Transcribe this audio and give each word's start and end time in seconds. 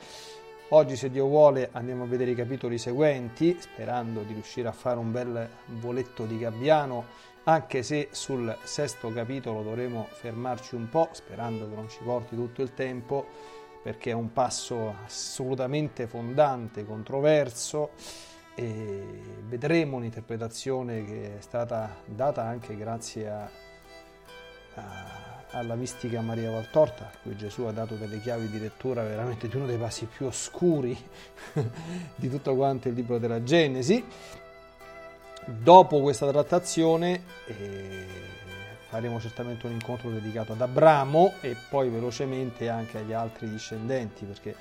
Oggi, 0.76 0.96
se 0.96 1.12
Dio 1.12 1.28
vuole, 1.28 1.70
andiamo 1.74 2.06
a 2.06 2.08
vedere 2.08 2.32
i 2.32 2.36
capitoli 2.36 2.80
seguenti, 2.80 3.56
sperando 3.60 4.24
di 4.24 4.34
riuscire 4.34 4.68
a 4.68 4.72
fare 4.72 4.98
un 4.98 5.12
bel 5.12 5.48
voletto 5.80 6.26
di 6.26 6.40
Gabbiano. 6.40 7.06
Anche 7.44 7.84
se 7.84 8.08
sul 8.10 8.58
sesto 8.64 9.14
capitolo 9.14 9.62
dovremo 9.62 10.08
fermarci 10.10 10.74
un 10.74 10.90
po', 10.90 11.10
sperando 11.12 11.70
che 11.70 11.76
non 11.76 11.90
ci 11.90 12.00
porti 12.04 12.36
tutto 12.36 12.64
il 12.64 12.74
tempo, 12.74 13.24
perché 13.84 14.10
è 14.10 14.14
un 14.16 14.34
passo 14.34 14.96
assolutamente 15.06 16.08
fondante, 16.08 16.84
controverso, 16.84 17.92
e 18.56 19.06
vedremo 19.47 19.97
un'interpretazione 19.97 21.06
che 21.06 21.38
è 21.38 21.42
stata 21.42 21.97
data 22.06 22.42
anche 22.46 22.76
grazie 22.76 23.30
a, 23.30 23.50
a, 24.74 25.43
alla 25.53 25.75
mistica 25.75 26.22
Maria 26.22 26.52
Valtorta, 26.52 27.06
a 27.06 27.18
cui 27.22 27.36
Gesù 27.36 27.64
ha 27.64 27.72
dato 27.72 27.96
delle 27.96 28.19
chiavi 28.19 28.50
di 28.50 28.59
lettura 28.59 29.03
veramente 29.03 29.47
di 29.47 29.56
uno 29.56 29.66
dei 29.66 29.78
passi 29.78 30.06
più 30.06 30.25
oscuri 30.25 30.97
di 32.16 32.30
tutto 32.30 32.56
quanto 32.56 32.88
il 32.88 32.94
libro 32.94 33.18
della 33.18 33.44
Genesi. 33.44 34.03
Dopo 35.46 36.02
questa 36.02 36.30
trattazione 36.31 37.24
eh, 37.47 38.06
faremo 38.88 39.19
certamente 39.19 39.66
un 39.66 39.74
incontro 39.74 40.09
dedicato 40.09 40.53
ad 40.53 40.62
Abramo 40.62 41.34
e 41.41 41.56
poi 41.70 41.90
velocemente 41.90 42.70
anche 42.70 43.00
agli 43.00 43.14
altri 43.14 43.50
discendenti 43.50 44.24
perché 44.25 44.56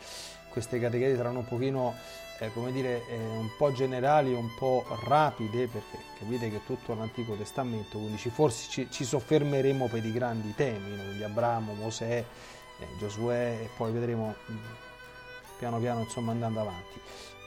queste 0.49 0.79
categorie 0.81 1.17
saranno 1.17 1.39
un 1.39 1.47
pochino 1.47 1.95
eh, 2.43 2.53
come 2.53 2.73
dire 2.73 3.07
eh, 3.07 3.17
un 3.19 3.51
po' 3.57 3.73
generali 3.73 4.35
un 4.35 4.53
po' 4.57 4.85
rapide 5.05 5.69
perché 5.69 5.99
capite 6.19 6.51
che 6.51 6.65
tutto 6.67 6.95
l'Antico 6.95 7.35
Testamento 7.35 7.99
quindi 7.99 8.19
ci, 8.19 8.31
forse 8.31 8.69
ci, 8.69 8.89
ci, 8.91 9.05
soffermeremo 9.05 9.87
per 9.87 10.05
i 10.05 10.13
grandi 10.13 10.53
temi 10.55 10.97
quindi 10.97 11.23
Abramo, 11.23 11.75
Mosè, 11.75 12.25
eh, 12.79 12.87
Giosuè 12.99 13.61
e 13.63 13.69
poi 13.77 13.93
vedremo 13.93 14.35
mm, 14.51 14.57
piano 15.57 15.79
piano 15.79 16.01
insomma 16.01 16.33
andando 16.33 16.61
avanti. 16.61 17.01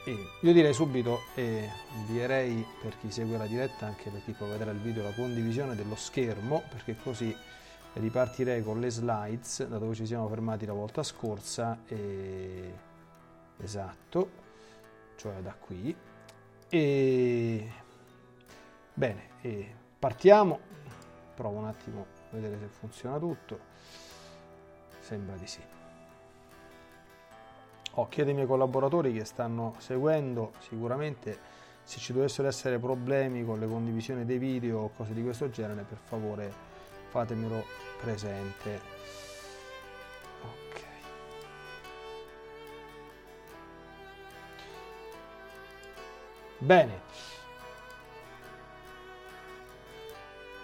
E 0.06 0.16
io 0.40 0.52
direi 0.52 0.72
subito 0.72 1.24
e 1.34 1.68
invierei 1.96 2.64
per 2.80 2.96
chi 2.98 3.10
segue 3.10 3.36
la 3.36 3.46
diretta 3.46 3.86
anche 3.86 4.08
per 4.08 4.22
chi 4.24 4.32
può 4.32 4.46
vedere 4.46 4.70
il 4.70 4.78
video 4.78 5.02
la 5.02 5.12
condivisione 5.12 5.74
dello 5.74 5.96
schermo 5.96 6.62
perché 6.70 6.96
così 7.02 7.36
ripartirei 7.94 8.62
con 8.62 8.80
le 8.80 8.88
slides 8.88 9.66
da 9.66 9.78
dove 9.78 9.94
ci 9.94 10.06
siamo 10.06 10.28
fermati 10.28 10.64
la 10.64 10.74
volta 10.74 11.02
scorsa 11.02 11.80
e... 11.86 12.72
esatto 13.58 14.44
cioè 15.16 15.40
da 15.40 15.54
qui. 15.54 15.94
E 16.68 17.72
bene 18.92 19.28
e 19.40 19.74
partiamo. 19.98 20.58
Provo 21.34 21.58
un 21.58 21.66
attimo 21.66 22.06
a 22.30 22.34
vedere 22.34 22.58
se 22.58 22.66
funziona 22.66 23.18
tutto. 23.18 23.58
Sembra 25.00 25.36
di 25.36 25.46
sì. 25.46 25.60
Ho 27.98 28.08
chiedo 28.08 28.30
ai 28.30 28.36
miei 28.36 28.46
collaboratori 28.46 29.12
che 29.12 29.24
stanno 29.24 29.74
seguendo. 29.78 30.52
Sicuramente 30.58 31.38
se 31.82 31.98
ci 31.98 32.12
dovessero 32.12 32.48
essere 32.48 32.78
problemi 32.78 33.44
con 33.44 33.60
le 33.60 33.68
condivisioni 33.68 34.24
dei 34.24 34.38
video 34.38 34.80
o 34.80 34.90
cose 34.90 35.14
di 35.14 35.22
questo 35.22 35.48
genere 35.50 35.82
per 35.82 35.98
favore 36.02 36.52
fatemelo 37.10 37.64
presente 38.00 38.80
bene 46.58 47.02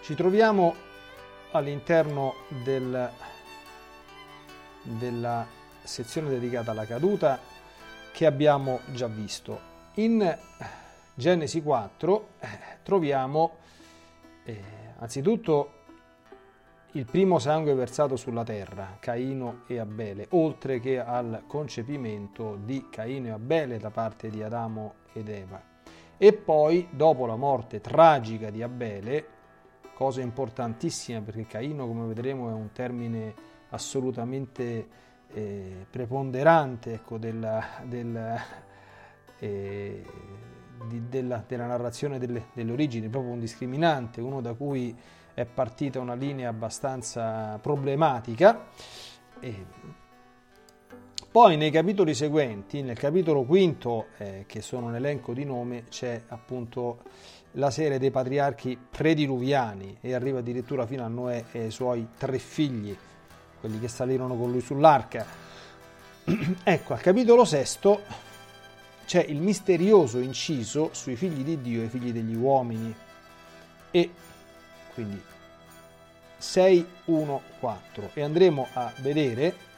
ci 0.02 0.14
troviamo 0.16 0.74
all'interno 1.52 2.34
del, 2.64 3.10
della 4.82 5.46
sezione 5.82 6.28
dedicata 6.28 6.72
alla 6.72 6.86
caduta 6.86 7.38
che 8.12 8.26
abbiamo 8.26 8.80
già 8.92 9.06
visto. 9.06 9.70
In 9.94 10.38
Genesi 11.14 11.62
4 11.62 12.28
eh, 12.40 12.48
troviamo 12.82 13.58
eh, 14.44 14.60
anzitutto 14.98 15.80
il 16.92 17.06
primo 17.06 17.38
sangue 17.38 17.74
versato 17.74 18.16
sulla 18.16 18.44
terra, 18.44 18.96
Caino 18.98 19.62
e 19.66 19.78
Abele, 19.78 20.26
oltre 20.30 20.80
che 20.80 20.98
al 20.98 21.44
concepimento 21.46 22.56
di 22.56 22.88
Caino 22.90 23.28
e 23.28 23.30
Abele 23.30 23.78
da 23.78 23.90
parte 23.90 24.28
di 24.28 24.42
Adamo 24.42 24.94
ed 25.12 25.28
Eva. 25.28 25.71
E 26.22 26.32
poi, 26.32 26.86
dopo 26.92 27.26
la 27.26 27.34
morte 27.34 27.80
tragica 27.80 28.48
di 28.48 28.62
Abele, 28.62 29.26
cosa 29.92 30.20
importantissima 30.20 31.20
perché 31.20 31.46
Caino, 31.48 31.84
come 31.84 32.06
vedremo, 32.06 32.48
è 32.48 32.52
un 32.52 32.70
termine 32.70 33.34
assolutamente 33.70 34.86
eh, 35.32 35.84
preponderante 35.90 36.92
ecco, 36.92 37.18
della, 37.18 37.64
del, 37.82 38.40
eh, 39.40 40.04
di, 40.86 41.08
della, 41.08 41.42
della, 41.44 41.66
narrazione 41.66 42.20
delle, 42.20 42.50
delle, 42.52 42.70
origini, 42.70 43.08
proprio 43.08 43.32
un 43.32 43.40
discriminante, 43.40 44.20
uno 44.20 44.40
da 44.40 44.54
cui 44.54 44.96
è 45.34 45.44
partita 45.44 45.98
una 45.98 46.14
linea 46.14 46.50
abbastanza 46.50 47.58
problematica. 47.60 48.66
E 49.40 49.66
poi 51.32 51.56
nei 51.56 51.70
capitoli 51.70 52.14
seguenti, 52.14 52.82
nel 52.82 52.98
capitolo 52.98 53.44
quinto, 53.44 54.08
eh, 54.18 54.44
che 54.46 54.60
sono 54.60 54.88
un 54.88 54.96
elenco 54.96 55.32
di 55.32 55.46
nome, 55.46 55.84
c'è 55.88 56.24
appunto 56.28 56.98
la 57.52 57.70
serie 57.70 57.98
dei 57.98 58.10
patriarchi 58.10 58.78
prediluviani 58.90 59.96
e 60.02 60.12
arriva 60.12 60.40
addirittura 60.40 60.86
fino 60.86 61.02
a 61.04 61.08
Noè 61.08 61.44
e 61.52 61.60
ai 61.60 61.70
suoi 61.70 62.08
tre 62.18 62.38
figli 62.38 62.94
quelli 63.58 63.80
che 63.80 63.88
salirono 63.88 64.36
con 64.36 64.50
lui 64.50 64.60
sull'arca. 64.60 65.24
ecco, 66.64 66.92
al 66.92 67.00
capitolo 67.00 67.46
sesto 67.46 68.02
c'è 69.06 69.24
il 69.26 69.40
misterioso 69.40 70.18
inciso 70.18 70.90
sui 70.92 71.16
figli 71.16 71.42
di 71.42 71.62
Dio 71.62 71.80
e 71.80 71.86
i 71.86 71.88
figli 71.88 72.12
degli 72.12 72.36
uomini 72.36 72.94
e 73.90 74.10
quindi 74.92 75.18
614 76.36 78.18
e 78.18 78.22
andremo 78.22 78.66
a 78.74 78.92
vedere 78.98 79.70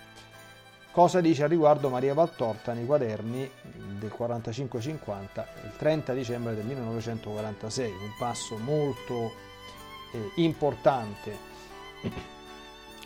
cosa 0.94 1.20
dice 1.20 1.42
a 1.42 1.48
riguardo 1.48 1.90
Maria 1.90 2.14
Valtorta 2.14 2.72
nei 2.72 2.86
quaderni 2.86 3.50
del 3.98 4.12
45-50 4.16 5.44
il 5.64 5.72
30 5.76 6.12
dicembre 6.14 6.54
del 6.54 6.64
1946, 6.64 7.90
un 7.90 8.14
passo 8.16 8.56
molto 8.58 9.32
eh, 10.12 10.30
importante. 10.36 11.52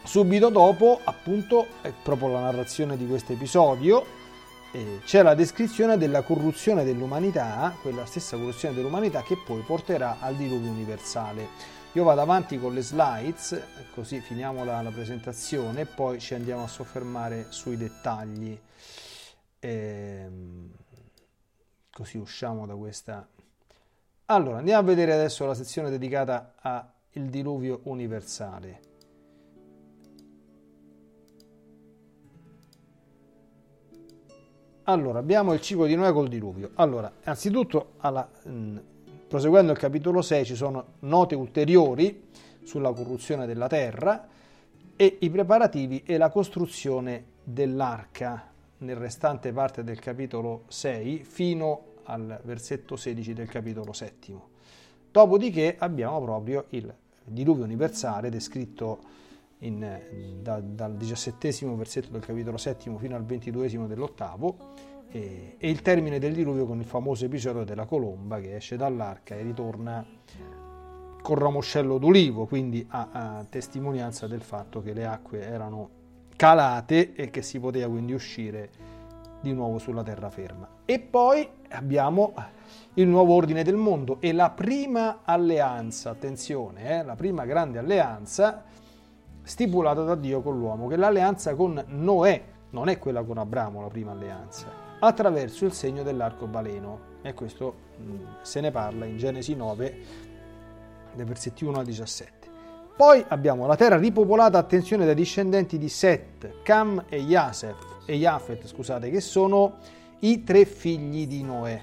Subito 0.05 0.51
dopo, 0.51 1.01
appunto, 1.03 1.67
è 1.81 1.91
proprio 2.03 2.29
la 2.29 2.41
narrazione 2.41 2.99
di 2.99 3.07
questo 3.07 3.33
episodio, 3.33 4.05
eh, 4.73 5.01
c'è 5.07 5.23
la 5.23 5.35
descrizione 5.35 5.97
della 5.97 6.21
corruzione 6.21 6.85
dell'umanità, 6.85 7.75
quella 7.81 8.05
stessa 8.05 8.37
corruzione 8.37 8.75
dell'umanità 8.75 9.23
che 9.23 9.39
poi 9.47 9.63
porterà 9.63 10.19
al 10.21 10.35
diluvio 10.35 10.71
universale. 10.71 11.77
Io 11.99 12.05
vado 12.05 12.21
avanti 12.21 12.61
con 12.61 12.75
le 12.75 12.81
slides, 12.81 13.61
così 13.93 14.21
finiamo 14.21 14.65
la, 14.65 14.81
la 14.83 14.91
presentazione 14.93 15.81
e 15.81 15.87
poi 15.87 16.21
ci 16.21 16.33
andiamo 16.35 16.63
a 16.63 16.69
soffermare 16.69 17.47
sui 17.49 17.77
dettagli. 17.77 18.57
Ehm, 19.59 20.71
così 21.93 22.17
usciamo 22.17 22.67
da 22.67 22.77
questa. 22.77 23.27
Allora, 24.27 24.59
andiamo 24.59 24.79
a 24.79 24.85
vedere 24.85 25.13
adesso 25.13 25.45
la 25.45 25.55
sezione 25.55 25.91
dedicata 25.91 26.55
al 26.61 26.87
diluvio 27.13 27.81
universale. 27.83 28.81
Allora, 34.85 35.19
abbiamo 35.19 35.53
il 35.53 35.61
ciclo 35.61 35.85
di 35.87 35.97
Noè 35.97 36.13
col 36.13 36.29
diluvio. 36.29 36.71
Allora, 36.75 37.11
innanzitutto, 37.25 37.95
alla, 37.97 38.31
mh, 38.45 38.79
proseguendo 39.29 39.73
il 39.73 39.79
capitolo 39.79 40.23
6, 40.23 40.45
ci 40.45 40.55
sono 40.57 40.95
note 41.01 41.35
ulteriori 41.35 42.29
sulla 42.65 42.93
corruzione 42.93 43.47
della 43.47 43.67
terra 43.67 44.27
e 44.97 45.19
i 45.21 45.31
preparativi 45.31 46.03
e 46.05 46.17
la 46.17 46.31
costruzione 46.31 47.37
dell'arca 47.45 48.51
nel 48.79 48.97
restante 48.97 49.53
parte 49.53 49.85
del 49.85 49.99
capitolo 49.99 50.65
6 50.69 51.25
fino 51.25 51.85
al 52.05 52.41
versetto 52.43 52.97
16 52.97 53.35
del 53.35 53.49
capitolo 53.49 53.93
7. 53.93 54.35
Dopodiché 55.11 55.77
abbiamo 55.79 56.21
proprio 56.23 56.65
il 56.71 56.93
diluvio 57.25 57.65
universale 57.65 58.31
descritto 58.31 58.99
in, 59.59 60.41
da, 60.41 60.61
dal 60.61 60.97
diciassettesimo 60.97 61.77
versetto 61.77 62.11
del 62.11 62.23
capitolo 62.23 62.57
settimo 62.57 62.99
fino 62.99 63.17
al 63.17 63.25
ventiduesimo 63.25 63.87
dell'ottavo 63.87 64.57
e, 65.11 65.57
e, 65.59 65.71
il 65.71 65.83
termine 65.83 66.19
del 66.19 66.35
diluvio 66.35 66.67
con 66.67 66.79
il 66.79 66.85
famoso 66.85 67.25
episodio 67.25 67.65
della 67.65 67.87
colomba 67.87 68.41
che 68.41 68.57
esce 68.57 68.77
dall'arca 68.77 69.35
e 69.35 69.43
ritorna 69.43 70.05
con 71.23 71.37
ramoscello 71.37 71.99
d'olivo, 71.99 72.47
quindi 72.47 72.87
a, 72.89 73.09
a 73.11 73.47
testimonianza 73.49 74.27
del 74.27 74.43
fatto 74.43 74.81
che 74.83 74.93
le 74.93 75.05
acque 75.05 75.41
erano 75.43 75.91
calate 76.37 77.15
e 77.15 77.31
che 77.31 77.43
si 77.43 77.59
poteva 77.59 77.89
quindi 77.89 78.13
uscire 78.13 78.71
di 79.41 79.53
nuovo 79.53 79.79
sulla 79.79 80.03
terraferma. 80.03 80.69
E 80.85 80.99
poi 81.01 81.49
abbiamo 81.71 82.35
il 82.95 83.07
nuovo 83.07 83.35
ordine 83.35 83.63
del 83.63 83.77
mondo 83.77 84.19
e 84.21 84.33
la 84.33 84.51
prima 84.51 85.21
alleanza, 85.25 86.11
attenzione, 86.11 86.99
eh, 86.99 87.05
la 87.05 87.15
prima 87.15 87.45
grande 87.45 87.79
alleanza 87.79 88.65
stipulata 89.43 90.03
da 90.03 90.15
Dio 90.15 90.41
con 90.41 90.59
l'uomo, 90.59 90.87
che 90.89 90.95
è 90.95 90.99
l'alleanza 90.99 91.55
con 91.55 91.83
Noè, 91.87 92.43
non 92.71 92.89
è 92.89 92.99
quella 92.99 93.23
con 93.23 93.39
Abramo, 93.39 93.81
la 93.81 93.89
prima 93.89 94.13
alleanza, 94.13 94.67
attraverso 95.01 95.65
il 95.65 95.73
segno 95.73 96.03
dell'arcobaleno. 96.03 97.17
E 97.23 97.35
questo 97.35 97.75
mh, 97.97 98.43
se 98.43 98.61
ne 98.61 98.71
parla 98.71 99.05
in 99.05 99.17
Genesi 99.17 99.55
9, 99.55 99.99
dai 101.15 101.25
versetti 101.25 101.65
1 101.65 101.79
al 101.79 101.85
17. 101.85 102.37
Poi 102.97 103.25
abbiamo 103.29 103.67
la 103.67 103.77
terra 103.77 103.97
ripopolata, 103.97 104.59
attenzione, 104.59 105.05
dai 105.05 105.15
discendenti 105.15 105.79
di 105.79 105.89
Set, 105.89 106.63
Cam 106.63 107.05
e 107.09 107.19
Yasef, 107.19 107.77
e 108.05 108.15
Yafet, 108.17 108.67
scusate, 108.67 109.09
che 109.11 109.21
sono 109.21 109.77
i 110.21 110.43
tre 110.43 110.65
figli 110.65 111.27
di 111.27 111.43
Noè. 111.45 111.81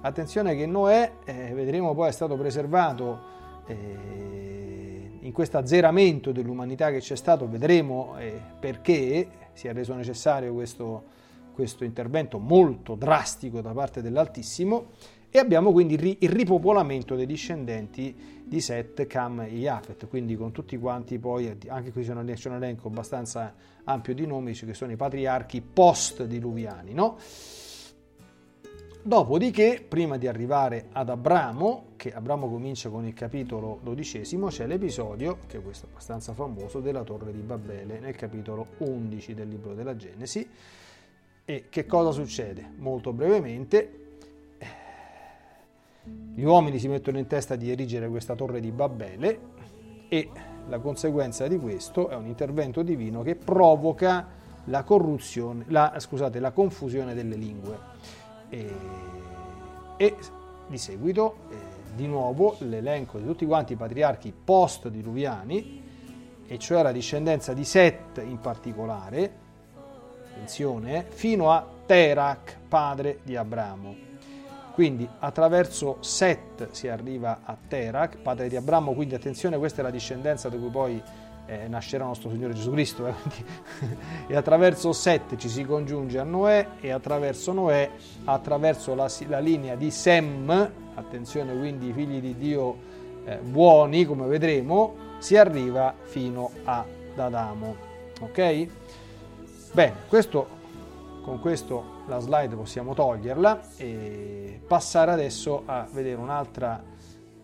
Attenzione 0.00 0.56
che 0.56 0.66
Noè, 0.66 1.12
eh, 1.24 1.52
vedremo 1.54 1.94
poi, 1.94 2.08
è 2.08 2.12
stato 2.12 2.36
preservato 2.36 3.20
eh, 3.66 5.18
in 5.20 5.32
questo 5.32 5.58
azzeramento 5.58 6.32
dell'umanità 6.32 6.90
che 6.90 6.98
c'è 6.98 7.16
stato 7.16 7.48
vedremo 7.48 8.14
eh, 8.18 8.40
perché 8.58 9.28
si 9.52 9.68
è 9.68 9.72
reso 9.72 9.94
necessario 9.94 10.52
questo, 10.54 11.04
questo, 11.56 11.84
intervento 11.84 12.38
molto 12.38 12.94
drastico 12.94 13.62
da 13.62 13.72
parte 13.72 14.02
dell'Altissimo 14.02 14.90
e 15.30 15.38
abbiamo 15.38 15.72
quindi 15.72 15.94
il 16.20 16.28
ripopolamento 16.28 17.14
dei 17.14 17.24
discendenti 17.24 18.42
di 18.44 18.60
Set, 18.60 19.06
Cam 19.06 19.40
e 19.40 19.56
Yafet, 19.56 20.06
quindi 20.06 20.36
con 20.36 20.52
tutti 20.52 20.76
quanti 20.76 21.18
poi, 21.18 21.58
anche 21.68 21.92
qui 21.92 22.04
c'è 22.04 22.12
un 22.12 22.54
elenco 22.54 22.88
abbastanza 22.88 23.54
ampio 23.84 24.14
di 24.14 24.26
nomi, 24.26 24.52
che 24.52 24.74
sono 24.74 24.92
i 24.92 24.96
patriarchi 24.96 25.62
post-diluviani, 25.62 26.92
no? 26.92 27.16
Dopodiché, 29.02 29.84
prima 29.86 30.16
di 30.16 30.26
arrivare 30.26 30.88
ad 30.92 31.08
Abramo, 31.08 31.92
che 31.96 32.12
Abramo 32.12 32.48
comincia 32.48 32.88
con 32.88 33.06
il 33.06 33.14
capitolo 33.14 33.78
dodicesimo, 33.82 34.48
c'è 34.48 34.66
l'episodio, 34.66 35.38
che 35.46 35.60
questo 35.60 35.86
è 35.86 35.88
abbastanza 35.88 36.34
famoso, 36.34 36.80
della 36.80 37.02
torre 37.02 37.32
di 37.32 37.40
Babele 37.40 37.98
nel 37.98 38.16
capitolo 38.16 38.66
11 38.78 39.34
del 39.34 39.48
libro 39.48 39.74
della 39.74 39.96
Genesi. 39.96 40.48
E 41.48 41.66
che 41.70 41.86
cosa 41.86 42.10
succede? 42.10 42.68
Molto 42.78 43.12
brevemente, 43.12 44.00
gli 46.34 46.42
uomini 46.42 46.80
si 46.80 46.88
mettono 46.88 47.18
in 47.18 47.28
testa 47.28 47.54
di 47.54 47.70
erigere 47.70 48.08
questa 48.08 48.34
torre 48.34 48.58
di 48.58 48.72
Babele 48.72 49.40
e 50.08 50.28
la 50.66 50.80
conseguenza 50.80 51.46
di 51.46 51.56
questo 51.56 52.08
è 52.08 52.16
un 52.16 52.26
intervento 52.26 52.82
divino 52.82 53.22
che 53.22 53.36
provoca 53.36 54.26
la 54.64 54.84
la, 55.66 55.94
scusate, 55.98 56.40
la 56.40 56.50
confusione 56.50 57.14
delle 57.14 57.36
lingue 57.36 57.78
e, 58.48 58.74
e 59.96 60.16
di 60.66 60.78
seguito 60.78 61.36
eh, 61.48 61.54
di 61.94 62.08
nuovo 62.08 62.56
l'elenco 62.58 63.18
di 63.18 63.24
tutti 63.24 63.46
quanti 63.46 63.74
i 63.74 63.76
patriarchi 63.76 64.32
post-diluviani, 64.32 65.84
e 66.44 66.58
cioè 66.58 66.82
la 66.82 66.90
discendenza 66.90 67.52
di 67.52 67.64
Set 67.64 68.20
in 68.20 68.40
particolare, 68.40 69.44
attenzione, 70.36 71.06
fino 71.08 71.50
a 71.50 71.66
Terach, 71.86 72.58
padre 72.68 73.20
di 73.22 73.36
Abramo. 73.36 74.04
Quindi 74.74 75.08
attraverso 75.20 75.96
Set 76.00 76.68
si 76.72 76.88
arriva 76.88 77.40
a 77.44 77.56
Terach, 77.66 78.18
padre 78.18 78.48
di 78.48 78.56
Abramo, 78.56 78.92
quindi 78.92 79.14
attenzione, 79.14 79.56
questa 79.56 79.80
è 79.80 79.82
la 79.82 79.90
discendenza 79.90 80.50
da 80.50 80.56
cui 80.58 80.68
poi 80.68 81.02
eh, 81.46 81.66
nascerà 81.68 82.04
nostro 82.04 82.28
Signore 82.28 82.52
Gesù 82.52 82.70
Cristo, 82.72 83.06
eh, 83.06 83.14
e 84.28 84.36
attraverso 84.36 84.92
Set 84.92 85.36
ci 85.36 85.48
si 85.48 85.64
congiunge 85.64 86.18
a 86.18 86.24
Noè 86.24 86.66
e 86.80 86.90
attraverso 86.90 87.52
Noè, 87.52 87.90
attraverso 88.24 88.94
la, 88.94 89.10
la 89.28 89.38
linea 89.38 89.74
di 89.76 89.90
Sem, 89.90 90.70
attenzione 90.94 91.56
quindi 91.56 91.88
i 91.88 91.92
figli 91.94 92.20
di 92.20 92.36
Dio 92.36 92.76
eh, 93.24 93.38
buoni 93.38 94.04
come 94.04 94.26
vedremo, 94.26 94.94
si 95.18 95.38
arriva 95.38 95.94
fino 96.02 96.50
ad 96.64 96.84
Adamo. 97.16 97.84
Ok? 98.20 98.68
Bene, 99.76 99.94
questo, 100.08 100.48
con 101.20 101.38
questo 101.38 102.04
la 102.06 102.18
slide 102.18 102.56
possiamo 102.56 102.94
toglierla 102.94 103.76
e 103.76 104.58
passare 104.66 105.10
adesso 105.10 105.64
a 105.66 105.86
vedere 105.92 106.18
un'altra 106.18 106.82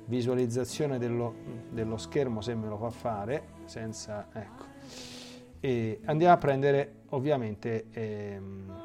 visualizzazione 0.06 0.96
dello, 0.96 1.34
dello 1.68 1.98
schermo 1.98 2.40
se 2.40 2.54
me 2.54 2.68
lo 2.68 2.78
fa 2.78 2.88
fare 2.88 3.48
senza 3.66 4.28
ecco. 4.32 4.64
E 5.60 6.00
andiamo 6.06 6.32
a 6.32 6.38
prendere 6.38 6.92
ovviamente 7.10 7.88
ehm, 7.90 8.80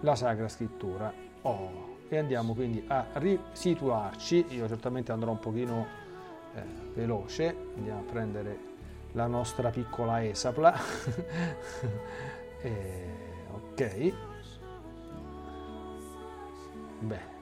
la 0.00 0.16
Sacra 0.16 0.48
Scrittura. 0.48 1.12
Oh, 1.42 1.98
e 2.08 2.18
andiamo 2.18 2.52
quindi 2.54 2.84
a 2.88 3.06
risituarci. 3.12 4.46
Io 4.48 4.66
certamente 4.66 5.12
andrò 5.12 5.30
un 5.30 5.38
pochino 5.38 5.86
eh, 6.56 6.62
veloce. 6.94 7.54
Andiamo 7.76 8.00
a 8.00 8.10
prendere 8.10 8.71
la 9.12 9.26
nostra 9.26 9.70
piccola 9.70 10.24
esapla. 10.24 10.74
Eh, 12.64 13.10
ok. 13.50 14.12
Bene 17.00 17.32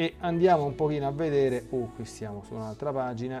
e 0.00 0.14
andiamo 0.20 0.64
un 0.64 0.74
pochino 0.74 1.06
a 1.06 1.10
vedere, 1.10 1.66
oh 1.68 1.92
qui 1.92 2.06
stiamo 2.06 2.42
su 2.42 2.54
un'altra 2.54 2.90
pagina, 2.90 3.38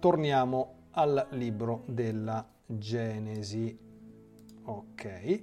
torniamo 0.00 0.88
al 0.90 1.28
libro 1.30 1.84
della 1.86 2.44
Genesi, 2.66 3.78
ok, 4.64 5.42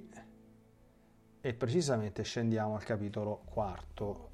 e 1.40 1.54
precisamente 1.54 2.22
scendiamo 2.24 2.74
al 2.74 2.84
capitolo 2.84 3.40
quarto. 3.46 4.32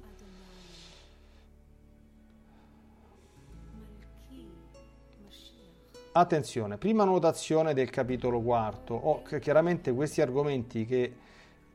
Attenzione, 6.13 6.77
prima 6.77 7.05
notazione 7.05 7.73
del 7.73 7.89
capitolo 7.89 8.41
quarto. 8.41 8.95
Oh, 8.95 9.21
chiaramente 9.39 9.93
questi 9.93 10.19
argomenti 10.19 10.85
che 10.85 11.15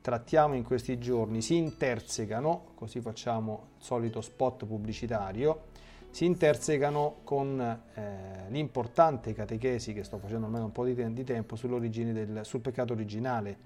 trattiamo 0.02 0.54
in 0.54 0.62
questi 0.62 0.98
giorni 0.98 1.40
si 1.40 1.56
intersecano, 1.56 2.72
così 2.74 3.00
facciamo 3.00 3.68
il 3.78 3.82
solito 3.82 4.20
spot 4.20 4.66
pubblicitario, 4.66 5.68
si 6.10 6.26
intersecano 6.26 7.20
con 7.24 7.58
eh, 7.94 8.50
l'importante 8.50 9.32
catechesi 9.32 9.94
che 9.94 10.04
sto 10.04 10.18
facendo 10.18 10.44
almeno 10.44 10.66
un 10.66 10.72
po' 10.72 10.84
di, 10.84 10.94
te- 10.94 11.14
di 11.14 11.24
tempo 11.24 11.56
del, 11.56 12.40
sul 12.42 12.60
peccato 12.60 12.92
originale, 12.92 13.56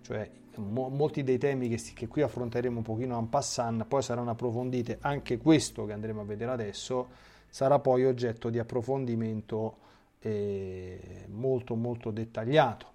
cioè 0.00 0.28
mo- 0.56 0.88
molti 0.88 1.22
dei 1.22 1.38
temi 1.38 1.68
che, 1.68 1.80
che, 1.94 2.08
qui 2.08 2.22
affronteremo 2.22 2.78
un 2.78 2.82
pochino 2.82 3.16
en 3.16 3.28
passant 3.28 3.84
poi 3.84 4.02
saranno 4.02 4.30
approfonditi, 4.30 4.96
anche 5.02 5.38
questo 5.38 5.86
che 5.86 5.92
andremo 5.92 6.22
a 6.22 6.24
vedere 6.24 6.50
adesso 6.50 7.06
sarà 7.48 7.78
poi 7.78 8.04
oggetto 8.04 8.50
di 8.50 8.58
approfondimento 8.58 9.86
eh, 10.20 11.24
molto 11.28 11.74
molto 11.74 12.10
dettagliato. 12.10 12.86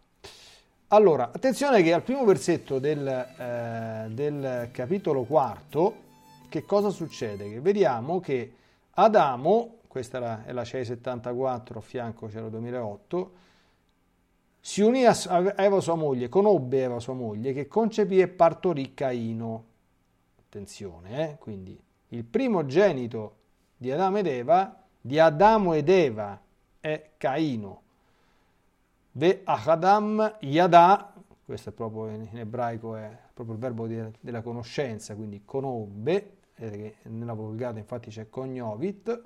Allora, 0.88 1.32
attenzione 1.34 1.82
che 1.82 1.92
al 1.92 2.04
primo 2.04 2.24
versetto 2.24 2.78
del, 2.78 3.08
eh, 3.08 4.08
del 4.12 4.70
capitolo 4.72 5.24
quarto, 5.24 5.96
che 6.50 6.66
cosa 6.66 6.90
succede? 6.90 7.50
Che 7.50 7.60
vediamo 7.62 8.20
che 8.20 8.54
Adamo, 8.92 9.78
questa 9.88 10.44
è 10.46 10.52
la 10.52 10.64
CEI 10.64 10.86
74, 10.86 11.80
a 11.80 11.82
fianco 11.82 12.28
c'era 12.28 12.48
2008, 12.48 13.32
si 14.60 14.82
unì 14.82 15.04
a 15.06 15.16
Eva 15.58 15.82
sua 15.82 15.96
moglie, 15.96 16.30
conobbe 16.30 16.84
Eva 16.84 17.00
sua 17.00 17.14
moglie, 17.14 17.54
che 17.54 17.68
concepì 17.68 18.20
e 18.20 18.28
partorì 18.28 18.94
Caino. 18.94 19.66
Attenzione, 20.40 21.32
eh? 21.32 21.38
quindi 21.40 21.78
il 22.10 22.24
primogenito 22.24 23.36
di 23.76 23.92
Adamo 23.92 24.20
ed 24.20 24.28
Eva, 24.28 24.84
di 25.02 25.18
Adamo 25.18 25.74
ed 25.74 25.90
Eva, 25.90 26.40
è 26.84 27.12
Caino. 27.16 27.82
Ve 29.12 29.40
Achadam 29.46 30.36
Yada, 30.42 31.14
questo 31.46 31.70
è 31.70 31.72
proprio 31.72 32.10
in 32.10 32.38
ebraico, 32.38 32.98
è 32.98 33.18
proprio 33.34 33.56
il 33.56 33.62
verbo 33.62 33.88
di, 33.88 34.04
della 34.20 34.42
conoscenza, 34.42 35.16
quindi 35.16 35.44
conobbe, 35.46 36.40
nella 37.04 37.32
Vulgata 37.32 37.80
infatti 37.80 38.10
c'è 38.10 38.28
cognovit, 38.28 39.22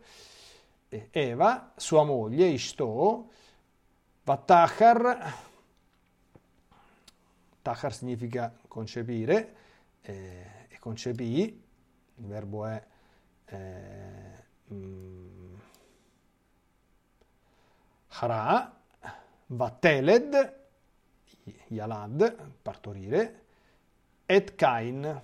Eva, 1.09 1.71
sua 1.75 2.03
moglie, 2.03 2.45
Ishto, 2.45 3.31
Vatachar, 4.23 5.33
Tachar 7.63 7.93
significa 7.93 8.55
concepire, 8.67 9.55
eh, 10.01 10.67
e 10.69 10.77
concepì, 10.77 11.41
il 12.17 12.25
verbo 12.25 12.67
è 12.67 12.85
eh, 13.45 14.43
mm, 14.71 15.26
Hara, 18.19 18.75
Vatteled, 19.47 20.55
Yalad, 21.67 22.35
partorire, 22.61 23.41
et 24.25 24.55
Cain. 24.55 25.21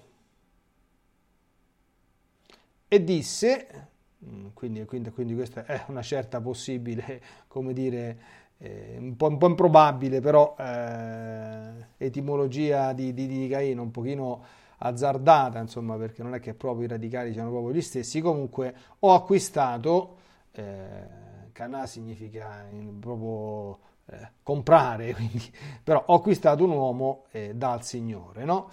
E 2.87 3.03
disse, 3.03 3.87
mm, 4.23 4.47
quindi, 4.53 4.85
quindi, 4.85 5.09
quindi, 5.09 5.33
questa 5.33 5.65
è 5.65 5.85
una 5.87 6.03
certa 6.03 6.39
possibile, 6.39 7.21
come 7.47 7.73
dire, 7.73 8.17
eh, 8.59 8.97
un, 8.99 9.15
po', 9.15 9.27
un, 9.27 9.37
po', 9.37 9.47
improbabile, 9.47 10.19
però 10.21 10.55
eh, 10.59 11.87
etimologia 11.97 12.93
di, 12.93 13.13
di, 13.13 13.25
di 13.25 13.47
Caino 13.47 13.81
un 13.81 13.89
pochino 13.89 14.43
azzardata, 14.77 15.59
insomma, 15.59 15.97
perché 15.97 16.21
non 16.21 16.35
è 16.35 16.39
che 16.39 16.53
proprio 16.53 16.85
i 16.85 16.89
radicali 16.89 17.33
siano 17.33 17.49
proprio 17.49 17.73
gli 17.73 17.81
stessi. 17.81 18.21
Comunque 18.21 18.75
ho 18.99 19.15
acquistato, 19.15 20.17
eh, 20.51 21.22
Canà 21.53 21.85
significa 21.85 22.67
proprio 22.99 23.79
eh, 24.07 24.31
comprare, 24.41 25.13
quindi, 25.15 25.51
però 25.83 26.03
ho 26.07 26.15
acquistato 26.15 26.63
un 26.63 26.71
uomo 26.71 27.25
eh, 27.31 27.53
dal 27.53 27.83
Signore, 27.85 28.43
no? 28.43 28.69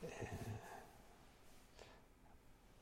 Eh, 0.00 0.28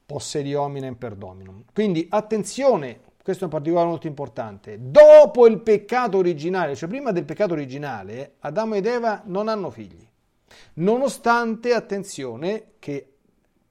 possedi 0.04 0.54
hominem 0.54 0.96
per 0.96 1.14
dominum. 1.14 1.64
Quindi 1.72 2.06
attenzione, 2.10 3.00
questo 3.22 3.44
è 3.44 3.46
un 3.46 3.52
particolare 3.52 3.88
molto 3.88 4.06
importante. 4.06 4.78
Dopo 4.80 5.46
il 5.46 5.60
peccato 5.60 6.18
originale, 6.18 6.74
cioè 6.74 6.88
prima 6.88 7.12
del 7.12 7.24
peccato 7.24 7.54
originale, 7.54 8.34
Adamo 8.40 8.74
ed 8.74 8.86
Eva 8.86 9.22
non 9.24 9.48
hanno 9.48 9.70
figli. 9.70 10.06
Nonostante, 10.74 11.72
attenzione, 11.72 12.72
che 12.78 13.12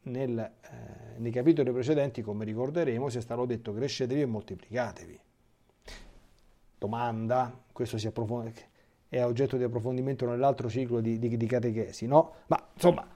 nel, 0.03 0.39
eh, 0.39 1.19
nei 1.19 1.31
capitoli 1.31 1.71
precedenti, 1.71 2.21
come 2.21 2.45
ricorderemo, 2.45 3.09
sia 3.09 3.21
stato 3.21 3.45
detto 3.45 3.73
crescetevi 3.73 4.21
e 4.21 4.25
moltiplicatevi 4.25 5.19
domanda, 6.83 7.57
questo 7.71 7.97
è 9.07 9.23
oggetto 9.23 9.55
di 9.55 9.63
approfondimento 9.63 10.27
nell'altro 10.27 10.67
ciclo 10.69 10.99
di, 10.99 11.17
di, 11.17 11.37
di 11.37 11.45
catechesi, 11.45 12.07
no? 12.07 12.33
Ma 12.47 12.61
insomma, 12.73 13.07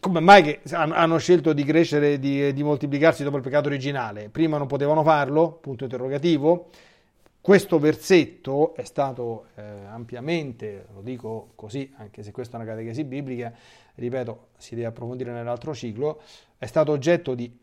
come 0.00 0.20
mai 0.20 0.42
che 0.42 0.60
hanno 0.70 1.18
scelto 1.18 1.52
di 1.52 1.64
crescere 1.64 2.14
e 2.14 2.18
di, 2.18 2.52
di, 2.54 2.62
moltiplicarsi 2.62 3.24
dopo 3.24 3.36
il 3.36 3.42
peccato 3.42 3.68
originale? 3.68 4.30
Prima 4.30 4.56
non 4.56 4.66
potevano 4.66 5.02
farlo? 5.02 5.58
Punto 5.60 5.84
interrogativo. 5.84 6.70
Questo 7.42 7.78
versetto 7.78 8.74
è 8.74 8.84
stato 8.84 9.46
eh, 9.56 9.62
ampiamente, 9.62 10.86
lo 10.94 11.02
dico 11.02 11.50
così, 11.56 11.92
anche 11.96 12.22
se 12.22 12.30
questa 12.30 12.56
è 12.56 12.60
una 12.62 12.70
catechesi 12.70 13.04
biblica, 13.04 13.52
ripeto, 13.96 14.46
si 14.56 14.76
deve 14.76 14.86
approfondire 14.86 15.32
nell'altro 15.32 15.74
ciclo, 15.74 16.20
è 16.56 16.66
stato 16.66 16.92
oggetto 16.92 17.34
di 17.34 17.58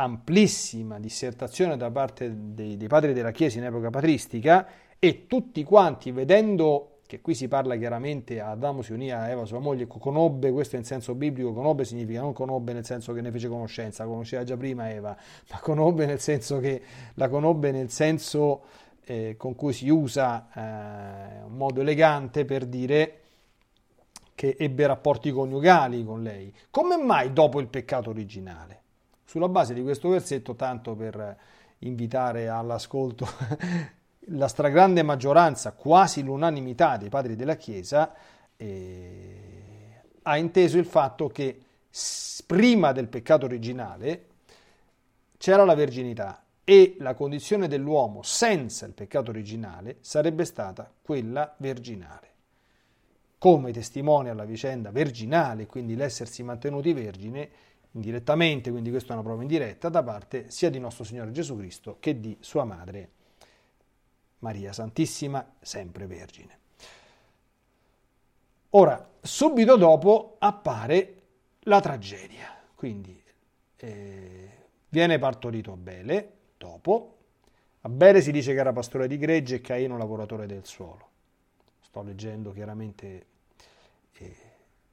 amplissima 0.00 0.98
dissertazione 0.98 1.76
da 1.76 1.90
parte 1.90 2.32
dei, 2.34 2.76
dei 2.76 2.88
padri 2.88 3.12
della 3.12 3.32
Chiesa 3.32 3.58
in 3.58 3.64
epoca 3.64 3.90
patristica 3.90 4.66
e 4.98 5.26
tutti 5.26 5.62
quanti 5.62 6.10
vedendo 6.10 7.00
che 7.06 7.20
qui 7.20 7.34
si 7.34 7.48
parla 7.48 7.76
chiaramente 7.76 8.40
Adamo 8.40 8.82
si 8.82 8.92
unì 8.92 9.10
a 9.10 9.28
Eva 9.28 9.44
sua 9.44 9.58
moglie, 9.58 9.88
conobbe, 9.88 10.52
questo 10.52 10.76
in 10.76 10.84
senso 10.84 11.14
biblico, 11.16 11.52
conobbe 11.52 11.84
significa 11.84 12.20
non 12.20 12.32
conobbe 12.32 12.72
nel 12.72 12.84
senso 12.84 13.12
che 13.12 13.20
ne 13.20 13.32
fece 13.32 13.48
conoscenza, 13.48 14.04
conosceva 14.04 14.44
già 14.44 14.56
prima 14.56 14.90
Eva, 14.90 15.16
ma 15.50 15.58
conobbe 15.58 16.06
nel 16.06 16.20
senso 16.20 16.60
che 16.60 16.80
la 17.14 17.28
conobbe 17.28 17.72
nel 17.72 17.90
senso 17.90 18.62
eh, 19.04 19.34
con 19.36 19.56
cui 19.56 19.72
si 19.72 19.88
usa 19.88 20.48
eh, 20.54 21.42
un 21.42 21.56
modo 21.56 21.80
elegante 21.80 22.44
per 22.44 22.64
dire 22.64 23.20
che 24.36 24.54
ebbe 24.56 24.86
rapporti 24.86 25.32
coniugali 25.32 26.04
con 26.04 26.22
lei. 26.22 26.54
Come 26.70 26.96
mai 26.96 27.32
dopo 27.32 27.58
il 27.58 27.66
peccato 27.66 28.10
originale? 28.10 28.80
Sulla 29.30 29.48
base 29.48 29.74
di 29.74 29.82
questo 29.82 30.08
versetto, 30.08 30.56
tanto 30.56 30.96
per 30.96 31.38
invitare 31.78 32.48
all'ascolto 32.48 33.28
la 34.26 34.48
stragrande 34.48 35.04
maggioranza, 35.04 35.70
quasi 35.70 36.24
l'unanimità 36.24 36.96
dei 36.96 37.10
padri 37.10 37.36
della 37.36 37.54
Chiesa, 37.54 38.12
eh, 38.56 40.02
ha 40.22 40.36
inteso 40.36 40.78
il 40.78 40.84
fatto 40.84 41.28
che 41.28 41.62
prima 42.44 42.90
del 42.90 43.06
peccato 43.06 43.44
originale 43.44 44.26
c'era 45.38 45.64
la 45.64 45.76
verginità 45.76 46.42
e 46.64 46.96
la 46.98 47.14
condizione 47.14 47.68
dell'uomo 47.68 48.22
senza 48.22 48.84
il 48.84 48.94
peccato 48.94 49.30
originale 49.30 49.98
sarebbe 50.00 50.44
stata 50.44 50.92
quella 51.00 51.54
virginale. 51.58 52.28
Come 53.38 53.70
testimonia 53.70 54.34
la 54.34 54.44
vicenda 54.44 54.90
virginale, 54.90 55.66
quindi 55.66 55.94
l'essersi 55.94 56.42
mantenuti 56.42 56.92
vergine, 56.92 57.48
indirettamente, 57.92 58.70
quindi 58.70 58.90
questa 58.90 59.10
è 59.10 59.12
una 59.14 59.24
prova 59.24 59.42
indiretta, 59.42 59.88
da 59.88 60.02
parte 60.02 60.50
sia 60.50 60.70
di 60.70 60.78
nostro 60.78 61.04
Signore 61.04 61.32
Gesù 61.32 61.56
Cristo 61.56 61.96
che 61.98 62.20
di 62.20 62.36
sua 62.40 62.64
madre 62.64 63.10
Maria 64.38 64.72
Santissima, 64.72 65.54
sempre 65.60 66.06
Vergine. 66.06 66.58
Ora, 68.70 69.10
subito 69.20 69.76
dopo 69.76 70.36
appare 70.38 71.22
la 71.60 71.80
tragedia, 71.80 72.56
quindi 72.74 73.20
eh, 73.76 74.50
viene 74.88 75.18
partorito 75.18 75.72
Abele, 75.72 76.32
dopo, 76.56 77.16
Abele 77.80 78.20
si 78.20 78.30
dice 78.30 78.52
che 78.52 78.60
era 78.60 78.72
pastore 78.72 79.08
di 79.08 79.18
gregge 79.18 79.56
e 79.56 79.60
Caino 79.60 79.96
lavoratore 79.96 80.46
del 80.46 80.66
suolo. 80.66 81.08
Sto 81.80 82.02
leggendo 82.02 82.52
chiaramente. 82.52 83.26
Eh, 84.12 84.36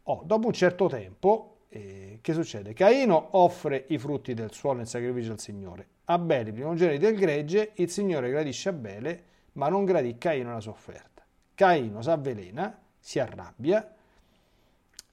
oh, 0.03 0.23
dopo 0.25 0.47
un 0.47 0.53
certo 0.53 0.87
tempo 0.87 1.56
eh, 1.69 2.19
che 2.21 2.33
succede? 2.33 2.73
Caino 2.73 3.29
offre 3.31 3.85
i 3.89 3.97
frutti 3.97 4.33
del 4.33 4.53
suolo 4.53 4.79
in 4.79 4.85
sacrificio 4.85 5.31
al 5.31 5.39
Signore. 5.39 5.87
Abele, 6.05 6.51
primogenito 6.51 7.05
del 7.05 7.17
gregge, 7.17 7.71
il 7.75 7.89
Signore 7.89 8.29
gradisce 8.29 8.69
Abele, 8.69 9.23
ma 9.53 9.67
non 9.67 9.85
gradì 9.85 10.17
Caino 10.17 10.53
la 10.53 10.61
sua 10.61 10.71
offerta. 10.71 11.25
Caino 11.53 12.01
si 12.01 12.09
avvelena, 12.09 12.79
si 12.99 13.19
arrabbia 13.19 13.93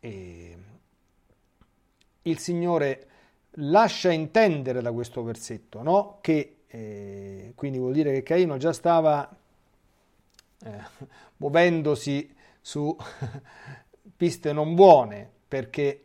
e 0.00 0.58
il 2.22 2.38
Signore 2.38 3.08
lascia 3.58 4.10
intendere 4.10 4.82
da 4.82 4.92
questo 4.92 5.22
versetto 5.22 5.82
no? 5.82 6.18
che 6.20 6.64
eh, 6.66 7.52
quindi 7.54 7.78
vuol 7.78 7.92
dire 7.92 8.12
che 8.12 8.22
Caino 8.22 8.56
già 8.56 8.72
stava 8.72 9.28
eh, 10.64 10.82
muovendosi 11.36 12.34
su 12.60 12.96
piste 14.16 14.52
non 14.52 14.74
buone 14.74 15.30
perché 15.46 16.03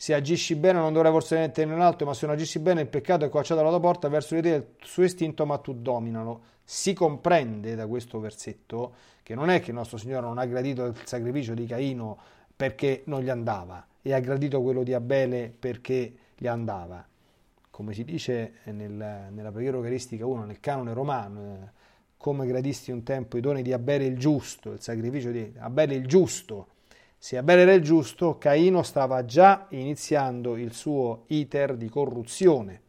se 0.00 0.14
agisci 0.14 0.54
bene 0.54 0.78
non 0.78 0.92
dovrai 0.92 1.10
forse 1.10 1.36
mettere 1.36 1.72
in 1.74 1.80
alto, 1.80 2.04
ma 2.04 2.14
se 2.14 2.24
non 2.26 2.36
agisci 2.36 2.60
bene 2.60 2.82
il 2.82 2.86
peccato 2.86 3.24
è 3.24 3.28
coacciato 3.28 3.58
alla 3.62 3.70
tua 3.70 3.80
porta 3.80 4.06
verso 4.08 4.36
di 4.36 4.42
te 4.42 4.48
il 4.48 4.66
suo 4.78 5.02
istinto, 5.02 5.44
ma 5.44 5.58
tu 5.58 5.74
dominalo. 5.74 6.42
Si 6.62 6.92
comprende 6.92 7.74
da 7.74 7.84
questo 7.88 8.20
versetto 8.20 8.94
che 9.24 9.34
non 9.34 9.50
è 9.50 9.60
che 9.60 9.70
il 9.70 9.76
nostro 9.76 9.98
Signore 9.98 10.24
non 10.24 10.38
ha 10.38 10.44
gradito 10.44 10.84
il 10.84 10.94
sacrificio 11.02 11.52
di 11.52 11.66
Caino 11.66 12.16
perché 12.54 13.02
non 13.06 13.22
gli 13.22 13.28
andava 13.28 13.84
e 14.00 14.12
ha 14.12 14.20
gradito 14.20 14.62
quello 14.62 14.84
di 14.84 14.94
Abele 14.94 15.52
perché 15.58 16.14
gli 16.36 16.46
andava. 16.46 17.04
Come 17.68 17.92
si 17.92 18.04
dice 18.04 18.52
nel, 18.66 18.92
nella 19.32 19.50
preghiera 19.50 19.78
eucaristica 19.78 20.24
1, 20.24 20.44
nel 20.44 20.60
canone 20.60 20.92
romano, 20.92 21.40
eh, 21.42 21.70
come 22.16 22.46
gradisti 22.46 22.92
un 22.92 23.02
tempo 23.02 23.36
i 23.36 23.40
doni 23.40 23.62
di 23.62 23.72
Abele 23.72 24.04
il 24.04 24.16
giusto, 24.16 24.70
il 24.70 24.80
sacrificio 24.80 25.32
di 25.32 25.52
Abele 25.58 25.94
il 25.94 26.06
giusto. 26.06 26.68
Se 27.18 27.36
Abele 27.36 27.62
era 27.62 27.72
il 27.72 27.82
giusto, 27.82 28.38
Caino 28.38 28.82
stava 28.82 29.24
già 29.24 29.66
iniziando 29.70 30.56
il 30.56 30.72
suo 30.72 31.24
iter 31.26 31.76
di 31.76 31.88
corruzione, 31.88 32.82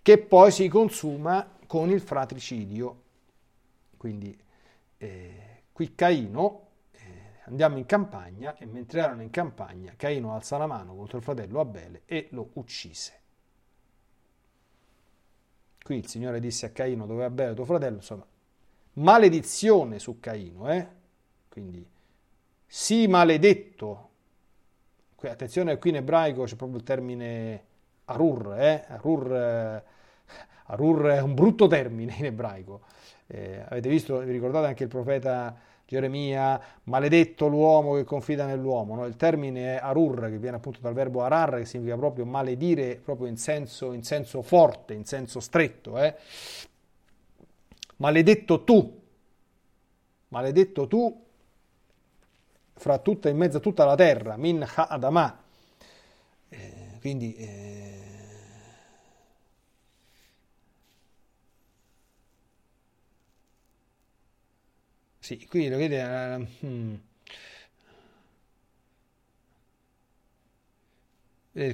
che 0.00 0.18
poi 0.18 0.52
si 0.52 0.68
consuma 0.68 1.58
con 1.66 1.90
il 1.90 2.00
fratricidio. 2.00 3.02
Quindi 3.96 4.38
eh, 4.96 5.62
qui 5.72 5.94
Caino 5.94 6.68
andiamo 7.50 7.78
in 7.78 7.86
campagna 7.86 8.56
e 8.56 8.64
mentre 8.64 9.00
erano 9.00 9.22
in 9.22 9.30
campagna 9.30 9.92
Caino 9.96 10.34
alza 10.34 10.56
la 10.56 10.66
mano 10.66 10.94
contro 10.94 11.18
il 11.18 11.24
fratello 11.24 11.60
Abele 11.60 12.02
e 12.06 12.28
lo 12.30 12.50
uccise. 12.54 13.18
Qui 15.82 15.96
il 15.96 16.06
Signore 16.06 16.40
disse 16.40 16.66
a 16.66 16.70
Caino 16.70 17.06
dove 17.06 17.22
è 17.22 17.26
Abele 17.26 17.54
tuo 17.54 17.64
fratello, 17.64 17.96
insomma, 17.96 18.24
maledizione 18.94 19.98
su 19.98 20.20
Caino, 20.20 20.70
eh? 20.70 20.86
Quindi, 21.48 21.84
sii 22.72 23.08
maledetto. 23.08 24.08
Attenzione, 25.22 25.76
qui 25.78 25.90
in 25.90 25.96
ebraico 25.96 26.44
c'è 26.44 26.54
proprio 26.54 26.78
il 26.78 26.84
termine 26.84 27.64
arur, 28.04 28.54
eh? 28.56 28.84
Arur, 28.86 29.34
eh, 29.34 29.84
arur 30.66 31.06
è 31.06 31.20
un 31.20 31.34
brutto 31.34 31.66
termine 31.66 32.14
in 32.16 32.26
ebraico. 32.26 32.82
Eh, 33.26 33.64
avete 33.68 33.88
visto, 33.88 34.18
vi 34.20 34.30
ricordate 34.30 34.68
anche 34.68 34.84
il 34.84 34.88
profeta 34.88 35.58
Geremia, 35.84 36.60
maledetto 36.84 37.48
l'uomo 37.48 37.94
che 37.94 38.04
confida 38.04 38.46
nell'uomo. 38.46 38.94
No? 38.94 39.04
Il 39.04 39.16
termine 39.16 39.74
è 39.74 39.80
arur, 39.82 40.28
che 40.30 40.38
viene 40.38 40.56
appunto 40.56 40.78
dal 40.80 40.94
verbo 40.94 41.22
arar, 41.22 41.56
che 41.56 41.64
significa 41.64 41.96
proprio 41.96 42.24
maledire, 42.24 43.00
proprio 43.02 43.26
in 43.26 43.36
senso, 43.36 43.92
in 43.92 44.04
senso 44.04 44.42
forte, 44.42 44.94
in 44.94 45.04
senso 45.04 45.40
stretto. 45.40 45.98
Eh? 45.98 46.14
Maledetto 47.96 48.62
tu, 48.62 49.00
maledetto 50.28 50.86
tu, 50.86 51.24
fra 52.80 52.96
tutta, 52.98 53.28
in 53.28 53.36
mezzo 53.36 53.58
a 53.58 53.60
tutta 53.60 53.84
la 53.84 53.94
terra, 53.94 54.38
min 54.38 54.64
ha 54.66 54.86
adama. 54.86 55.38
Eh, 56.48 56.98
quindi... 57.00 57.36
Eh, 57.36 57.98
Sì, 65.18 65.46
qui 65.46 65.68
lo 65.68 65.76
vedete... 65.76 66.02
Uh, 66.62 66.66
hmm. 66.66 66.94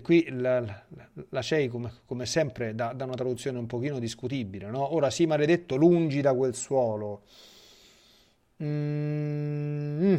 Qui 0.02 0.26
la, 0.30 0.60
la, 0.60 0.82
la 1.28 1.42
CEI, 1.42 1.68
come, 1.68 1.92
come 2.06 2.26
sempre, 2.26 2.74
dà, 2.74 2.92
dà, 2.92 3.04
una 3.04 3.14
traduzione 3.14 3.58
un 3.58 3.66
pochino 3.66 3.98
discutibile. 3.98 4.68
No? 4.68 4.94
Ora, 4.94 5.10
sì, 5.10 5.26
maledetto, 5.26 5.76
lungi 5.76 6.20
da 6.20 6.34
quel 6.34 6.54
suolo. 6.54 7.22
Mm, 8.62 10.02
mm, 10.02 10.16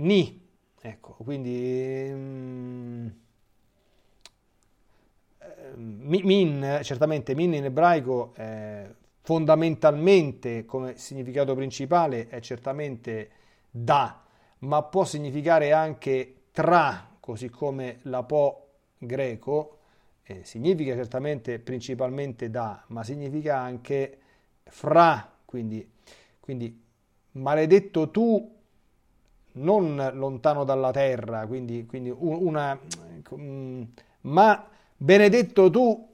ni, 0.00 0.48
ecco, 0.80 1.12
quindi... 1.18 2.08
Mm, 2.10 3.08
min, 5.76 6.80
certamente, 6.82 7.34
min 7.34 7.54
in 7.54 7.64
ebraico... 7.64 8.32
Eh, 8.36 9.06
fondamentalmente 9.28 10.64
come 10.64 10.96
significato 10.96 11.54
principale 11.54 12.28
è 12.28 12.40
certamente 12.40 13.30
da, 13.70 14.24
ma 14.60 14.82
può 14.84 15.04
significare 15.04 15.70
anche 15.70 16.44
tra, 16.50 17.14
così 17.20 17.50
come 17.50 17.98
la 18.04 18.22
po 18.22 18.68
greco, 18.96 19.80
eh, 20.22 20.44
significa 20.44 20.94
certamente 20.94 21.58
principalmente 21.58 22.48
da, 22.48 22.82
ma 22.86 23.04
significa 23.04 23.58
anche 23.58 24.18
fra, 24.64 25.30
quindi, 25.44 25.86
quindi 26.40 26.82
maledetto 27.32 28.10
tu 28.10 28.57
non 29.58 30.10
lontano 30.14 30.64
dalla 30.64 30.90
terra, 30.90 31.46
quindi, 31.46 31.86
quindi 31.86 32.14
una, 32.16 32.78
mm, 33.34 33.82
ma 34.22 34.66
benedetto 34.96 35.70
tu 35.70 36.06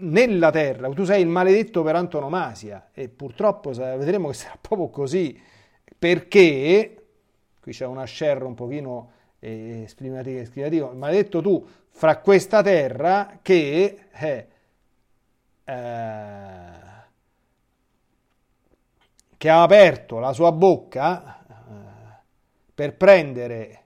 nella 0.00 0.50
terra, 0.50 0.88
tu 0.90 1.04
sei 1.04 1.22
il 1.22 1.28
maledetto 1.28 1.82
per 1.82 1.96
antonomasia 1.96 2.88
e 2.92 3.08
purtroppo 3.08 3.70
vedremo 3.70 4.28
che 4.28 4.34
sarà 4.34 4.56
proprio 4.60 4.88
così 4.88 5.40
perché 5.98 7.04
qui 7.60 7.72
c'è 7.72 7.86
una 7.86 8.04
scerra 8.04 8.44
un 8.44 8.54
pochino 8.54 9.10
eh, 9.38 9.82
esclamativo, 9.82 10.92
maledetto 10.94 11.40
tu 11.40 11.64
fra 11.90 12.18
questa 12.18 12.62
terra 12.62 13.38
che 13.42 13.98
eh, 14.12 14.46
eh, 15.64 16.80
che 19.42 19.48
ha 19.48 19.62
aperto 19.62 20.20
la 20.20 20.32
sua 20.32 20.52
bocca 20.52 21.41
per 22.74 22.96
prendere 22.96 23.82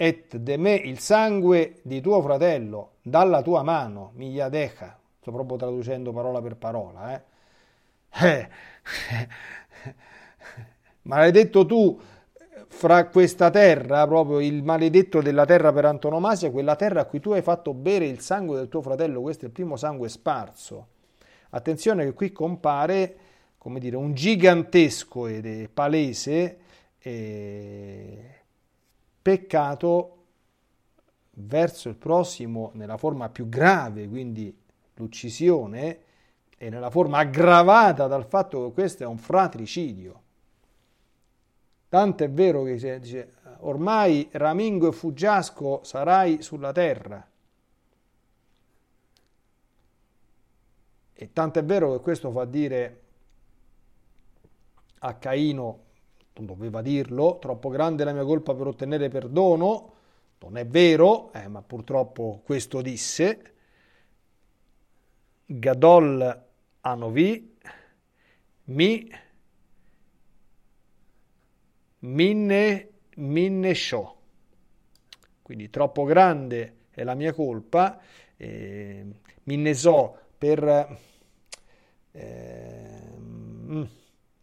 et 0.00 0.36
de 0.36 0.56
me 0.56 0.74
il 0.74 1.00
sangue 1.00 1.80
di 1.82 2.00
tuo 2.00 2.22
fratello 2.22 2.92
dalla 3.02 3.42
tua 3.42 3.62
mano, 3.64 4.12
migliadeja, 4.14 4.96
sto 5.20 5.32
proprio 5.32 5.56
traducendo 5.56 6.12
parola 6.12 6.40
per 6.40 6.56
parola, 6.56 7.14
eh? 7.14 7.22
eh. 8.24 8.48
maledetto 11.02 11.66
tu 11.66 12.00
fra 12.68 13.06
questa 13.06 13.50
terra, 13.50 14.06
proprio 14.06 14.38
il 14.38 14.62
maledetto 14.62 15.20
della 15.20 15.44
terra 15.44 15.72
per 15.72 15.86
antonomasia, 15.86 16.52
quella 16.52 16.76
terra 16.76 17.00
a 17.00 17.04
cui 17.06 17.18
tu 17.18 17.32
hai 17.32 17.42
fatto 17.42 17.74
bere 17.74 18.06
il 18.06 18.20
sangue 18.20 18.56
del 18.56 18.68
tuo 18.68 18.82
fratello, 18.82 19.20
questo 19.20 19.46
è 19.46 19.48
il 19.48 19.52
primo 19.52 19.74
sangue 19.74 20.08
sparso. 20.08 20.86
Attenzione 21.50 22.04
che 22.04 22.12
qui 22.12 22.30
compare, 22.30 23.16
come 23.58 23.80
dire, 23.80 23.96
un 23.96 24.14
gigantesco 24.14 25.26
ed 25.26 25.68
palese 25.70 26.58
eh, 27.00 28.34
peccato 29.22 30.14
verso 31.30 31.88
il 31.88 31.96
prossimo 31.96 32.70
nella 32.74 32.96
forma 32.96 33.28
più 33.28 33.48
grave, 33.48 34.08
quindi 34.08 34.56
l'uccisione, 34.94 36.00
e 36.56 36.70
nella 36.70 36.90
forma 36.90 37.18
aggravata 37.18 38.06
dal 38.06 38.24
fatto 38.26 38.66
che 38.66 38.72
questo 38.72 39.04
è 39.04 39.06
un 39.06 39.18
fratricidio. 39.18 40.22
Tanto 41.88 42.24
è 42.24 42.30
vero 42.30 42.64
che 42.64 42.98
dice, 42.98 43.34
ormai 43.60 44.28
ramingo 44.32 44.88
e 44.88 44.92
fuggiasco 44.92 45.80
sarai 45.84 46.42
sulla 46.42 46.72
terra. 46.72 47.26
E 51.20 51.32
tanto 51.32 51.58
è 51.58 51.64
vero 51.64 51.92
che 51.92 52.00
questo 52.00 52.30
fa 52.30 52.44
dire 52.44 53.02
a 55.00 55.14
Caino, 55.14 55.84
doveva 56.46 56.82
dirlo, 56.82 57.38
troppo 57.38 57.68
grande 57.68 58.04
la 58.04 58.12
mia 58.12 58.24
colpa 58.24 58.54
per 58.54 58.66
ottenere 58.66 59.08
perdono, 59.08 59.92
non 60.40 60.56
è 60.56 60.66
vero, 60.66 61.32
eh, 61.32 61.48
ma 61.48 61.62
purtroppo 61.62 62.40
questo 62.44 62.80
disse. 62.80 63.52
Gadol 65.44 66.44
Anovi 66.80 67.56
mi 68.64 69.10
minne 72.00 72.88
minne 73.18 73.74
show. 73.74 74.16
Quindi 75.42 75.70
troppo 75.70 76.04
grande 76.04 76.74
è 76.90 77.04
la 77.04 77.14
mia 77.14 77.32
colpa, 77.32 78.00
eh, 78.36 79.04
minne 79.44 79.74
so 79.74 80.18
per, 80.36 80.98
eh, 82.12 83.00
mm, 83.18 83.82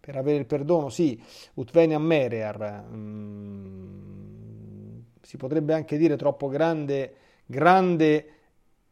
per 0.05 0.17
avere 0.17 0.37
il 0.37 0.45
perdono, 0.45 0.89
sì, 0.89 1.19
utveniam 1.55 2.03
merear, 2.03 2.85
mm, 2.91 4.99
si 5.19 5.35
potrebbe 5.35 5.73
anche 5.73 5.97
dire 5.97 6.15
troppo 6.15 6.47
grande, 6.47 7.15
grande, 7.43 8.29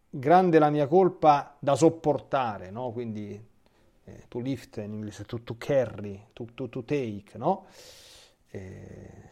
grande 0.09 0.57
la 0.57 0.71
mia 0.71 0.87
colpa 0.87 1.55
da 1.59 1.75
sopportare, 1.75 2.71
no? 2.71 2.91
Quindi 2.91 3.39
eh, 4.05 4.23
to 4.27 4.39
lift 4.39 4.77
in 4.77 4.93
inglese, 4.93 5.23
to, 5.25 5.43
to 5.43 5.55
carry, 5.55 6.19
to, 6.33 6.47
to, 6.55 6.67
to, 6.67 6.83
take, 6.83 7.37
no? 7.37 7.67
Eh, 8.49 9.29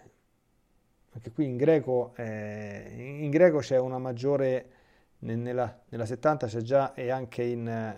anche 1.14 1.32
qui 1.32 1.46
in 1.46 1.58
greco, 1.58 2.14
eh, 2.16 3.18
in 3.24 3.32
greco 3.32 3.58
c'è 3.58 3.80
una 3.80 3.98
maggiore, 3.98 4.70
nella, 5.22 5.82
nella 5.90 6.06
70 6.06 6.46
c'è 6.46 6.62
già 6.62 6.94
e 6.94 7.10
anche 7.10 7.42
in, 7.42 7.96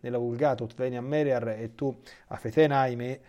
nella 0.00 0.18
vulgata, 0.18 0.64
Utvenia 0.64 1.00
Meriar 1.00 1.48
e 1.48 1.74
tu 1.74 1.94
Afetenaime, 2.28 3.20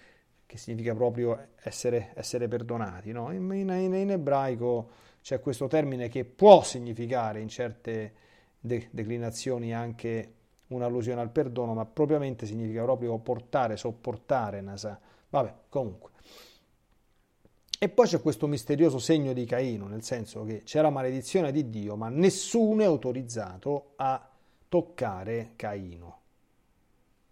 che 0.45 0.57
significa 0.57 0.95
proprio 0.95 1.49
essere, 1.61 2.11
essere 2.15 2.47
perdonati. 2.47 3.11
No? 3.11 3.31
In, 3.31 3.51
in, 3.53 3.69
in, 3.69 4.11
ebraico 4.11 4.89
c'è 5.21 5.39
questo 5.39 5.67
termine 5.67 6.07
che 6.09 6.25
può 6.25 6.63
significare 6.63 7.39
in 7.39 7.49
certe 7.49 8.13
de- 8.59 8.87
declinazioni 8.91 9.73
anche 9.73 10.33
un'allusione 10.67 11.21
al 11.21 11.29
perdono, 11.29 11.73
ma 11.73 11.85
propriamente 11.85 12.45
significa 12.45 12.83
proprio 12.83 13.17
portare, 13.19 13.77
sopportare, 13.77 14.61
nasa. 14.61 14.99
Vabbè, 15.29 15.53
comunque. 15.69 16.11
E 17.81 17.87
poi 17.87 18.07
c'è 18.07 18.19
questo 18.19 18.47
misterioso 18.47 18.99
segno 18.99 19.31
di 19.33 19.45
Caino, 19.45 19.87
nel 19.87 20.03
senso 20.03 20.43
che 20.43 20.63
c'è 20.63 20.81
la 20.81 20.89
maledizione 20.89 21.51
di 21.51 21.69
Dio, 21.69 21.95
ma 21.95 22.09
nessuno 22.09 22.81
è 22.81 22.85
autorizzato 22.85 23.93
a 23.95 24.29
toccare 24.67 25.53
Caino. 25.55 26.18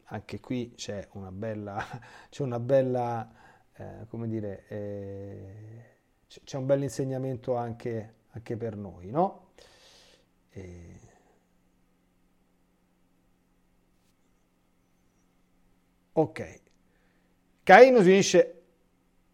Anche 0.09 0.39
qui 0.39 0.73
c'è 0.75 1.07
una 1.13 1.31
bella, 1.31 1.83
c'è 2.29 2.43
una 2.43 2.59
bella 2.59 3.29
eh, 3.73 4.05
come 4.07 4.27
dire, 4.27 4.65
eh, 4.69 5.99
c'è 6.43 6.57
un 6.57 6.65
bel 6.65 6.83
insegnamento 6.83 7.55
anche, 7.55 8.15
anche 8.29 8.57
per 8.57 8.75
noi, 8.75 9.09
no? 9.11 9.51
E... 10.49 10.99
Ok, 16.13 16.61
Caino 17.61 18.01
si 18.01 18.09
unisce 18.09 18.63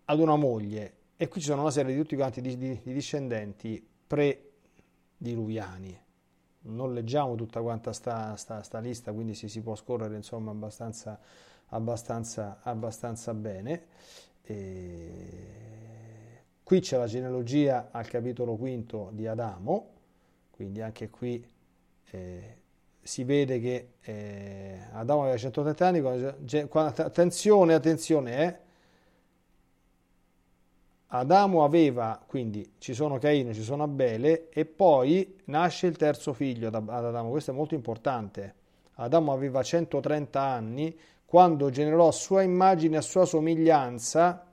ad 0.05 0.19
una 0.19 0.35
moglie 0.35 0.97
e 1.15 1.29
qui 1.29 1.39
ci 1.39 1.47
sono 1.47 1.61
una 1.61 1.71
serie 1.71 1.93
di 1.93 2.01
tutti 2.01 2.15
quanti 2.17 2.41
di, 2.41 2.57
di, 2.57 2.81
di 2.83 2.93
discendenti 2.93 3.87
pre-diluviani. 4.07 6.02
Non 6.65 6.93
leggiamo 6.93 7.35
tutta 7.35 7.61
quanta 7.61 7.91
sta, 7.93 8.35
sta, 8.35 8.63
sta 8.63 8.79
lista, 8.79 9.11
quindi 9.11 9.35
si, 9.35 9.49
si, 9.49 9.61
può 9.61 9.75
scorrere 9.75 10.15
insomma 10.15 10.51
abbastanza, 10.51 11.19
abbastanza, 11.67 12.59
abbastanza 12.61 13.33
bene. 13.33 13.85
E... 14.41 15.43
Qui 16.63 16.79
c'è 16.79 16.97
la 16.97 17.07
genealogia 17.07 17.89
al 17.91 18.07
capitolo 18.07 18.55
quinto 18.55 19.09
di 19.11 19.27
Adamo, 19.27 19.89
quindi 20.51 20.81
anche 20.81 21.09
qui 21.09 21.45
eh, 22.11 22.57
si 23.01 23.25
vede 23.25 23.59
che 23.59 23.89
eh, 24.01 24.79
Adamo 24.93 25.23
aveva 25.23 25.35
130 25.35 25.85
anni, 25.85 26.01
quando, 26.01 27.03
attenzione, 27.03 27.73
attenzione, 27.73 28.37
eh, 28.37 28.59
Adamo 31.15 31.63
aveva, 31.63 32.19
quindi 32.25 32.73
ci 32.79 32.95
sono 32.95 33.19
Caino, 33.19 33.53
ci 33.53 33.61
sono 33.61 33.83
Abele 33.83 34.49
e 34.49 34.65
poi 34.65 35.41
nasce 35.45 35.85
il 35.85 35.95
terzo 35.95 36.33
figlio 36.33 36.69
ad 36.69 36.73
Adamo, 36.73 37.29
questo 37.29 37.51
è 37.51 37.53
molto 37.53 37.75
importante. 37.75 38.55
Adamo 38.95 39.31
aveva 39.31 39.61
130 39.61 40.41
anni 40.41 40.97
quando 41.23 41.69
generò 41.69 42.07
a 42.07 42.11
sua 42.11 42.41
immagine 42.41 42.95
e 42.95 42.97
a 42.97 43.01
sua 43.01 43.25
somiglianza, 43.25 44.47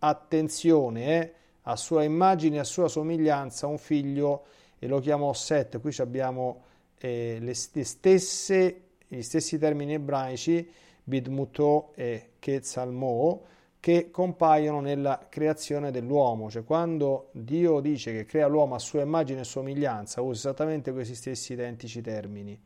attenzione, 0.00 1.04
eh, 1.04 1.34
a 1.62 1.76
sua 1.76 2.02
immagine 2.02 2.56
e 2.56 2.60
a 2.60 2.64
sua 2.64 2.88
somiglianza 2.88 3.68
un 3.68 3.78
figlio 3.78 4.46
e 4.80 4.88
lo 4.88 4.98
chiamò 4.98 5.32
Set. 5.32 5.80
Qui 5.80 5.94
abbiamo 5.98 6.64
eh, 6.98 7.38
le, 7.40 7.54
stesse, 7.54 8.80
gli 9.06 9.22
stessi 9.22 9.56
termini 9.56 9.94
ebraici, 9.94 10.68
Bidmuto 11.04 11.92
e 11.94 12.30
Ketzalmo, 12.40 13.42
che 13.82 14.12
compaiono 14.12 14.78
nella 14.78 15.26
creazione 15.28 15.90
dell'uomo, 15.90 16.48
cioè 16.48 16.62
quando 16.62 17.30
Dio 17.32 17.80
dice 17.80 18.12
che 18.12 18.24
crea 18.24 18.46
l'uomo 18.46 18.76
a 18.76 18.78
sua 18.78 19.00
immagine 19.00 19.40
e 19.40 19.44
somiglianza, 19.44 20.20
usa 20.20 20.50
esattamente 20.50 20.92
questi 20.92 21.16
stessi 21.16 21.54
identici 21.54 22.00
termini. 22.00 22.56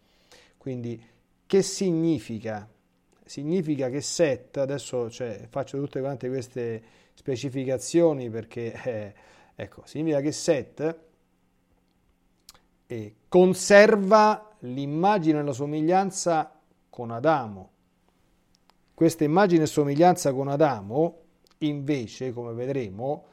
Quindi 0.59 1.03
che 1.47 1.63
significa? 1.63 2.69
Significa 3.25 3.89
che 3.89 4.03
Set, 4.03 4.59
adesso 4.59 5.09
cioè, 5.09 5.47
faccio 5.49 5.79
tutte 5.79 6.01
quante 6.01 6.29
queste 6.29 6.83
specificazioni 7.15 8.29
perché, 8.29 8.75
eh, 8.85 9.15
ecco, 9.55 9.87
significa 9.87 10.21
che 10.21 10.33
Set 10.33 10.99
eh, 12.89 13.15
conserva 13.27 14.55
l'immagine 14.59 15.39
e 15.39 15.43
la 15.43 15.53
somiglianza 15.53 16.61
con 16.91 17.11
Adamo, 17.11 17.71
questa 18.97 19.25
immagine 19.25 19.65
e 19.65 19.67
somiglianza 19.67 20.33
con 20.33 20.49
Adamo, 20.49 21.19
invece, 21.59 22.33
come 22.33 22.55
vedremo, 22.55 23.25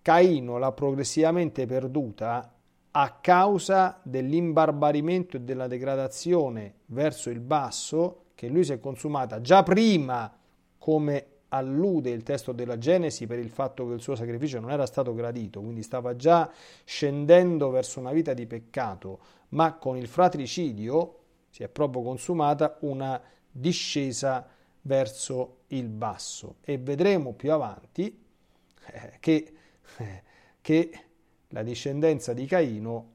Caino 0.00 0.56
l'ha 0.56 0.72
progressivamente 0.72 1.66
perduta 1.66 2.50
a 2.92 3.18
causa 3.20 4.00
dell'imbarbarimento 4.02 5.36
e 5.36 5.40
della 5.40 5.66
degradazione 5.66 6.76
verso 6.86 7.28
il 7.28 7.40
basso 7.40 8.28
che 8.34 8.48
lui 8.48 8.64
si 8.64 8.72
è 8.72 8.80
consumata 8.80 9.42
già 9.42 9.62
prima, 9.62 10.34
come 10.78 11.26
allude 11.48 12.08
il 12.08 12.22
testo 12.22 12.52
della 12.52 12.78
Genesi, 12.78 13.26
per 13.26 13.38
il 13.38 13.50
fatto 13.50 13.86
che 13.86 13.92
il 13.92 14.00
suo 14.00 14.14
sacrificio 14.14 14.60
non 14.60 14.70
era 14.70 14.86
stato 14.86 15.12
gradito, 15.12 15.60
quindi 15.60 15.82
stava 15.82 16.16
già 16.16 16.50
scendendo 16.84 17.68
verso 17.68 18.00
una 18.00 18.12
vita 18.12 18.32
di 18.32 18.46
peccato, 18.46 19.18
ma 19.50 19.74
con 19.74 19.98
il 19.98 20.06
fratricidio 20.06 21.18
si 21.50 21.62
è 21.64 21.68
proprio 21.68 22.00
consumata 22.00 22.78
una 22.80 23.20
discesa 23.50 24.48
verso 24.82 25.62
il 25.68 25.88
basso 25.88 26.56
e 26.62 26.78
vedremo 26.78 27.32
più 27.32 27.52
avanti 27.52 28.24
eh, 28.86 29.16
che, 29.20 29.52
eh, 29.98 30.22
che 30.60 31.04
la 31.48 31.62
discendenza 31.62 32.32
di 32.32 32.46
Caino 32.46 33.10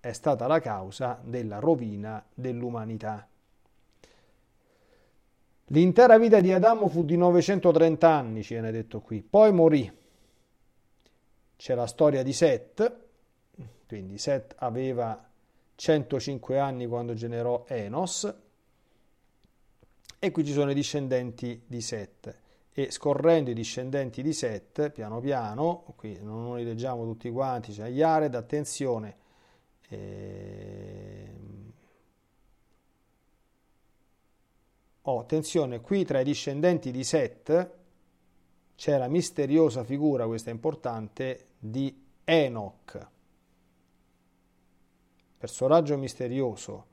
è 0.00 0.12
stata 0.12 0.46
la 0.46 0.60
causa 0.60 1.20
della 1.22 1.58
rovina 1.58 2.24
dell'umanità. 2.34 3.26
L'intera 5.66 6.18
vita 6.18 6.40
di 6.40 6.52
Adamo 6.52 6.88
fu 6.88 7.04
di 7.04 7.16
930 7.16 8.08
anni, 8.08 8.42
ci 8.42 8.54
viene 8.54 8.72
detto 8.72 9.00
qui, 9.00 9.22
poi 9.22 9.52
morì. 9.52 9.90
C'è 11.56 11.74
la 11.74 11.86
storia 11.86 12.22
di 12.22 12.32
Set, 12.32 13.00
quindi 13.86 14.18
Set 14.18 14.54
aveva 14.58 15.30
105 15.76 16.58
anni 16.58 16.86
quando 16.86 17.14
generò 17.14 17.64
Enos, 17.68 18.34
e 20.24 20.30
qui 20.30 20.44
ci 20.44 20.52
sono 20.52 20.70
i 20.70 20.74
discendenti 20.74 21.64
di 21.66 21.80
Set 21.80 22.38
e 22.72 22.92
scorrendo 22.92 23.50
i 23.50 23.54
discendenti 23.54 24.22
di 24.22 24.32
Set 24.32 24.90
piano 24.90 25.18
piano, 25.18 25.82
qui 25.96 26.16
non 26.22 26.56
li 26.56 26.62
leggiamo 26.62 27.02
tutti 27.02 27.28
quanti, 27.28 27.72
c'è 27.72 27.78
cioè 27.78 27.88
Yared, 27.88 28.36
attenzione, 28.36 29.16
eh, 29.88 31.34
oh, 35.02 35.18
attenzione, 35.18 35.80
qui 35.80 36.04
tra 36.04 36.20
i 36.20 36.24
discendenti 36.24 36.92
di 36.92 37.02
Set 37.02 37.70
c'è 38.76 38.98
la 38.98 39.08
misteriosa 39.08 39.82
figura, 39.82 40.24
questa 40.26 40.50
è 40.50 40.52
importante, 40.52 41.46
di 41.58 42.00
Enoch, 42.22 43.08
personaggio 45.36 45.98
misterioso 45.98 46.90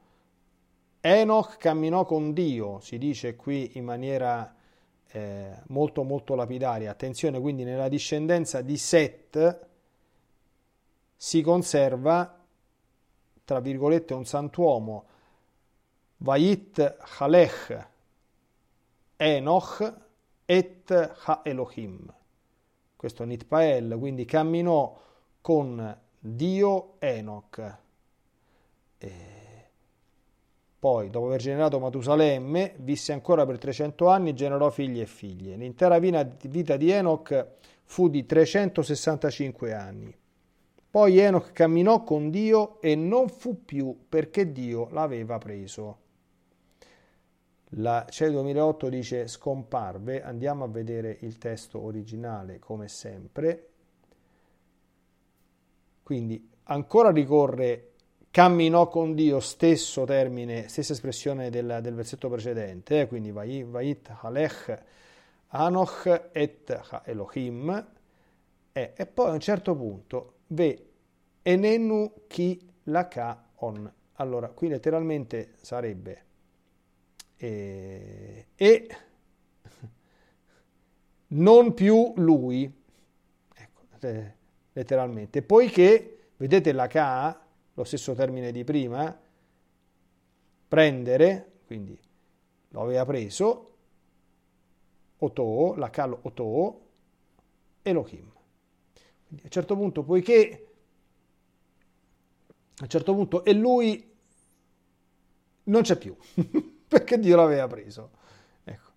Enoch 1.02 1.58
camminò 1.58 2.04
con 2.06 2.34
Dio, 2.34 2.80
si 2.82 2.98
dice 2.98 3.36
qui 3.36 3.78
in 3.78 3.86
maniera 3.86 4.54
eh, 5.12 5.62
molto 5.68 6.04
molto 6.04 6.36
lapidaria. 6.36 6.92
Attenzione, 6.92 7.40
quindi 7.40 7.64
nella 7.64 7.88
discendenza 7.88 8.62
di 8.62 8.78
Set 8.78 9.68
si 11.16 11.42
conserva, 11.42 12.38
tra 13.46 13.60
virgolette, 13.60 14.14
un 14.14 14.26
santuomo, 14.26 15.06
Vayit 16.18 16.98
Halech 17.20 17.88
Enoch 19.16 19.94
et 20.46 20.92
Ha 21.26 21.42
Elohim. 21.44 22.14
Questo 22.96 23.24
Nitpael, 23.24 23.96
quindi 23.98 24.26
camminò 24.26 25.02
con 25.40 25.98
Dio 26.20 26.96
Enoch. 27.00 27.78
Eh, 28.98 29.39
poi, 30.80 31.10
dopo 31.10 31.26
aver 31.26 31.42
generato 31.42 31.78
Matusalemme, 31.78 32.76
visse 32.78 33.12
ancora 33.12 33.46
per 33.46 33.58
300 33.58 34.08
anni 34.08 34.30
e 34.30 34.34
generò 34.34 34.70
figli 34.70 35.02
e 35.02 35.06
figlie. 35.06 35.58
L'intera 35.58 36.00
vita 36.00 36.78
di 36.78 36.90
Enoch 36.90 37.48
fu 37.84 38.08
di 38.08 38.26
365 38.26 39.74
anni. 39.74 40.16
Poi 40.90 41.18
Enoch 41.18 41.52
camminò 41.52 42.04
con 42.04 42.30
Dio 42.30 42.80
e 42.80 42.96
non 42.96 43.28
fu 43.28 43.66
più 43.66 44.06
perché 44.08 44.54
Dio 44.54 44.88
l'aveva 44.92 45.38
preso. 45.38 45.98
La 47.74 48.08
CE 48.10 48.32
2008 48.32 48.90
dice 48.90 49.28
scomparve, 49.28 50.24
andiamo 50.24 50.64
a 50.64 50.70
vedere 50.70 51.18
il 51.22 51.38
testo 51.38 51.84
originale 51.84 52.58
come 52.58 52.88
sempre. 52.88 53.70
Quindi 56.02 56.50
ancora 56.64 57.12
ricorre 57.12 57.89
camminò 58.32 58.88
con 58.88 59.16
Dio, 59.16 59.40
stesso 59.40 60.06
termine, 60.06 60.68
stessa 60.68 60.94
espressione 60.94 61.50
del, 61.50 61.80
del 61.82 61.94
versetto 61.94 62.30
precedente, 62.30 63.02
eh, 63.02 63.08
quindi 63.08 63.32
Vait 63.32 64.12
Halech 64.22 64.84
Anoch 65.50 66.30
et 66.32 66.70
ha 66.70 67.02
Elohim, 67.06 67.88
eh, 68.72 68.94
e 68.96 69.06
poi 69.08 69.30
a 69.30 69.34
un 69.34 69.40
certo 69.40 69.76
punto 69.76 70.34
Ve 70.48 70.88
Enenu 71.42 72.26
Ki 72.28 72.60
Laka 72.84 73.50
On. 73.56 73.92
Allora, 74.14 74.50
qui 74.50 74.68
letteralmente 74.68 75.54
sarebbe 75.62 76.26
eh, 77.38 78.48
e 78.56 78.88
non 81.28 81.74
più 81.74 82.14
lui, 82.18 82.72
ecco, 83.54 83.82
letteralmente, 84.74 85.42
poiché, 85.42 86.32
vedete 86.38 86.72
la 86.74 86.88
Ka, 86.88 87.48
lo 87.80 87.86
stesso 87.86 88.14
termine 88.14 88.52
di 88.52 88.66
prima, 88.66 89.18
prendere, 90.68 91.60
quindi 91.66 91.98
lo 92.72 92.82
aveva 92.82 93.06
preso, 93.06 93.76
oto, 95.18 95.76
la 95.76 95.90
cal 95.90 96.12
oto, 96.12 96.88
Elohim. 97.82 98.30
Quindi 99.26 99.44
a 99.44 99.46
un 99.46 99.50
certo 99.50 99.78
punto, 99.78 100.04
poiché 100.04 100.68
a 102.80 102.84
un 102.84 102.90
certo 102.90 103.14
punto 103.14 103.46
e 103.46 103.54
lui 103.54 104.14
non 105.64 105.82
c'è 105.82 105.98
più, 105.98 106.14
perché 106.86 107.18
Dio 107.18 107.38
l'aveva 107.38 107.68
preso. 107.68 108.12
Ecco. 108.66 108.92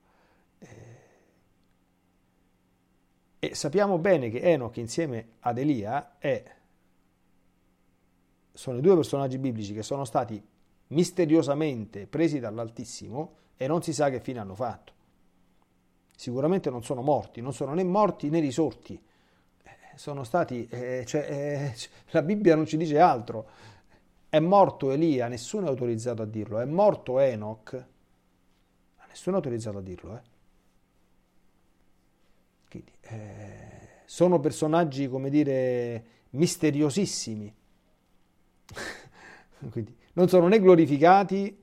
E 3.39 3.55
sappiamo 3.55 3.99
bene 3.99 4.29
che 4.29 4.41
Enoch 4.41 4.77
insieme 4.79 5.35
ad 5.39 5.59
Elia 5.59 6.19
è, 6.19 6.62
sono 8.53 8.79
i 8.79 8.81
due 8.81 8.95
personaggi 8.95 9.39
biblici 9.39 9.73
che 9.73 9.83
sono 9.83 10.05
stati 10.05 10.43
misteriosamente 10.89 12.07
presi 12.07 12.39
dall'Altissimo 12.39 13.37
e 13.57 13.67
non 13.67 13.83
si 13.83 13.93
sa 13.93 14.11
che 14.11 14.21
fine 14.21 14.41
hanno 14.41 14.55
fatto. 14.55 14.93
Sicuramente 16.15 16.71
non 16.71 16.83
sono 16.85 17.03
morti, 17.03 17.41
non 17.41 17.53
sono 17.53 17.75
né 17.75 17.83
morti 17.85 18.29
né 18.29 18.41
risorti. 18.41 19.01
Eh, 19.63 19.97
sono 19.97 20.25
stati, 20.25 20.67
eh, 20.69 21.05
cioè, 21.07 21.27
eh, 21.29 21.75
la 22.11 22.23
Bibbia 22.23 22.55
non 22.55 22.67
ci 22.67 22.77
dice 22.77 22.99
altro. 22.99 23.49
È 24.29 24.39
morto 24.39 24.91
Elia, 24.91 25.29
nessuno 25.29 25.67
è 25.67 25.69
autorizzato 25.69 26.23
a 26.23 26.27
dirlo. 26.27 26.59
È 26.61 26.65
morto 26.65 27.19
Enoch, 27.19 27.87
nessuno 29.09 29.37
è 29.37 29.39
autorizzato 29.39 29.79
a 29.79 29.83
dirlo. 29.83 30.17
Eh. 30.17 30.23
Quindi, 32.71 32.93
eh, 33.01 34.03
sono 34.05 34.41
personaggi, 34.41 35.09
come 35.09 35.29
dire, 35.29 36.05
misteriosissimi. 36.31 37.55
Quindi, 39.71 39.97
non 40.15 40.29
sono 40.29 40.49
né 40.49 40.61
glorificati 40.61 41.59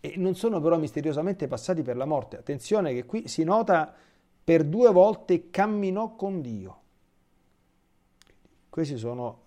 e 0.00 0.14
non 0.16 0.34
sono 0.34 0.60
però 0.60 0.78
misteriosamente 0.78 1.46
passati 1.46 1.82
per 1.82 1.96
la 1.96 2.04
morte. 2.04 2.36
Attenzione 2.38 2.92
che 2.92 3.04
qui 3.04 3.28
si 3.28 3.44
nota 3.44 3.94
per 4.42 4.64
due 4.64 4.90
volte 4.90 5.50
camminò 5.50 6.14
con 6.14 6.40
Dio. 6.40 6.80
Questi 8.70 8.96
sono 8.96 9.42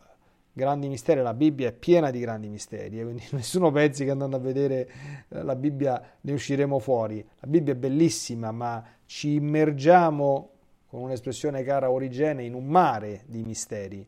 grandi 0.54 0.90
misteri, 0.90 1.22
la 1.22 1.34
Bibbia 1.34 1.70
è 1.70 1.72
piena 1.72 2.12
di 2.12 2.20
grandi 2.20 2.50
misteri, 2.50 3.00
eh, 3.00 3.04
quindi 3.04 3.24
nessuno 3.32 3.72
pensi 3.72 4.04
che 4.04 4.12
andando 4.12 4.36
a 4.36 4.40
vedere 4.40 4.90
eh, 5.30 5.44
la 5.44 5.56
Bibbia 5.56 6.18
ne 6.22 6.34
usciremo 6.34 6.80
fuori. 6.80 7.26
La 7.40 7.48
Bibbia 7.48 7.74
è 7.74 7.78
bellissima, 7.78 8.52
ma 8.52 8.84
ci 9.06 9.36
immergiamo, 9.36 10.50
con 10.88 11.02
un'espressione 11.02 11.64
cara 11.64 11.90
origine, 11.90 12.44
in 12.44 12.54
un 12.54 12.66
mare 12.66 13.24
di 13.26 13.44
misteri, 13.44 14.06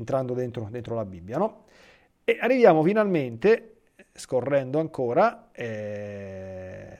entrando 0.00 0.34
dentro, 0.34 0.66
dentro 0.70 0.94
la 0.94 1.04
Bibbia. 1.04 1.38
No? 1.38 1.64
E 2.24 2.38
arriviamo 2.40 2.82
finalmente, 2.82 3.82
scorrendo 4.12 4.80
ancora, 4.80 5.50
eh, 5.52 6.96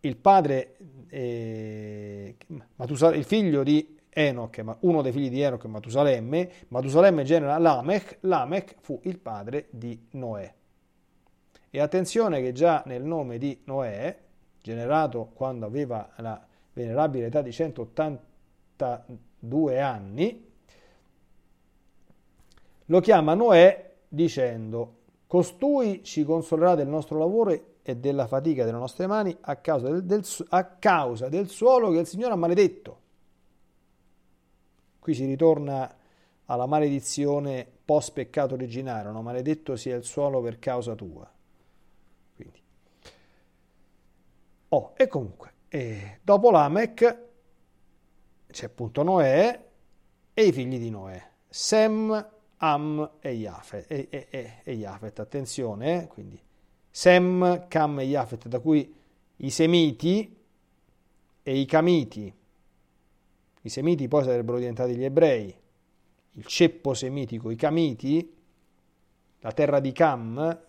il 0.00 0.16
padre, 0.16 0.76
eh, 1.08 2.36
il 2.76 3.24
figlio 3.24 3.62
di 3.62 3.96
Enoch, 4.10 4.76
uno 4.80 5.02
dei 5.02 5.12
figli 5.12 5.28
di 5.28 5.40
Enoch 5.40 5.64
Matusalemme, 5.66 6.50
Matusalemme 6.68 7.22
genera 7.24 7.58
Lamech, 7.58 8.18
Lamech 8.20 8.76
fu 8.80 8.98
il 9.04 9.18
padre 9.18 9.66
di 9.70 10.06
Noè. 10.12 10.54
E 11.70 11.80
attenzione 11.80 12.40
che 12.40 12.52
già 12.52 12.82
nel 12.86 13.02
nome 13.02 13.36
di 13.38 13.60
Noè, 13.64 14.16
generato 14.62 15.30
quando 15.34 15.66
aveva 15.66 16.08
la 16.16 16.40
venerabile 16.72 17.26
età 17.26 17.42
di 17.42 17.50
182 17.50 19.80
anni, 19.80 20.43
lo 22.86 23.00
chiama 23.00 23.34
Noè 23.34 23.92
dicendo, 24.08 24.98
costui 25.26 26.02
ci 26.04 26.24
consolerà 26.24 26.74
del 26.74 26.88
nostro 26.88 27.18
lavoro 27.18 27.50
e 27.82 27.96
della 27.96 28.26
fatica 28.26 28.64
delle 28.64 28.78
nostre 28.78 29.06
mani 29.06 29.36
a 29.42 29.56
causa 29.56 29.90
del, 29.90 30.04
del, 30.04 30.24
a 30.48 30.64
causa 30.64 31.28
del 31.28 31.48
suolo 31.48 31.90
che 31.90 31.98
il 31.98 32.06
Signore 32.06 32.32
ha 32.32 32.36
maledetto. 32.36 33.00
Qui 34.98 35.14
si 35.14 35.26
ritorna 35.26 35.94
alla 36.46 36.66
maledizione 36.66 37.66
post 37.84 38.12
peccato 38.12 38.54
originario, 38.54 39.10
no? 39.10 39.22
maledetto 39.22 39.76
sia 39.76 39.96
il 39.96 40.04
suolo 40.04 40.40
per 40.40 40.58
causa 40.58 40.94
tua. 40.94 41.30
Quindi. 42.34 42.62
Oh, 44.68 44.92
e 44.96 45.06
comunque, 45.06 45.52
eh, 45.68 46.20
dopo 46.22 46.50
Lamech 46.50 47.22
c'è 48.46 48.66
appunto 48.66 49.02
Noè 49.02 49.64
e 50.32 50.42
i 50.42 50.52
figli 50.52 50.78
di 50.78 50.90
Noè, 50.90 51.22
Sem, 51.48 52.33
Am 52.58 53.10
e 53.20 53.30
Jafet. 53.32 53.90
E, 53.90 54.08
e, 54.10 54.26
e, 54.30 54.52
e 54.62 54.76
Jafet. 54.76 55.18
Attenzione, 55.18 56.02
eh? 56.02 56.06
quindi 56.06 56.40
Sem, 56.90 57.66
Cam 57.68 57.98
e 58.00 58.04
Jafet, 58.04 58.46
da 58.46 58.60
cui 58.60 58.94
i 59.36 59.50
Semiti 59.50 60.36
e 61.42 61.58
i 61.58 61.64
Camiti. 61.66 62.32
I 63.62 63.68
Semiti 63.68 64.08
poi 64.08 64.24
sarebbero 64.24 64.58
diventati 64.58 64.94
gli 64.94 65.04
ebrei. 65.04 65.54
Il 66.36 66.46
ceppo 66.46 66.94
semitico, 66.94 67.50
i 67.50 67.56
Camiti, 67.56 68.36
la 69.40 69.52
terra 69.52 69.80
di 69.80 69.92
Cam, 69.92 70.60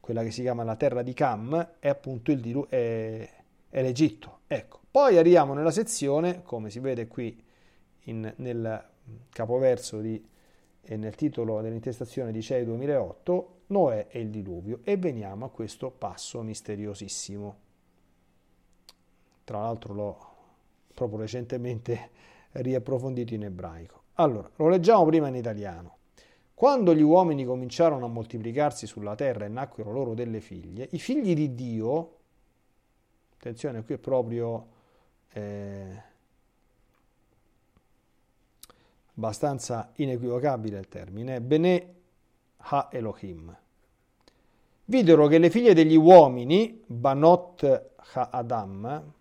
quella 0.00 0.22
che 0.22 0.30
si 0.30 0.42
chiama 0.42 0.64
la 0.64 0.76
terra 0.76 1.02
di 1.02 1.12
Cam, 1.12 1.74
è 1.78 1.88
appunto 1.88 2.30
il, 2.30 2.66
è, 2.68 3.30
è 3.68 3.82
l'Egitto. 3.82 4.40
Ecco. 4.46 4.80
Poi 4.90 5.18
arriviamo 5.18 5.54
nella 5.54 5.70
sezione, 5.70 6.42
come 6.42 6.70
si 6.70 6.78
vede 6.78 7.06
qui 7.06 7.42
in, 8.04 8.32
nel 8.36 8.88
capoverso 9.30 10.00
di 10.00 10.22
nel 10.94 11.16
titolo 11.16 11.60
dell'intestazione 11.60 12.30
di 12.30 12.40
CEI 12.40 12.64
2008, 12.64 13.54
Noè 13.66 14.06
e 14.08 14.20
il 14.20 14.30
diluvio, 14.30 14.80
e 14.84 14.96
veniamo 14.96 15.46
a 15.46 15.50
questo 15.50 15.90
passo 15.90 16.42
misteriosissimo. 16.42 17.56
Tra 19.42 19.60
l'altro 19.60 19.94
l'ho 19.94 20.26
proprio 20.94 21.18
recentemente 21.18 22.10
riapprofondito 22.52 23.34
in 23.34 23.44
ebraico. 23.44 24.02
Allora, 24.14 24.48
lo 24.54 24.68
leggiamo 24.68 25.04
prima 25.04 25.26
in 25.26 25.34
italiano. 25.34 25.94
Quando 26.54 26.94
gli 26.94 27.02
uomini 27.02 27.44
cominciarono 27.44 28.06
a 28.06 28.08
moltiplicarsi 28.08 28.86
sulla 28.86 29.14
terra 29.16 29.44
e 29.44 29.48
nacquero 29.48 29.90
loro 29.90 30.14
delle 30.14 30.40
figlie, 30.40 30.88
i 30.92 30.98
figli 30.98 31.34
di 31.34 31.54
Dio, 31.54 32.16
attenzione 33.36 33.82
qui 33.82 33.94
è 33.94 33.98
proprio... 33.98 34.74
Eh, 35.32 36.14
abbastanza 39.16 39.92
inequivocabile 39.96 40.78
il 40.78 40.88
termine, 40.88 41.40
Bene 41.40 41.94
Ha 42.58 42.88
Elohim. 42.92 43.56
Videro 44.84 45.26
che 45.26 45.38
le 45.38 45.50
figlie 45.50 45.74
degli 45.74 45.96
uomini, 45.96 46.82
Banot 46.86 47.90
Ha 48.14 48.28
Adam, 48.30 49.12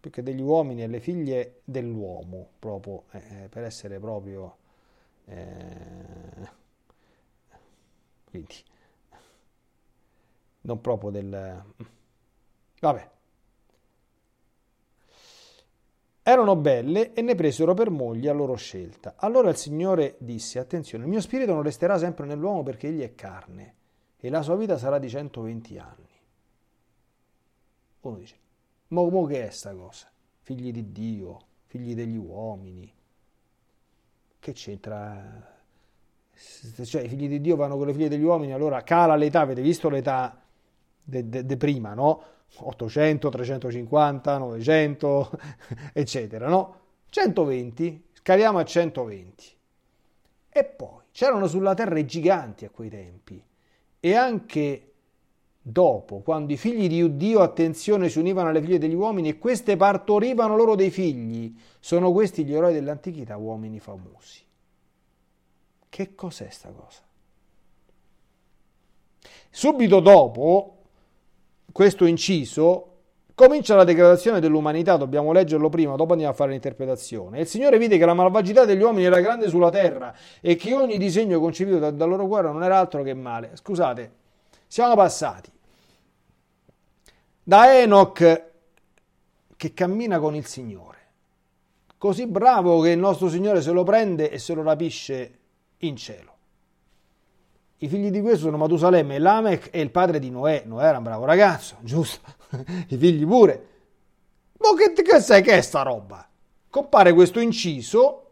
più 0.00 0.10
che 0.10 0.22
degli 0.22 0.40
uomini 0.40 0.82
e 0.82 0.86
le 0.86 1.00
figlie 1.00 1.60
dell'uomo, 1.64 2.50
proprio, 2.58 3.04
eh, 3.10 3.44
eh, 3.44 3.48
per 3.48 3.64
essere 3.64 3.98
proprio... 3.98 4.56
Eh, 5.26 6.48
quindi, 8.24 8.54
non 10.62 10.80
proprio 10.80 11.10
del... 11.10 11.64
Vabbè, 12.80 13.10
Erano 16.28 16.56
belle 16.56 17.12
e 17.12 17.22
ne 17.22 17.36
presero 17.36 17.72
per 17.72 17.88
moglie 17.88 18.30
a 18.30 18.32
loro 18.32 18.56
scelta. 18.56 19.14
Allora 19.16 19.48
il 19.48 19.54
Signore 19.54 20.16
disse, 20.18 20.58
attenzione, 20.58 21.04
il 21.04 21.10
mio 21.10 21.20
spirito 21.20 21.54
non 21.54 21.62
resterà 21.62 21.98
sempre 21.98 22.26
nell'uomo 22.26 22.64
perché 22.64 22.88
egli 22.88 23.02
è 23.02 23.14
carne 23.14 23.74
e 24.18 24.28
la 24.28 24.42
sua 24.42 24.56
vita 24.56 24.76
sarà 24.76 24.98
di 24.98 25.08
120 25.08 25.78
anni. 25.78 26.08
Uno 28.00 28.16
dice, 28.16 28.36
ma 28.88 29.02
mo 29.02 29.24
che 29.24 29.46
è 29.46 29.50
sta 29.50 29.72
cosa? 29.72 30.10
Figli 30.40 30.72
di 30.72 30.90
Dio, 30.90 31.38
figli 31.66 31.94
degli 31.94 32.16
uomini. 32.16 32.92
Che 34.40 34.52
c'entra? 34.52 35.54
Cioè 36.82 37.02
i 37.02 37.08
figli 37.08 37.28
di 37.28 37.40
Dio 37.40 37.54
vanno 37.54 37.76
con 37.76 37.86
le 37.86 37.92
figlie 37.92 38.08
degli 38.08 38.24
uomini, 38.24 38.52
allora 38.52 38.82
cala 38.82 39.14
l'età, 39.14 39.42
avete 39.42 39.62
visto 39.62 39.88
l'età 39.88 40.42
de, 41.06 41.28
de, 41.28 41.46
de 41.46 41.56
prima, 41.56 41.94
no? 41.94 42.22
800, 42.58 43.30
350, 43.30 44.38
900, 44.38 45.30
eccetera, 45.92 46.48
no? 46.48 46.80
120, 47.08 48.08
scaliamo 48.12 48.58
a 48.58 48.64
120. 48.64 49.56
E 50.48 50.64
poi 50.64 51.02
c'erano 51.12 51.46
sulla 51.46 51.74
terra 51.74 51.98
i 51.98 52.06
giganti 52.06 52.64
a 52.64 52.70
quei 52.70 52.88
tempi 52.88 53.42
e 54.00 54.14
anche 54.14 54.92
dopo, 55.60 56.20
quando 56.20 56.52
i 56.52 56.56
figli 56.56 56.88
di 56.88 57.16
Dio, 57.16 57.40
attenzione, 57.40 58.08
si 58.08 58.18
univano 58.18 58.48
alle 58.48 58.60
figlie 58.60 58.78
degli 58.78 58.94
uomini 58.94 59.28
e 59.28 59.38
queste 59.38 59.76
partorivano 59.76 60.56
loro 60.56 60.74
dei 60.74 60.90
figli, 60.90 61.54
sono 61.78 62.12
questi 62.12 62.44
gli 62.44 62.54
eroi 62.54 62.72
dell'antichità, 62.72 63.36
uomini 63.36 63.80
famosi. 63.80 64.44
Che 65.88 66.14
cos'è 66.14 66.48
sta 66.50 66.70
cosa? 66.70 67.02
Subito 69.50 70.00
dopo, 70.00 70.75
questo 71.76 72.06
inciso 72.06 72.92
comincia 73.34 73.74
la 73.74 73.84
degradazione 73.84 74.40
dell'umanità, 74.40 74.96
dobbiamo 74.96 75.30
leggerlo 75.30 75.68
prima, 75.68 75.94
dopo 75.94 76.12
andiamo 76.12 76.32
a 76.32 76.34
fare 76.34 76.52
l'interpretazione. 76.52 77.40
Il 77.40 77.46
Signore 77.46 77.76
vide 77.76 77.98
che 77.98 78.06
la 78.06 78.14
malvagità 78.14 78.64
degli 78.64 78.80
uomini 78.80 79.04
era 79.04 79.20
grande 79.20 79.50
sulla 79.50 79.68
terra 79.68 80.16
e 80.40 80.56
che 80.56 80.72
ogni 80.72 80.96
disegno 80.96 81.38
concepito 81.38 81.78
dal, 81.78 81.94
dal 81.94 82.08
loro 82.08 82.26
cuore 82.26 82.50
non 82.50 82.64
era 82.64 82.78
altro 82.78 83.02
che 83.02 83.12
male. 83.12 83.50
Scusate, 83.56 84.10
siamo 84.66 84.94
passati 84.94 85.50
da 87.42 87.78
Enoch 87.78 88.42
che 89.54 89.74
cammina 89.74 90.18
con 90.18 90.34
il 90.34 90.46
Signore. 90.46 90.96
Così 91.98 92.26
bravo 92.26 92.80
che 92.80 92.88
il 92.88 92.98
nostro 92.98 93.28
Signore 93.28 93.60
se 93.60 93.72
lo 93.72 93.84
prende 93.84 94.30
e 94.30 94.38
se 94.38 94.54
lo 94.54 94.62
rapisce 94.62 95.38
in 95.80 95.94
cielo. 95.96 96.35
I 97.78 97.88
figli 97.88 98.10
di 98.10 98.22
questo 98.22 98.44
sono 98.44 98.56
Matusalemme 98.56 99.16
e 99.16 99.18
Lamech 99.18 99.68
e 99.70 99.80
il 99.80 99.90
padre 99.90 100.18
di 100.18 100.30
Noè. 100.30 100.62
Noè 100.64 100.84
era 100.84 100.96
un 100.96 101.04
bravo 101.04 101.24
ragazzo, 101.26 101.76
giusto? 101.82 102.20
I 102.88 102.96
figli 102.96 103.26
pure. 103.26 103.68
Ma 104.58 104.68
che, 104.74 105.02
che 105.02 105.20
sai 105.20 105.42
che 105.42 105.58
è 105.58 105.60
sta 105.60 105.82
roba? 105.82 106.26
Compare 106.70 107.12
questo 107.12 107.38
inciso, 107.38 108.22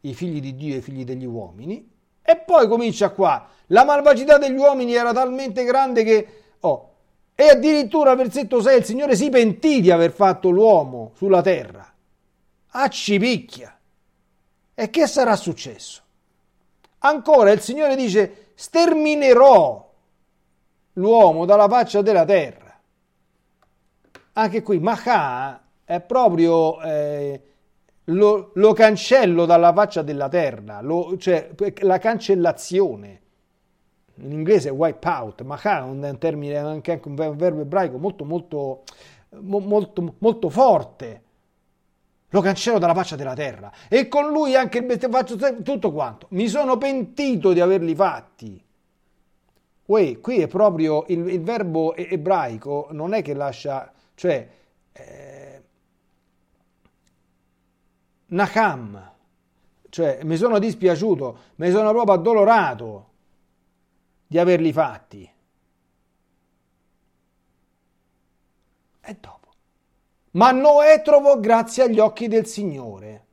i 0.00 0.14
figli 0.14 0.40
di 0.40 0.56
Dio 0.56 0.74
e 0.74 0.78
i 0.78 0.82
figli 0.82 1.04
degli 1.04 1.24
uomini, 1.24 1.88
e 2.22 2.36
poi 2.38 2.66
comincia 2.66 3.10
qua. 3.10 3.48
La 3.66 3.84
malvagità 3.84 4.38
degli 4.38 4.56
uomini 4.56 4.94
era 4.94 5.12
talmente 5.12 5.64
grande 5.64 6.02
che... 6.02 6.28
Oh, 6.60 6.90
e 7.34 7.48
addirittura, 7.48 8.14
versetto 8.14 8.60
6, 8.60 8.78
il 8.78 8.84
Signore 8.84 9.16
si 9.16 9.28
pentì 9.30 9.80
di 9.80 9.90
aver 9.90 10.12
fatto 10.12 10.50
l'uomo 10.50 11.12
sulla 11.14 11.40
terra. 11.40 11.90
Accipicchia. 12.70 13.78
E 14.74 14.90
che 14.90 15.06
sarà 15.06 15.36
successo? 15.36 16.02
Ancora 16.98 17.50
il 17.50 17.60
Signore 17.60 17.96
dice, 17.96 18.41
sterminerò 18.54 19.90
l'uomo 20.94 21.44
dalla 21.44 21.68
faccia 21.68 22.02
della 22.02 22.24
terra. 22.24 22.80
Anche 24.34 24.62
qui, 24.62 24.78
Maha 24.78 25.62
è 25.84 26.00
proprio... 26.00 26.80
Eh, 26.82 27.42
lo, 28.06 28.50
lo, 28.54 28.72
cancello 28.72 29.46
dalla 29.46 29.72
faccia 29.72 30.02
della 30.02 30.28
terra, 30.28 30.80
lo, 30.80 31.16
cioè 31.18 31.50
la 31.80 31.98
cancellazione. 31.98 33.20
In 34.16 34.32
inglese 34.32 34.68
è 34.68 34.72
wipe 34.72 35.08
out, 35.08 35.42
ma 35.42 35.60
è 35.60 35.80
un 35.80 36.16
termine, 36.18 36.56
anche 36.56 37.00
un 37.04 37.14
verbo 37.14 37.60
ebraico 37.60 37.98
molto, 37.98 38.24
molto, 38.24 38.82
molto, 39.30 40.14
molto 40.18 40.48
forte. 40.48 41.22
Lo 42.32 42.40
cancello 42.40 42.78
dalla 42.78 42.94
faccia 42.94 43.16
della 43.16 43.34
terra. 43.34 43.70
E 43.88 44.08
con 44.08 44.30
lui 44.30 44.54
anche 44.54 44.78
il 44.78 45.08
faccio 45.10 45.36
tutto 45.62 45.92
quanto. 45.92 46.26
Mi 46.30 46.48
sono 46.48 46.78
pentito 46.78 47.52
di 47.52 47.60
averli 47.60 47.94
fatti. 47.94 48.62
Uè, 49.84 50.20
qui 50.20 50.40
è 50.40 50.46
proprio 50.46 51.04
il, 51.08 51.28
il 51.28 51.42
verbo 51.42 51.94
ebraico, 51.94 52.88
non 52.90 53.14
è 53.14 53.22
che 53.22 53.34
lascia, 53.34 53.92
cioè... 54.14 54.48
Eh, 54.92 55.62
Nakam, 58.26 59.12
cioè 59.90 60.20
mi 60.22 60.36
sono 60.36 60.58
dispiaciuto, 60.58 61.38
mi 61.56 61.70
sono 61.70 61.90
proprio 61.90 62.14
addolorato 62.14 63.10
di 64.26 64.38
averli 64.38 64.72
fatti. 64.72 65.30
E 69.02 69.16
dopo. 69.20 69.41
Ma 70.32 70.50
Noè 70.50 71.02
trovò 71.02 71.38
grazia 71.38 71.84
agli 71.84 71.98
occhi 71.98 72.28
del 72.28 72.46
Signore. 72.46 73.26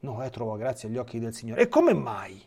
Noè 0.00 0.30
trovò 0.30 0.56
grazia 0.56 0.88
agli 0.88 0.96
occhi 0.96 1.18
del 1.18 1.34
Signore. 1.34 1.62
E 1.62 1.68
come 1.68 1.92
mai? 1.92 2.42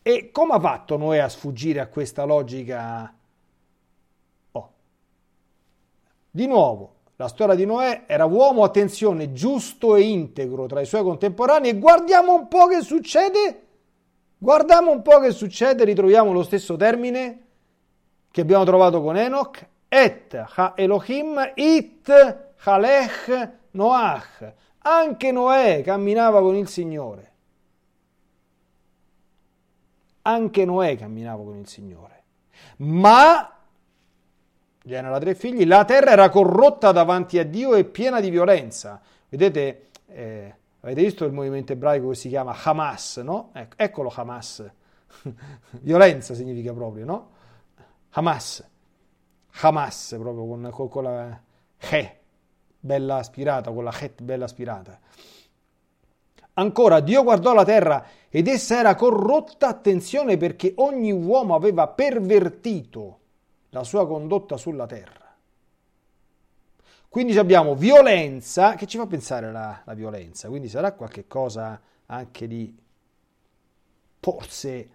E 0.00 0.30
come 0.30 0.52
ha 0.54 0.60
fatto 0.60 0.96
Noè 0.96 1.18
a 1.18 1.28
sfuggire 1.28 1.80
a 1.80 1.88
questa 1.88 2.24
logica? 2.24 3.12
Oh. 4.52 4.72
Di 6.30 6.46
nuovo, 6.46 6.94
la 7.16 7.26
storia 7.26 7.56
di 7.56 7.64
Noè 7.64 8.04
era 8.06 8.26
uomo, 8.26 8.62
attenzione, 8.62 9.32
giusto 9.32 9.96
e 9.96 10.02
integro 10.02 10.66
tra 10.66 10.82
i 10.82 10.86
suoi 10.86 11.02
contemporanei 11.02 11.70
e 11.70 11.78
guardiamo 11.78 12.34
un 12.34 12.46
po' 12.46 12.68
che 12.68 12.80
succede. 12.82 13.62
Guardiamo 14.38 14.92
un 14.92 15.02
po' 15.02 15.18
che 15.18 15.32
succede, 15.32 15.84
ritroviamo 15.84 16.32
lo 16.32 16.44
stesso 16.44 16.76
termine 16.76 17.43
che 18.34 18.40
abbiamo 18.40 18.64
trovato 18.64 19.00
con 19.00 19.16
Enoch. 19.16 19.64
Et 19.86 20.34
ha 20.34 20.72
Elohim 20.74 21.52
it 21.54 22.56
halech 22.64 23.50
Noach. 23.70 24.52
Anche 24.78 25.30
Noè 25.30 25.82
camminava 25.84 26.40
con 26.40 26.56
il 26.56 26.66
Signore. 26.66 27.32
Anche 30.22 30.64
Noè 30.64 30.96
camminava 30.96 31.44
con 31.44 31.58
il 31.58 31.68
Signore. 31.68 32.22
Ma 32.78 33.56
genera 34.82 35.20
tre 35.20 35.36
figli, 35.36 35.64
la 35.64 35.84
terra 35.84 36.10
era 36.10 36.28
corrotta 36.28 36.90
davanti 36.90 37.38
a 37.38 37.44
Dio 37.44 37.76
e 37.76 37.84
piena 37.84 38.18
di 38.18 38.30
violenza. 38.30 39.00
Vedete, 39.28 39.90
eh, 40.08 40.54
avete 40.80 41.02
visto 41.02 41.24
il 41.24 41.32
movimento 41.32 41.70
ebraico 41.70 42.08
che 42.08 42.16
si 42.16 42.28
chiama 42.28 42.52
Hamas, 42.64 43.18
no? 43.18 43.50
Ecco, 43.52 43.74
eccolo 43.76 44.12
Hamas. 44.12 44.68
violenza 45.82 46.34
significa 46.34 46.72
proprio, 46.72 47.04
no? 47.04 47.33
Hamas. 48.16 48.64
Hamas, 49.60 50.16
proprio 50.18 50.46
con, 50.46 50.70
con, 50.70 50.88
con 50.88 51.04
la 51.04 51.40
He, 51.78 52.20
bella 52.78 53.16
aspirata, 53.16 53.72
con 53.72 53.84
la 53.84 53.92
Het 53.92 54.22
bella 54.22 54.44
aspirata. 54.44 54.98
Ancora, 56.54 57.00
Dio 57.00 57.22
guardò 57.24 57.52
la 57.52 57.64
terra 57.64 58.06
ed 58.28 58.46
essa 58.46 58.78
era 58.78 58.94
corrotta, 58.94 59.66
attenzione, 59.66 60.36
perché 60.36 60.74
ogni 60.76 61.10
uomo 61.10 61.54
aveva 61.54 61.88
pervertito 61.88 63.18
la 63.70 63.82
sua 63.82 64.06
condotta 64.06 64.56
sulla 64.56 64.86
terra. 64.86 65.34
Quindi 67.08 67.36
abbiamo 67.38 67.74
violenza, 67.74 68.74
che 68.74 68.86
ci 68.86 68.98
fa 68.98 69.06
pensare 69.06 69.50
la, 69.50 69.82
la 69.84 69.94
violenza, 69.94 70.48
quindi 70.48 70.68
sarà 70.68 70.92
qualche 70.92 71.26
cosa 71.26 71.80
anche 72.06 72.46
di 72.46 72.76
forse 74.20 74.88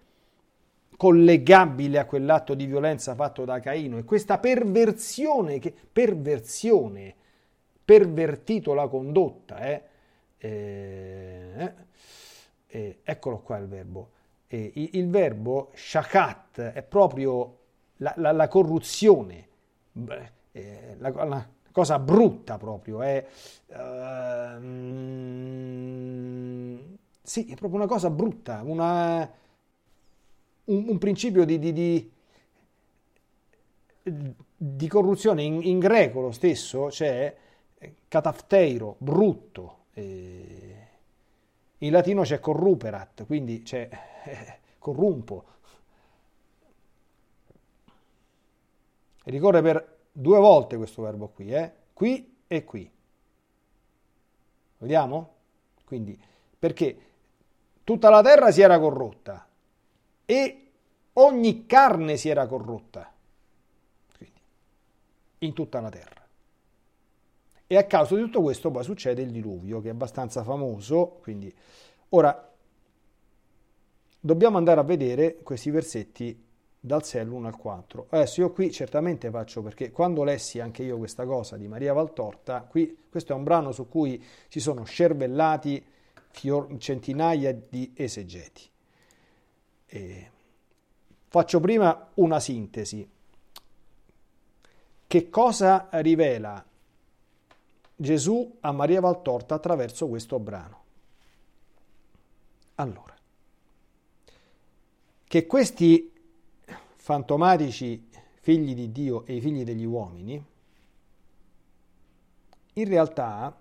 collegabile 1.00 1.98
a 1.98 2.04
quell'atto 2.04 2.52
di 2.52 2.66
violenza 2.66 3.14
fatto 3.14 3.46
da 3.46 3.58
Caino 3.58 3.96
e 3.96 4.04
questa 4.04 4.36
perversione, 4.36 5.58
che, 5.58 5.72
perversione, 5.90 7.14
pervertito 7.82 8.74
la 8.74 8.86
condotta, 8.86 9.60
eh? 9.60 9.82
Eh, 10.36 11.72
eh, 12.66 12.98
eccolo 13.02 13.38
qua 13.38 13.56
il 13.56 13.66
verbo. 13.66 14.10
il, 14.48 14.90
il 14.92 15.08
verbo 15.08 15.70
shakat 15.72 16.60
è 16.72 16.82
proprio 16.82 17.56
la, 17.96 18.12
la, 18.18 18.32
la 18.32 18.48
corruzione, 18.48 19.48
eh, 20.52 20.96
la, 20.98 21.24
la, 21.24 21.48
cosa 21.72 21.98
brutta 21.98 22.58
proprio, 22.58 23.00
è, 23.00 23.26
uh, 23.68 23.74
sì, 27.22 27.46
è 27.46 27.54
proprio 27.54 27.76
una 27.78 27.86
cosa 27.86 28.10
brutta, 28.10 28.60
una, 28.62 29.48
un, 30.70 30.88
un, 30.88 30.98
principio 30.98 31.44
di, 31.44 31.58
di, 31.58 31.72
di, 31.72 32.10
di 34.56 34.88
corruzione 34.88 35.42
in, 35.42 35.62
in, 35.62 35.78
greco 35.78 36.20
lo 36.20 36.30
stesso 36.30 36.86
c'è 36.86 37.36
catafteiro, 38.08 38.96
brutto, 38.98 39.84
eh, 39.94 40.88
in 41.78 41.92
latino 41.92 42.22
c'è 42.22 42.40
corruperat, 42.40 43.24
quindi 43.26 43.62
c'è 43.62 43.88
eh, 44.24 44.58
corrumpo, 44.78 45.44
ricorre 49.24 49.62
per 49.62 49.98
due 50.12 50.38
volte 50.38 50.76
questo 50.76 51.02
verbo 51.02 51.28
qui, 51.28 51.52
eh? 51.52 51.72
qui 51.92 52.38
e 52.46 52.64
qui. 52.64 52.90
Vediamo? 54.78 55.34
Quindi, 55.84 56.18
perché 56.58 56.98
tutta 57.84 58.08
la 58.08 58.22
terra 58.22 58.50
si 58.50 58.60
era 58.60 58.78
corrotta 58.78 59.49
e 60.30 60.70
ogni 61.14 61.66
carne 61.66 62.16
si 62.16 62.28
era 62.28 62.46
corrotta. 62.46 63.12
Quindi, 64.16 64.40
in 65.38 65.52
tutta 65.52 65.80
la 65.80 65.88
terra. 65.88 66.24
E 67.66 67.76
a 67.76 67.84
causa 67.84 68.14
di 68.14 68.22
tutto 68.22 68.40
questo 68.40 68.70
poi 68.70 68.84
succede 68.84 69.22
il 69.22 69.32
diluvio, 69.32 69.80
che 69.80 69.88
è 69.88 69.90
abbastanza 69.90 70.44
famoso. 70.44 71.18
Quindi, 71.20 71.52
ora, 72.10 72.48
dobbiamo 74.20 74.56
andare 74.56 74.78
a 74.78 74.84
vedere 74.84 75.38
questi 75.42 75.70
versetti 75.70 76.46
dal 76.78 77.04
6 77.04 77.22
all'1 77.22 77.46
al 77.46 77.56
4. 77.56 78.06
Adesso 78.10 78.40
io 78.40 78.52
qui 78.52 78.70
certamente 78.70 79.30
faccio 79.30 79.62
perché 79.62 79.90
quando 79.90 80.22
lessi 80.22 80.60
anche 80.60 80.84
io 80.84 80.96
questa 80.96 81.26
cosa 81.26 81.56
di 81.56 81.66
Maria 81.66 81.92
Valtorta, 81.92 82.60
qui 82.62 83.06
questo 83.10 83.32
è 83.32 83.36
un 83.36 83.42
brano 83.42 83.72
su 83.72 83.88
cui 83.88 84.24
si 84.46 84.60
sono 84.60 84.84
scervellati 84.84 85.84
fior, 86.30 86.76
centinaia 86.78 87.52
di 87.52 87.92
esegeti. 87.96 88.70
E 89.92 90.30
faccio 91.26 91.58
prima 91.58 92.10
una 92.14 92.38
sintesi. 92.38 93.08
Che 95.04 95.28
cosa 95.28 95.88
rivela 95.94 96.64
Gesù 97.96 98.58
a 98.60 98.70
Maria 98.70 99.00
Valtorta 99.00 99.56
attraverso 99.56 100.06
questo 100.06 100.38
brano? 100.38 100.78
Allora, 102.76 103.16
che 105.24 105.46
questi 105.46 106.12
fantomatici 106.94 108.08
figli 108.40 108.74
di 108.74 108.92
Dio 108.92 109.26
e 109.26 109.34
i 109.34 109.40
figli 109.40 109.64
degli 109.64 109.84
uomini, 109.84 110.42
in 112.74 112.88
realtà 112.88 113.60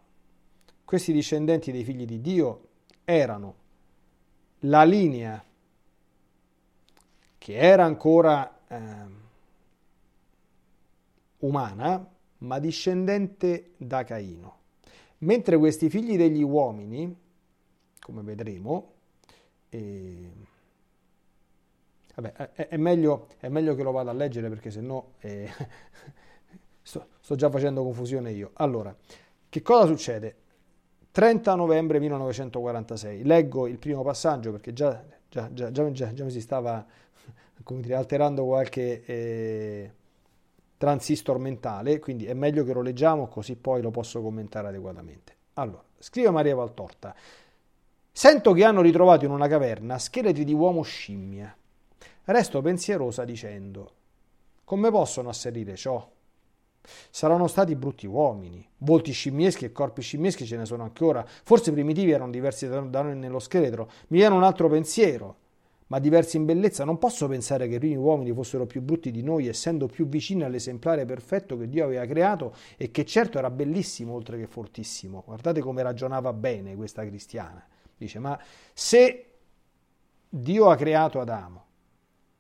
questi 0.86 1.12
discendenti 1.12 1.72
dei 1.72 1.84
figli 1.84 2.06
di 2.06 2.22
Dio 2.22 2.68
erano 3.04 3.56
la 4.60 4.84
linea 4.84 5.44
che 7.50 7.58
era 7.58 7.84
ancora 7.84 8.60
eh, 8.68 8.78
umana, 11.40 12.08
ma 12.38 12.60
discendente 12.60 13.72
da 13.78 14.04
Caino. 14.04 14.58
Mentre 15.20 15.58
questi 15.58 15.90
figli 15.90 16.16
degli 16.16 16.44
uomini, 16.44 17.12
come 18.00 18.22
vedremo, 18.22 18.92
eh, 19.70 20.30
vabbè, 22.14 22.34
è, 22.54 22.68
è, 22.68 22.78
meglio, 22.78 23.30
è, 23.40 23.48
meglio, 23.48 23.74
che 23.74 23.82
lo 23.82 23.90
vada 23.90 24.12
a 24.12 24.14
leggere 24.14 24.48
perché 24.48 24.70
sennò 24.70 25.04
eh, 25.18 25.50
sto, 26.84 27.08
sto 27.20 27.34
già 27.34 27.50
facendo 27.50 27.82
confusione 27.82 28.30
io. 28.30 28.52
Allora, 28.54 28.96
che 29.50 29.62
cosa 29.64 29.88
succede? 29.88 30.36
30 31.10 31.56
novembre 31.56 32.00
1946. 32.00 33.24
Leggo 33.24 33.66
il 33.66 33.80
primo 33.80 34.04
passaggio 34.04 34.52
perché 34.52 34.72
già, 34.72 35.04
già, 35.28 35.52
già, 35.52 35.72
già 35.72 36.24
mi 36.24 36.30
si 36.30 36.42
stava 36.42 36.86
dire, 37.82 37.96
alterando 37.96 38.46
qualche 38.46 39.04
eh, 39.06 39.92
transistor 40.78 41.38
mentale, 41.40 42.00
quindi 42.00 42.26
è 42.26 42.34
meglio 42.34 42.64
che 42.64 42.74
lo 42.74 42.82
leggiamo 42.82 43.28
così 43.28 43.56
poi 43.56 43.82
lo 43.82 43.92
posso 43.92 44.22
commentare 44.22 44.70
adeguatamente. 44.70 45.36
Allora, 45.54 45.84
scrive 45.98 46.32
Maria 46.32 46.56
Valtorta. 46.56 47.14
Sento 48.12 48.54
che 48.54 48.64
hanno 48.64 48.82
ritrovato 48.82 49.26
in 49.26 49.32
una 49.32 49.48
caverna 49.48 49.98
scheletri 49.98 50.44
di 50.44 50.54
uomo 50.54 50.82
scimmia. 50.82 51.56
Resto 52.26 52.62
pensierosa 52.62 53.24
dicendo: 53.24 53.92
Come 54.64 54.90
possono 54.90 55.30
asserire 55.30 55.76
ciò? 55.76 56.10
Saranno 57.10 57.48
stati 57.48 57.76
brutti 57.76 58.08
uomini, 58.08 58.66
volti 58.78 59.12
scimmieschi 59.12 59.66
e 59.66 59.72
corpi 59.72 60.02
scimmieschi 60.02 60.46
ce 60.46 60.58
ne 60.58 60.66
sono 60.66 60.84
anche 60.84 61.04
ora. 61.04 61.26
Forse 61.26 61.72
primitivi 61.72 62.12
erano 62.12 62.32
diversi 62.32 62.68
da 62.68 63.02
noi 63.02 63.16
nello 63.16 63.40
scheletro. 63.40 63.90
Mi 64.08 64.20
viene 64.20 64.36
un 64.36 64.44
altro 64.44 64.70
pensiero, 64.70 65.36
ma 65.90 66.00
diversi 66.00 66.38
in 66.38 66.46
bellezza. 66.46 66.84
Non 66.86 66.98
posso 66.98 67.28
pensare 67.28 67.68
che 67.68 67.76
i 67.76 67.78
primi 67.80 67.98
uomini 67.98 68.34
fossero 68.34 68.66
più 68.66 68.82
brutti 68.82 69.12
di 69.12 69.22
noi, 69.22 69.48
essendo 69.48 69.86
più 69.86 70.08
vicini 70.08 70.44
all'esemplare 70.44 71.06
perfetto 71.06 71.56
che 71.58 71.70
Dio 71.70 71.86
aveva 71.86 72.06
creato 72.06 72.56
e 72.76 72.90
che 72.90 73.06
certo 73.06 73.38
era 73.38 73.52
bellissimo 73.52 74.14
oltre 74.14 74.38
che 74.40 74.48
fortissimo. 74.48 75.24
Guardate 75.26 75.60
come 75.62 75.84
ragionava 75.84 76.34
bene 76.34 76.76
questa 76.76 77.06
cristiana. 77.06 77.64
Dice, 77.96 78.18
ma 78.18 78.40
se 78.74 79.26
Dio 80.28 80.70
ha 80.70 80.76
creato 80.76 81.20
Adamo, 81.20 81.66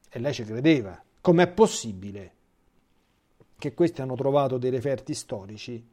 e 0.09 0.19
lei 0.19 0.33
ci 0.33 0.43
credeva, 0.43 0.99
com'è 1.21 1.47
possibile? 1.47 2.37
che 3.59 3.73
questi 3.73 4.01
hanno 4.01 4.15
trovato 4.15 4.57
dei 4.57 4.71
referti 4.71 5.13
storici 5.13 5.85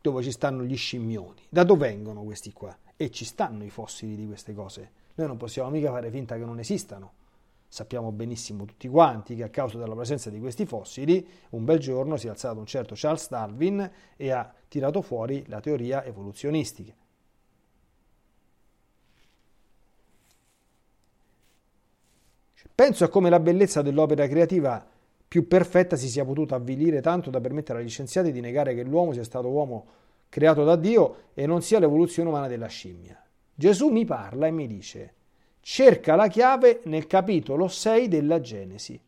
dove 0.00 0.22
ci 0.22 0.32
stanno 0.32 0.64
gli 0.64 0.76
scimmioni. 0.76 1.46
Da 1.48 1.62
dove 1.62 1.88
vengono 1.88 2.24
questi 2.24 2.52
qua? 2.52 2.76
E 2.96 3.10
ci 3.10 3.24
stanno 3.24 3.64
i 3.64 3.70
fossili 3.70 4.16
di 4.16 4.26
queste 4.26 4.52
cose. 4.52 4.90
Noi 5.18 5.26
non 5.26 5.36
possiamo 5.36 5.68
mica 5.70 5.90
fare 5.90 6.10
finta 6.10 6.36
che 6.36 6.44
non 6.44 6.60
esistano. 6.60 7.12
Sappiamo 7.66 8.12
benissimo 8.12 8.64
tutti 8.64 8.86
quanti 8.86 9.34
che 9.34 9.42
a 9.42 9.48
causa 9.48 9.76
della 9.76 9.96
presenza 9.96 10.30
di 10.30 10.38
questi 10.38 10.64
fossili, 10.64 11.26
un 11.50 11.64
bel 11.64 11.80
giorno 11.80 12.16
si 12.16 12.28
è 12.28 12.30
alzato 12.30 12.60
un 12.60 12.66
certo 12.66 12.94
Charles 12.96 13.28
Darwin 13.28 13.90
e 14.16 14.30
ha 14.30 14.54
tirato 14.68 15.02
fuori 15.02 15.44
la 15.48 15.58
teoria 15.58 16.04
evoluzionistica. 16.04 16.94
Penso 22.72 23.04
a 23.04 23.08
come 23.08 23.28
la 23.28 23.40
bellezza 23.40 23.82
dell'opera 23.82 24.28
creativa 24.28 24.86
più 25.26 25.48
perfetta 25.48 25.96
si 25.96 26.08
sia 26.08 26.24
potuta 26.24 26.54
avvilire 26.54 27.00
tanto 27.00 27.28
da 27.28 27.40
permettere 27.40 27.80
agli 27.80 27.88
scienziati 27.88 28.30
di 28.30 28.40
negare 28.40 28.72
che 28.72 28.84
l'uomo 28.84 29.12
sia 29.12 29.24
stato 29.24 29.48
uomo 29.48 29.86
creato 30.28 30.62
da 30.62 30.76
Dio 30.76 31.30
e 31.34 31.44
non 31.44 31.60
sia 31.60 31.80
l'evoluzione 31.80 32.28
umana 32.28 32.46
della 32.46 32.68
scimmia. 32.68 33.20
Gesù 33.58 33.88
mi 33.88 34.04
parla 34.04 34.46
e 34.46 34.52
mi 34.52 34.68
dice, 34.68 35.14
cerca 35.60 36.14
la 36.14 36.28
chiave 36.28 36.82
nel 36.84 37.08
capitolo 37.08 37.66
6 37.66 38.06
della 38.06 38.40
Genesi. 38.40 39.00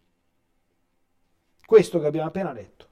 Questo 1.65 2.01
che 2.01 2.07
abbiamo 2.07 2.27
appena 2.27 2.51
letto. 2.51 2.89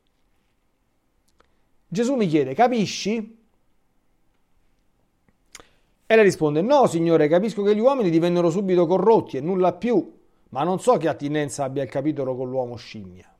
Gesù 1.89 2.15
mi 2.15 2.29
chiede, 2.29 2.55
capisci? 2.55 3.17
E 6.07 6.15
lei 6.15 6.23
risponde, 6.23 6.63
no 6.63 6.87
signore, 6.87 7.27
capisco 7.27 7.65
che 7.65 7.75
gli 7.75 7.81
uomini 7.81 8.11
divennero 8.11 8.51
subito 8.51 8.87
corrotti 8.87 9.37
e 9.37 9.41
nulla 9.41 9.73
più 9.73 10.17
ma 10.51 10.63
non 10.63 10.81
so 10.81 10.97
che 10.97 11.09
attinenza 11.09 11.65
abbia 11.65 11.83
il 11.83 11.91
capitolo 11.91 12.35
con 12.37 12.49
l'uomo 12.49 12.77
scimmia. 12.77 13.35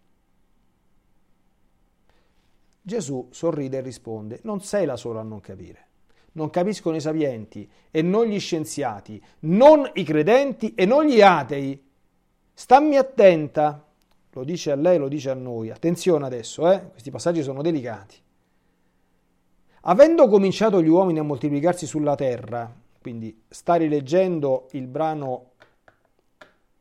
Gesù 2.83 3.29
sorride 3.31 3.79
e 3.79 3.83
risponde, 3.83 4.41
non 4.43 4.61
sei 4.61 4.87
la 4.87 4.97
sola 4.97 5.21
a 5.21 5.25
non 5.25 5.41
capire. 5.41 5.88
Non 6.33 6.51
capiscono 6.51 6.97
i 6.97 7.01
sapienti 7.01 7.69
e 7.91 8.03
non 8.03 8.27
gli 8.27 8.39
scienziati, 8.39 9.21
non 9.41 9.91
i 9.95 10.05
credenti 10.05 10.75
e 10.75 10.85
non 10.85 11.05
gli 11.05 11.21
atei. 11.21 11.83
Stammi 12.53 12.97
attenta, 12.97 13.85
lo 14.31 14.45
dice 14.45 14.71
a 14.71 14.77
lei, 14.77 14.99
lo 14.99 15.09
dice 15.09 15.31
a 15.31 15.35
noi. 15.35 15.71
Attenzione 15.71 16.27
adesso, 16.27 16.71
eh? 16.71 16.91
questi 16.91 17.11
passaggi 17.11 17.43
sono 17.43 17.63
delicati. 17.63 18.17
Avendo 19.83 20.29
cominciato 20.29 20.83
gli 20.83 20.89
uomini 20.89 21.19
a 21.19 21.23
moltiplicarsi 21.23 21.87
sulla 21.87 22.15
terra, 22.15 22.73
quindi 23.01 23.45
sta 23.49 23.75
rileggendo 23.75 24.69
il 24.73 24.87
brano 24.87 25.53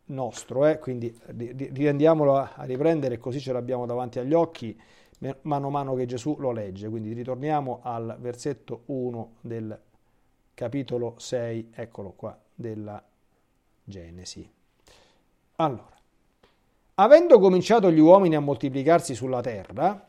nostro, 0.08 0.66
eh? 0.66 0.80
quindi 0.80 1.16
riandiamolo 1.74 2.38
a, 2.38 2.54
riprendere 2.60 3.18
così 3.18 3.40
ce 3.40 3.54
l'abbiamo 3.54 3.86
davanti 3.86 4.20
agli 4.20 4.34
occhi 4.34 4.78
mano 5.42 5.68
a 5.68 5.70
mano 5.70 5.96
che 5.96 6.06
Gesù 6.06 6.36
lo 6.40 6.52
legge. 6.52 6.90
Quindi 6.90 7.14
ritorniamo 7.14 7.80
al 7.84 8.18
versetto 8.20 8.84
1 8.86 9.36
del 9.42 9.80
capitolo 10.54 11.16
6, 11.18 11.72
eccolo 11.74 12.12
qua, 12.12 12.38
della 12.54 13.04
Genesi. 13.84 14.50
Allora, 15.58 15.96
avendo 16.96 17.40
cominciato 17.40 17.92
gli 17.92 18.00
uomini 18.00 18.36
a 18.36 18.40
moltiplicarsi 18.40 19.16
sulla 19.16 19.42
terra 19.42 20.08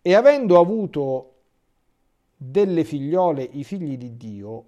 e 0.00 0.14
avendo 0.14 0.58
avuto 0.58 1.28
delle 2.36 2.82
figliole 2.84 3.42
i 3.42 3.62
figli 3.62 3.96
di 3.96 4.16
Dio, 4.16 4.66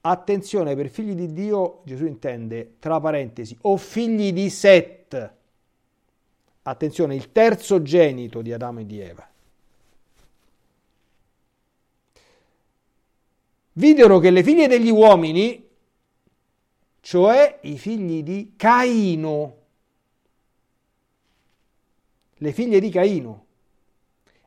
Attenzione, 0.00 0.76
per 0.76 0.88
figli 0.88 1.12
di 1.12 1.32
Dio 1.32 1.80
Gesù 1.84 2.06
intende, 2.06 2.76
tra 2.78 3.00
parentesi, 3.00 3.56
o 3.62 3.76
figli 3.76 4.32
di 4.32 4.48
Set. 4.48 4.97
Attenzione, 6.68 7.14
il 7.14 7.32
terzo 7.32 7.82
genito 7.82 8.42
di 8.42 8.52
Adamo 8.52 8.80
e 8.80 8.86
di 8.86 9.00
Eva. 9.00 9.26
Videro 13.72 14.18
che 14.18 14.30
le 14.30 14.42
figlie 14.42 14.66
degli 14.66 14.90
uomini, 14.90 15.66
cioè 17.00 17.58
i 17.62 17.78
figli 17.78 18.22
di 18.22 18.54
Caino, 18.56 19.56
le 22.34 22.52
figlie 22.52 22.80
di 22.80 22.90
Caino, 22.90 23.44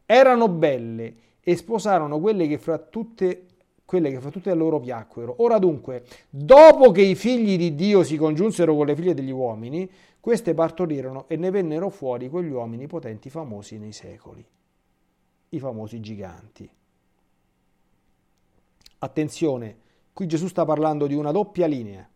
erano 0.05 0.47
belle 0.49 1.15
e 1.39 1.55
sposarono 1.55 2.19
quelle 2.19 2.47
che 2.47 2.57
fra 2.57 2.77
tutte 2.77 3.45
quelle 3.91 4.09
che 4.09 4.21
fra 4.21 4.29
tutte 4.29 4.53
loro 4.53 4.79
piacquero. 4.79 5.35
Ora 5.39 5.59
dunque, 5.59 6.05
dopo 6.29 6.91
che 6.91 7.01
i 7.01 7.13
figli 7.15 7.57
di 7.57 7.75
Dio 7.75 8.03
si 8.03 8.15
congiunsero 8.15 8.73
con 8.73 8.85
le 8.85 8.95
figlie 8.95 9.13
degli 9.13 9.31
uomini, 9.31 9.89
queste 10.21 10.53
partorirono 10.53 11.25
e 11.27 11.35
ne 11.35 11.49
vennero 11.49 11.89
fuori 11.89 12.29
quegli 12.29 12.51
uomini 12.51 12.87
potenti 12.87 13.29
famosi 13.29 13.77
nei 13.77 13.91
secoli, 13.91 14.45
i 15.49 15.59
famosi 15.59 15.99
giganti. 15.99 16.69
Attenzione, 18.99 19.77
qui 20.13 20.27
Gesù 20.27 20.47
sta 20.47 20.63
parlando 20.63 21.07
di 21.07 21.15
una 21.15 21.31
doppia 21.31 21.65
linea. 21.65 22.07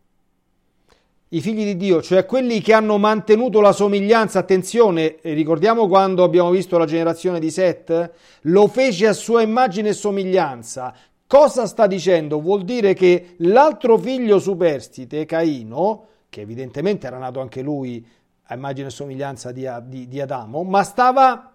I 1.30 1.40
figli 1.40 1.64
di 1.64 1.76
Dio, 1.76 2.00
cioè 2.00 2.24
quelli 2.24 2.60
che 2.60 2.72
hanno 2.72 2.96
mantenuto 2.96 3.60
la 3.60 3.72
somiglianza, 3.72 4.38
attenzione, 4.38 5.18
ricordiamo 5.22 5.88
quando 5.88 6.22
abbiamo 6.22 6.50
visto 6.50 6.78
la 6.78 6.86
generazione 6.86 7.40
di 7.40 7.50
Set? 7.50 8.12
Lo 8.42 8.68
fece 8.68 9.08
a 9.08 9.12
sua 9.12 9.42
immagine 9.42 9.88
e 9.88 9.92
somiglianza, 9.92 10.94
Cosa 11.28 11.66
sta 11.66 11.88
dicendo? 11.88 12.40
Vuol 12.40 12.62
dire 12.62 12.94
che 12.94 13.34
l'altro 13.38 13.98
figlio 13.98 14.38
superstite, 14.38 15.24
Caino, 15.24 16.06
che 16.36 16.42
evidentemente 16.42 17.06
era 17.06 17.16
nato 17.16 17.40
anche 17.40 17.62
lui 17.62 18.06
a 18.48 18.54
immagine 18.54 18.88
e 18.88 18.90
somiglianza 18.90 19.52
di, 19.52 19.66
di, 19.84 20.06
di 20.06 20.20
Adamo, 20.20 20.64
ma 20.64 20.82
stava 20.82 21.50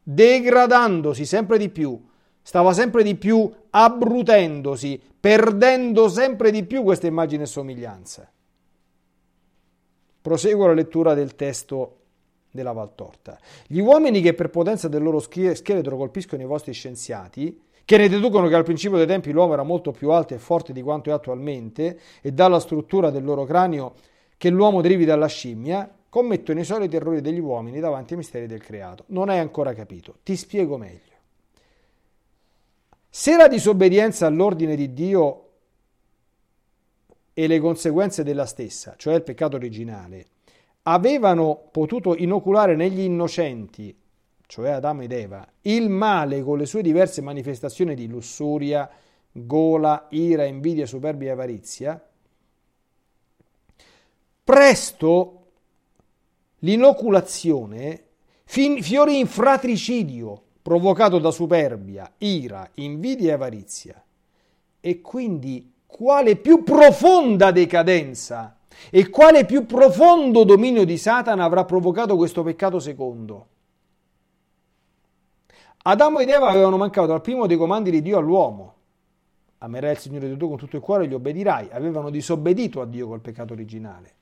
degradandosi 0.00 1.24
sempre 1.26 1.58
di 1.58 1.68
più, 1.68 2.00
stava 2.40 2.72
sempre 2.72 3.02
di 3.02 3.16
più 3.16 3.52
abbrutendosi, 3.70 5.02
perdendo 5.18 6.08
sempre 6.08 6.52
di 6.52 6.64
più 6.64 6.84
questa 6.84 7.08
immagine 7.08 7.42
e 7.42 7.46
somiglianza. 7.46 8.30
Proseguo 10.22 10.68
la 10.68 10.74
lettura 10.74 11.14
del 11.14 11.34
testo 11.34 11.96
della 12.52 12.72
Valtorta. 12.72 13.36
Gli 13.66 13.80
uomini 13.80 14.20
che 14.20 14.34
per 14.34 14.50
potenza 14.50 14.86
del 14.86 15.02
loro 15.02 15.18
scheletro 15.18 15.96
colpiscono 15.96 16.40
i 16.40 16.46
vostri 16.46 16.72
scienziati, 16.72 17.62
che 17.84 17.96
ne 17.96 18.08
deducono 18.08 18.46
che 18.46 18.54
al 18.54 18.62
principio 18.62 18.96
dei 18.96 19.06
tempi 19.06 19.32
l'uomo 19.32 19.54
era 19.54 19.64
molto 19.64 19.90
più 19.90 20.10
alto 20.10 20.34
e 20.34 20.38
forte 20.38 20.72
di 20.72 20.82
quanto 20.82 21.10
è 21.10 21.12
attualmente 21.12 21.98
e 22.20 22.30
dalla 22.30 22.60
struttura 22.60 23.10
del 23.10 23.24
loro 23.24 23.44
cranio 23.44 23.94
che 24.40 24.48
l'uomo 24.48 24.80
derivi 24.80 25.04
dalla 25.04 25.26
scimmia, 25.26 25.86
commettono 26.08 26.60
i 26.60 26.64
soliti 26.64 26.96
errori 26.96 27.20
degli 27.20 27.38
uomini 27.38 27.78
davanti 27.78 28.14
ai 28.14 28.20
misteri 28.20 28.46
del 28.46 28.62
creato. 28.62 29.04
Non 29.08 29.28
hai 29.28 29.38
ancora 29.38 29.74
capito, 29.74 30.20
ti 30.22 30.34
spiego 30.34 30.78
meglio. 30.78 31.12
Se 33.10 33.36
la 33.36 33.48
disobbedienza 33.48 34.24
all'ordine 34.24 34.76
di 34.76 34.94
Dio 34.94 35.48
e 37.34 37.46
le 37.46 37.60
conseguenze 37.60 38.24
della 38.24 38.46
stessa, 38.46 38.94
cioè 38.96 39.14
il 39.14 39.22
peccato 39.24 39.56
originale, 39.56 40.28
avevano 40.84 41.68
potuto 41.70 42.16
inoculare 42.16 42.74
negli 42.76 43.00
innocenti, 43.00 43.94
cioè 44.46 44.70
Adamo 44.70 45.02
ed 45.02 45.12
Eva, 45.12 45.46
il 45.60 45.90
male 45.90 46.42
con 46.42 46.56
le 46.56 46.64
sue 46.64 46.80
diverse 46.80 47.20
manifestazioni 47.20 47.94
di 47.94 48.08
lussuria, 48.08 48.88
gola, 49.30 50.06
ira, 50.08 50.44
invidia, 50.44 50.86
superbia 50.86 51.28
e 51.28 51.32
avarizia, 51.32 52.02
presto 54.50 55.44
l'inoculazione 56.58 58.06
fiorì 58.44 59.20
in 59.20 59.28
fratricidio 59.28 60.42
provocato 60.60 61.20
da 61.20 61.30
superbia, 61.30 62.10
ira, 62.18 62.68
invidia 62.74 63.30
e 63.30 63.32
avarizia. 63.34 64.04
E 64.80 65.00
quindi 65.00 65.72
quale 65.86 66.34
più 66.34 66.64
profonda 66.64 67.52
decadenza 67.52 68.56
e 68.90 69.08
quale 69.08 69.44
più 69.44 69.66
profondo 69.66 70.42
dominio 70.42 70.84
di 70.84 70.98
Satana 70.98 71.44
avrà 71.44 71.64
provocato 71.64 72.16
questo 72.16 72.42
peccato 72.42 72.80
secondo? 72.80 73.46
Adamo 75.82 76.18
ed 76.18 76.28
Eva 76.28 76.48
avevano 76.48 76.76
mancato 76.76 77.12
al 77.12 77.20
primo 77.20 77.46
dei 77.46 77.56
comandi 77.56 77.92
di 77.92 78.02
Dio 78.02 78.18
all'uomo. 78.18 78.74
Amerai 79.58 79.92
il 79.92 79.98
Signore 79.98 80.34
Dio 80.34 80.48
con 80.48 80.56
tutto 80.56 80.74
il 80.74 80.82
cuore 80.82 81.04
e 81.04 81.06
gli 81.06 81.14
obbedirai. 81.14 81.68
Avevano 81.70 82.10
disobbedito 82.10 82.80
a 82.80 82.86
Dio 82.86 83.06
col 83.06 83.20
peccato 83.20 83.52
originale. 83.52 84.14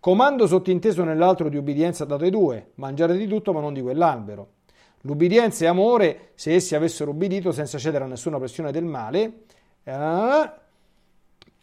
Comando 0.00 0.46
sottinteso 0.46 1.02
nell'altro 1.04 1.48
di 1.48 1.56
ubbidienza 1.56 2.04
dato 2.04 2.24
ai 2.24 2.30
due, 2.30 2.72
mangiare 2.74 3.16
di 3.16 3.26
tutto 3.26 3.52
ma 3.52 3.60
non 3.60 3.72
di 3.72 3.80
quell'albero. 3.80 4.48
L'ubbidienza 5.02 5.64
è 5.64 5.68
amore, 5.68 6.30
se 6.34 6.54
essi 6.54 6.74
avessero 6.74 7.10
ubbidito 7.10 7.52
senza 7.52 7.78
cedere 7.78 8.04
a 8.04 8.06
nessuna 8.06 8.38
pressione 8.38 8.72
del 8.72 8.84
male, 8.84 9.44
eh, 9.82 10.50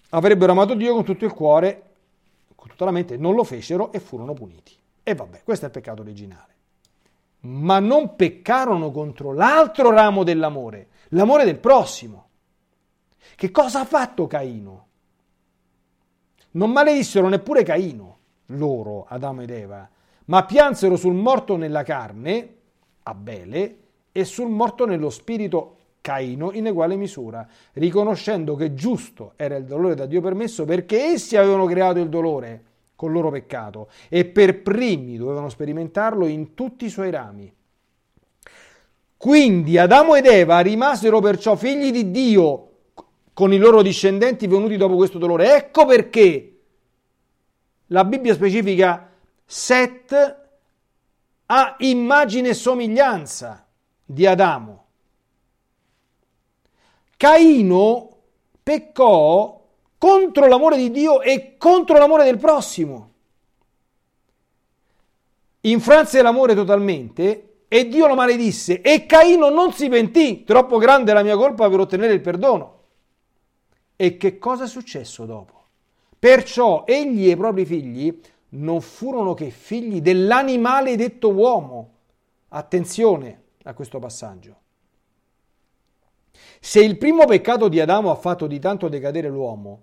avrebbero 0.09 0.51
amato 0.51 0.73
Dio 0.75 0.93
con 0.93 1.03
tutto 1.03 1.25
il 1.25 1.33
cuore, 1.33 1.83
con 2.55 2.69
tutta 2.69 2.85
la 2.85 2.91
mente, 2.91 3.17
non 3.17 3.33
lo 3.33 3.43
fecero 3.43 3.91
e 3.91 3.99
furono 3.99 4.33
puniti. 4.33 4.75
E 5.03 5.15
vabbè, 5.15 5.41
questo 5.43 5.65
è 5.65 5.67
il 5.67 5.73
peccato 5.73 6.01
originale. 6.01 6.55
Ma 7.41 7.79
non 7.79 8.15
peccarono 8.15 8.91
contro 8.91 9.33
l'altro 9.33 9.89
ramo 9.89 10.23
dell'amore, 10.23 10.89
l'amore 11.09 11.43
del 11.43 11.57
prossimo. 11.57 12.27
Che 13.35 13.49
cosa 13.49 13.79
ha 13.79 13.85
fatto 13.85 14.27
Caino? 14.27 14.87
Non 16.51 16.71
maledissero 16.71 17.29
neppure 17.29 17.63
Caino, 17.63 18.17
loro, 18.47 19.05
Adamo 19.07 19.41
ed 19.41 19.51
Eva, 19.51 19.89
ma 20.25 20.45
piansero 20.45 20.95
sul 20.95 21.13
morto 21.13 21.55
nella 21.55 21.83
carne, 21.83 22.55
Abele, 23.03 23.77
e 24.11 24.25
sul 24.25 24.49
morto 24.49 24.85
nello 24.85 25.09
spirito, 25.09 25.77
Caino, 26.01 26.51
in 26.51 26.65
uguale 26.65 26.95
misura, 26.95 27.47
riconoscendo 27.73 28.55
che 28.55 28.73
giusto 28.73 29.33
era 29.35 29.55
il 29.55 29.65
dolore 29.65 29.95
da 29.95 30.05
Dio 30.05 30.19
permesso 30.19 30.65
perché 30.65 30.99
essi 31.03 31.37
avevano 31.37 31.65
creato 31.65 31.99
il 31.99 32.09
dolore 32.09 32.63
col 32.95 33.11
loro 33.11 33.29
peccato 33.29 33.89
e 34.09 34.25
per 34.25 34.61
primi 34.61 35.17
dovevano 35.17 35.47
sperimentarlo 35.47 36.25
in 36.25 36.53
tutti 36.53 36.85
i 36.85 36.89
suoi 36.89 37.11
rami. 37.11 37.53
Quindi 39.15 39.77
Adamo 39.77 40.15
ed 40.15 40.25
Eva 40.25 40.59
rimasero 40.59 41.19
perciò 41.19 41.55
figli 41.55 41.91
di 41.91 42.09
Dio 42.09 42.70
con 43.33 43.53
i 43.53 43.57
loro 43.57 43.81
discendenti 43.81 44.47
venuti 44.47 44.77
dopo 44.77 44.95
questo 44.95 45.17
dolore. 45.17 45.55
Ecco 45.55 45.85
perché 45.85 46.59
la 47.87 48.03
Bibbia 48.05 48.33
specifica 48.33 49.09
Set 49.45 50.39
ha 51.45 51.75
immagine 51.79 52.49
e 52.49 52.53
somiglianza 52.53 53.65
di 54.05 54.25
Adamo. 54.25 54.85
Caino 57.17 58.17
peccò 58.63 59.61
contro 59.97 60.47
l'amore 60.47 60.77
di 60.77 60.89
Dio 60.89 61.21
e 61.21 61.55
contro 61.57 61.97
l'amore 61.97 62.23
del 62.23 62.37
prossimo. 62.37 63.09
Infranse 65.61 66.21
l'amore 66.21 66.55
totalmente 66.55 67.65
e 67.67 67.87
Dio 67.87 68.07
lo 68.07 68.15
maledisse 68.15 68.81
e 68.81 69.05
Caino 69.05 69.49
non 69.49 69.73
si 69.73 69.89
pentì, 69.89 70.43
troppo 70.43 70.77
grande 70.77 71.13
la 71.13 71.21
mia 71.21 71.35
colpa 71.35 71.69
per 71.69 71.79
ottenere 71.81 72.13
il 72.13 72.21
perdono. 72.21 72.79
E 74.01 74.17
che 74.17 74.39
cosa 74.39 74.63
è 74.63 74.67
successo 74.67 75.27
dopo? 75.27 75.53
Perciò 76.17 76.85
egli 76.87 77.27
e 77.27 77.33
i 77.33 77.35
propri 77.35 77.65
figli 77.65 78.19
non 78.49 78.81
furono 78.81 79.35
che 79.35 79.51
figli 79.51 80.01
dell'animale 80.01 80.95
detto 80.95 81.31
uomo. 81.31 81.89
Attenzione 82.47 83.41
a 83.61 83.75
questo 83.75 83.99
passaggio. 83.99 84.55
Se 86.59 86.83
il 86.83 86.97
primo 86.97 87.25
peccato 87.25 87.67
di 87.67 87.79
Adamo 87.79 88.09
ha 88.09 88.15
fatto 88.15 88.47
di 88.47 88.57
tanto 88.57 88.87
decadere 88.87 89.29
l'uomo, 89.29 89.81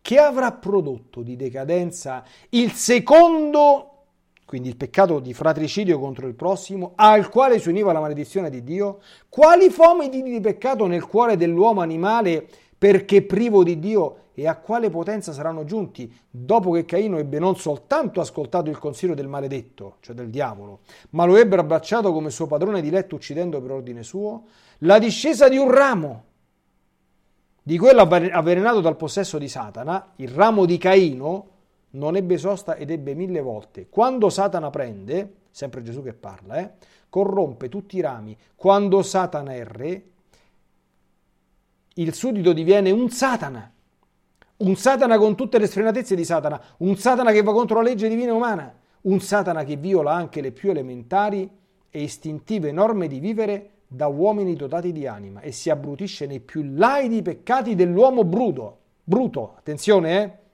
che 0.00 0.16
avrà 0.18 0.52
prodotto 0.52 1.22
di 1.22 1.34
decadenza 1.34 2.22
il 2.50 2.70
secondo, 2.70 4.04
quindi 4.44 4.68
il 4.68 4.76
peccato 4.76 5.18
di 5.18 5.34
fratricidio 5.34 5.98
contro 5.98 6.28
il 6.28 6.34
prossimo, 6.34 6.92
al 6.94 7.28
quale 7.30 7.58
si 7.58 7.68
univa 7.68 7.90
la 7.90 7.98
maledizione 7.98 8.48
di 8.48 8.62
Dio? 8.62 9.00
Quali 9.28 9.70
fomiti 9.70 10.22
di 10.22 10.40
peccato 10.40 10.86
nel 10.86 11.04
cuore 11.04 11.36
dell'uomo 11.36 11.80
animale 11.80 12.48
perché 12.78 13.22
privo 13.22 13.62
di 13.62 13.78
Dio 13.78 14.24
e 14.34 14.46
a 14.46 14.56
quale 14.56 14.90
potenza 14.90 15.32
saranno 15.32 15.64
giunti 15.64 16.14
dopo 16.30 16.70
che 16.72 16.84
Caino 16.84 17.16
ebbe 17.16 17.38
non 17.38 17.56
soltanto 17.56 18.20
ascoltato 18.20 18.68
il 18.68 18.78
consiglio 18.78 19.14
del 19.14 19.28
maledetto, 19.28 19.96
cioè 20.00 20.14
del 20.14 20.28
diavolo, 20.28 20.80
ma 21.10 21.24
lo 21.24 21.36
ebbe 21.36 21.56
abbracciato 21.56 22.12
come 22.12 22.30
suo 22.30 22.46
padrone 22.46 22.82
diletto 22.82 23.14
uccidendo 23.14 23.62
per 23.62 23.70
ordine 23.70 24.02
suo, 24.02 24.44
la 24.80 24.98
discesa 24.98 25.48
di 25.48 25.56
un 25.56 25.70
ramo, 25.70 26.24
di 27.62 27.78
quello 27.78 28.02
avvelenato 28.02 28.80
dal 28.80 28.96
possesso 28.96 29.38
di 29.38 29.48
Satana, 29.48 30.12
il 30.16 30.28
ramo 30.28 30.66
di 30.66 30.76
Caino, 30.76 31.48
non 31.90 32.14
ebbe 32.14 32.36
sosta 32.36 32.76
ed 32.76 32.90
ebbe 32.90 33.14
mille 33.14 33.40
volte. 33.40 33.88
Quando 33.88 34.28
Satana 34.28 34.68
prende, 34.68 35.32
sempre 35.50 35.82
Gesù 35.82 36.02
che 36.02 36.12
parla, 36.12 36.58
eh, 36.58 36.72
corrompe 37.08 37.70
tutti 37.70 37.96
i 37.96 38.00
rami. 38.00 38.36
Quando 38.54 39.02
Satana 39.02 39.54
è 39.54 39.64
re, 39.64 40.04
il 41.98 42.14
suddito 42.14 42.52
diviene 42.52 42.90
un 42.90 43.10
Satana 43.10 43.70
un 44.58 44.74
Satana 44.76 45.18
con 45.18 45.34
tutte 45.34 45.58
le 45.58 45.66
sfrenatezze 45.66 46.14
di 46.14 46.24
Satana, 46.24 46.60
un 46.78 46.96
Satana 46.96 47.32
che 47.32 47.42
va 47.42 47.52
contro 47.52 47.76
la 47.76 47.82
legge 47.82 48.08
divina 48.08 48.32
umana, 48.32 48.74
un 49.02 49.20
Satana 49.20 49.64
che 49.64 49.76
viola 49.76 50.12
anche 50.12 50.40
le 50.40 50.52
più 50.52 50.70
elementari 50.70 51.48
e 51.90 52.02
istintive 52.02 52.72
norme 52.72 53.06
di 53.06 53.18
vivere 53.18 53.70
da 53.86 54.06
uomini 54.06 54.54
dotati 54.54 54.92
di 54.92 55.06
anima 55.06 55.40
e 55.40 55.52
si 55.52 55.68
abbrutisce 55.68 56.26
nei 56.26 56.40
più 56.40 56.62
laidi 56.74 57.22
peccati 57.22 57.74
dell'uomo 57.74 58.24
bruto. 58.24 58.78
Bruto, 59.04 59.54
attenzione, 59.58 60.22
eh? 60.22 60.44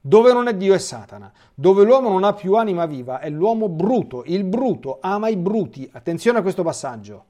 Dove 0.00 0.32
non 0.32 0.46
è 0.46 0.54
Dio 0.54 0.74
è 0.74 0.78
Satana, 0.78 1.32
dove 1.54 1.84
l'uomo 1.84 2.10
non 2.10 2.24
ha 2.24 2.32
più 2.32 2.54
anima 2.54 2.86
viva 2.86 3.20
è 3.20 3.30
l'uomo 3.30 3.68
bruto, 3.68 4.22
il 4.26 4.44
bruto 4.44 4.98
ama 5.00 5.28
i 5.28 5.36
bruti. 5.36 5.88
Attenzione 5.90 6.38
a 6.38 6.42
questo 6.42 6.62
passaggio. 6.62 7.24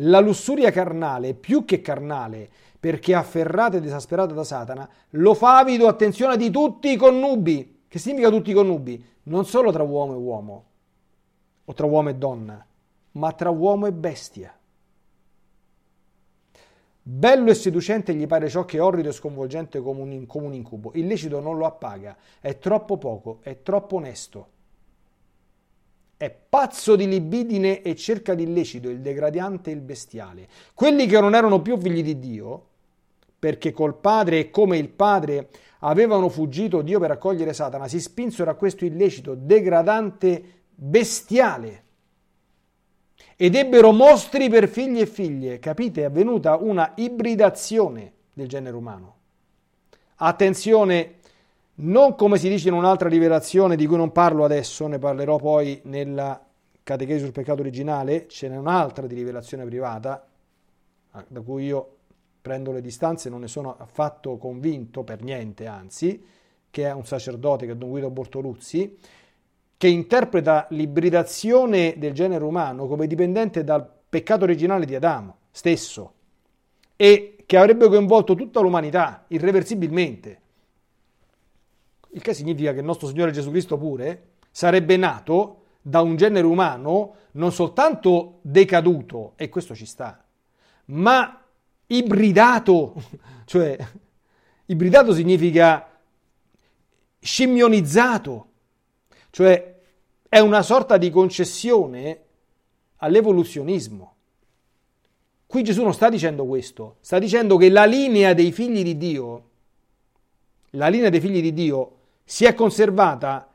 La 0.00 0.20
lussuria 0.20 0.70
carnale, 0.70 1.34
più 1.34 1.64
che 1.64 1.80
carnale, 1.80 2.48
perché 2.78 3.14
afferrata 3.14 3.78
ed 3.78 3.84
esasperata 3.84 4.34
da 4.34 4.44
Satana, 4.44 4.88
lo 5.10 5.34
fa 5.34 5.58
avido, 5.58 5.88
attenzione, 5.88 6.36
di 6.36 6.50
tutti 6.50 6.90
i 6.90 6.96
connubi. 6.96 7.84
Che 7.88 7.98
significa 7.98 8.28
tutti 8.28 8.50
i 8.50 8.54
connubi? 8.54 9.02
Non 9.24 9.46
solo 9.46 9.72
tra 9.72 9.82
uomo 9.82 10.12
e 10.12 10.16
uomo, 10.16 10.64
o 11.64 11.72
tra 11.72 11.86
uomo 11.86 12.10
e 12.10 12.14
donna, 12.14 12.64
ma 13.12 13.32
tra 13.32 13.50
uomo 13.50 13.86
e 13.86 13.92
bestia. 13.92 14.54
Bello 17.08 17.50
e 17.50 17.54
seducente 17.54 18.14
gli 18.14 18.26
pare 18.26 18.48
ciò 18.48 18.64
che 18.64 18.78
è 18.78 18.82
orrido 18.82 19.08
e 19.08 19.12
sconvolgente 19.12 19.80
come 19.80 20.02
un, 20.02 20.52
incubo. 20.52 20.90
Il 20.94 21.06
lecito 21.06 21.40
non 21.40 21.56
lo 21.56 21.64
appaga, 21.64 22.16
è 22.40 22.58
troppo 22.58 22.98
poco, 22.98 23.38
è 23.42 23.62
troppo 23.62 23.96
onesto. 23.96 24.48
È 26.16 26.30
pazzo 26.30 26.96
di 26.96 27.06
libidine 27.06 27.82
e 27.82 27.94
cerca 27.94 28.32
l'illecito, 28.32 28.88
il 28.88 29.00
degradante 29.00 29.70
e 29.70 29.74
il 29.74 29.80
bestiale. 29.80 30.48
Quelli 30.74 31.06
che 31.06 31.20
non 31.20 31.34
erano 31.34 31.60
più 31.60 31.78
figli 31.78 32.02
di 32.02 32.18
Dio, 32.18 32.66
perché 33.38 33.72
col 33.72 33.96
padre 33.96 34.38
e 34.38 34.50
come 34.50 34.78
il 34.78 34.88
padre 34.88 35.50
avevano 35.80 36.28
fuggito 36.28 36.80
Dio 36.80 36.98
per 36.98 37.10
accogliere 37.10 37.52
Satana, 37.52 37.86
si 37.86 38.00
spinsero 38.00 38.50
a 38.50 38.54
questo 38.54 38.84
illecito 38.84 39.34
degradante 39.34 40.42
bestiale 40.74 41.84
ed 43.36 43.54
ebbero 43.54 43.92
mostri 43.92 44.48
per 44.48 44.66
figli 44.68 45.00
e 45.00 45.06
figlie. 45.06 45.58
Capite? 45.58 46.00
È 46.00 46.04
avvenuta 46.04 46.56
una 46.56 46.92
ibridazione 46.96 48.12
del 48.32 48.48
genere 48.48 48.74
umano. 48.74 49.14
Attenzione, 50.16 51.15
non 51.78 52.14
come 52.14 52.38
si 52.38 52.48
dice 52.48 52.68
in 52.68 52.74
un'altra 52.74 53.08
rivelazione 53.08 53.76
di 53.76 53.86
cui 53.86 53.96
non 53.96 54.12
parlo 54.12 54.44
adesso, 54.44 54.86
ne 54.86 54.98
parlerò 54.98 55.36
poi 55.36 55.80
nella 55.84 56.42
catechesi 56.82 57.24
sul 57.24 57.32
peccato 57.32 57.60
originale, 57.60 58.28
ce 58.28 58.48
n'è 58.48 58.56
un'altra 58.56 59.06
di 59.06 59.14
rivelazione 59.14 59.64
privata, 59.64 60.26
da 61.28 61.40
cui 61.40 61.64
io 61.64 61.96
prendo 62.40 62.72
le 62.72 62.80
distanze, 62.80 63.28
non 63.28 63.40
ne 63.40 63.48
sono 63.48 63.74
affatto 63.76 64.36
convinto 64.36 65.02
per 65.02 65.22
niente, 65.22 65.66
anzi, 65.66 66.24
che 66.70 66.84
è 66.84 66.92
un 66.92 67.04
sacerdote 67.04 67.66
che 67.66 67.72
è 67.72 67.76
Don 67.76 67.90
Guido 67.90 68.10
Bortoluzzi, 68.10 68.96
che 69.76 69.88
interpreta 69.88 70.66
l'ibridazione 70.70 71.94
del 71.98 72.12
genere 72.12 72.44
umano 72.44 72.86
come 72.86 73.06
dipendente 73.06 73.64
dal 73.64 73.86
peccato 74.08 74.44
originale 74.44 74.86
di 74.86 74.94
Adamo 74.94 75.36
stesso 75.50 76.12
e 76.96 77.36
che 77.44 77.56
avrebbe 77.56 77.88
coinvolto 77.88 78.34
tutta 78.34 78.60
l'umanità 78.60 79.24
irreversibilmente. 79.28 80.40
Il 82.16 82.22
che 82.22 82.32
significa 82.32 82.72
che 82.72 82.78
il 82.78 82.84
nostro 82.84 83.08
Signore 83.08 83.30
Gesù 83.30 83.50
Cristo 83.50 83.76
pure 83.76 84.28
sarebbe 84.50 84.96
nato 84.96 85.64
da 85.82 86.00
un 86.00 86.16
genere 86.16 86.46
umano 86.46 87.14
non 87.32 87.52
soltanto 87.52 88.38
decaduto, 88.40 89.34
e 89.36 89.50
questo 89.50 89.74
ci 89.74 89.84
sta, 89.84 90.24
ma 90.86 91.44
ibridato, 91.86 92.94
cioè 93.44 93.76
ibridato 94.64 95.12
significa 95.12 96.00
scimmionizzato, 97.20 98.48
cioè 99.28 99.74
è 100.26 100.38
una 100.38 100.62
sorta 100.62 100.96
di 100.96 101.10
concessione 101.10 102.22
all'evoluzionismo. 102.96 104.14
Qui 105.44 105.62
Gesù 105.62 105.82
non 105.82 105.92
sta 105.92 106.08
dicendo 106.08 106.46
questo, 106.46 106.96
sta 107.00 107.18
dicendo 107.18 107.58
che 107.58 107.68
la 107.68 107.84
linea 107.84 108.32
dei 108.32 108.52
figli 108.52 108.82
di 108.82 108.96
Dio, 108.96 109.48
la 110.70 110.88
linea 110.88 111.10
dei 111.10 111.20
figli 111.20 111.42
di 111.42 111.52
Dio 111.52 111.95
si 112.28 112.44
è 112.44 112.54
conservata 112.54 113.48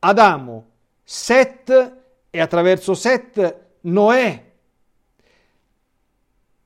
Adamo, 0.00 0.64
Set 1.04 1.96
e 2.28 2.40
attraverso 2.40 2.92
Set 2.94 3.66
Noè. 3.82 4.44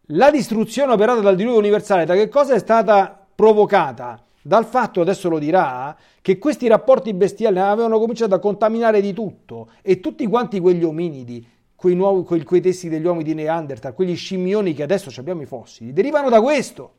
La 0.07 0.31
distruzione 0.31 0.93
operata 0.93 1.21
dal 1.21 1.37
diluvio 1.37 1.59
universale 1.59 2.07
da 2.07 2.15
che 2.15 2.29
cosa 2.29 2.55
è 2.55 2.59
stata 2.59 3.27
provocata? 3.35 4.25
Dal 4.41 4.65
fatto, 4.65 5.03
adesso 5.03 5.29
lo 5.29 5.39
dirà, 5.39 5.95
che 6.23 6.39
questi 6.39 6.67
rapporti 6.69 7.13
bestiali 7.13 7.59
avevano 7.59 7.99
cominciato 7.99 8.35
a 8.35 8.41
contaminare 8.41 9.03
di 9.03 9.13
tutto 9.13 9.73
e 9.83 10.01
tutti 10.01 10.27
quanti 10.27 10.59
quegli 10.59 10.83
ominidi, 10.83 11.47
quei, 11.77 11.95
nuovi, 11.95 12.25
quei, 12.25 12.43
quei 12.45 12.63
testi 12.63 12.89
degli 12.89 13.05
uomini 13.05 13.25
di 13.25 13.35
Neanderthal, 13.35 13.95
quegli 13.95 14.17
scimmioni 14.17 14.73
che 14.73 14.83
adesso 14.83 15.13
abbiamo 15.21 15.43
i 15.43 15.47
fossili, 15.47 15.93
derivano 15.93 16.31
da 16.31 16.41
questo. 16.41 16.95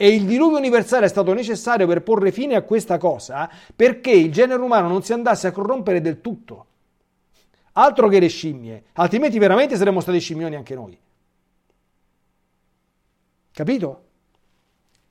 E 0.00 0.14
il 0.14 0.26
diluvio 0.26 0.58
universale 0.58 1.06
è 1.06 1.08
stato 1.08 1.32
necessario 1.32 1.84
per 1.88 2.04
porre 2.04 2.30
fine 2.30 2.54
a 2.54 2.62
questa 2.62 2.98
cosa 2.98 3.50
perché 3.74 4.12
il 4.12 4.30
genere 4.30 4.62
umano 4.62 4.86
non 4.86 5.02
si 5.02 5.12
andasse 5.12 5.48
a 5.48 5.50
corrompere 5.50 6.00
del 6.00 6.20
tutto. 6.20 6.66
Altro 7.72 8.06
che 8.06 8.20
le 8.20 8.28
scimmie, 8.28 8.84
altrimenti 8.92 9.40
veramente 9.40 9.76
saremmo 9.76 9.98
stati 9.98 10.20
scimmioni 10.20 10.54
anche 10.54 10.76
noi. 10.76 10.96
Capito? 13.50 14.04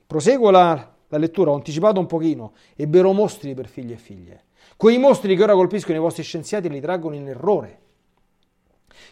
Proseguo 0.07 0.51
la, 0.51 0.95
la 1.09 1.17
lettura, 1.17 1.51
ho 1.51 1.55
anticipato 1.55 1.99
un 1.99 2.05
pochino. 2.05 2.53
Ebbero 2.73 3.11
mostri 3.11 3.53
per 3.53 3.67
figli 3.67 3.91
e 3.91 3.97
figlie. 3.97 4.45
Quei 4.77 4.97
mostri 4.97 5.35
che 5.35 5.43
ora 5.43 5.53
colpiscono 5.53 5.97
i 5.97 6.01
vostri 6.01 6.23
scienziati 6.23 6.69
li 6.69 6.79
traggono 6.79 7.15
in 7.15 7.27
errore. 7.27 7.81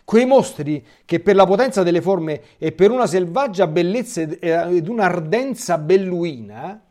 Quei 0.04 0.26
mostri 0.26 0.86
che 1.06 1.20
per 1.20 1.36
la 1.36 1.46
potenza 1.46 1.84
delle 1.84 2.02
forme 2.02 2.42
e 2.58 2.72
per 2.72 2.92
una 2.92 3.08
selvaggia 3.08 3.68
bellezza 3.68 4.22
ed 4.22 4.88
un'ardenza 4.88 5.78
belluina, 5.78 6.84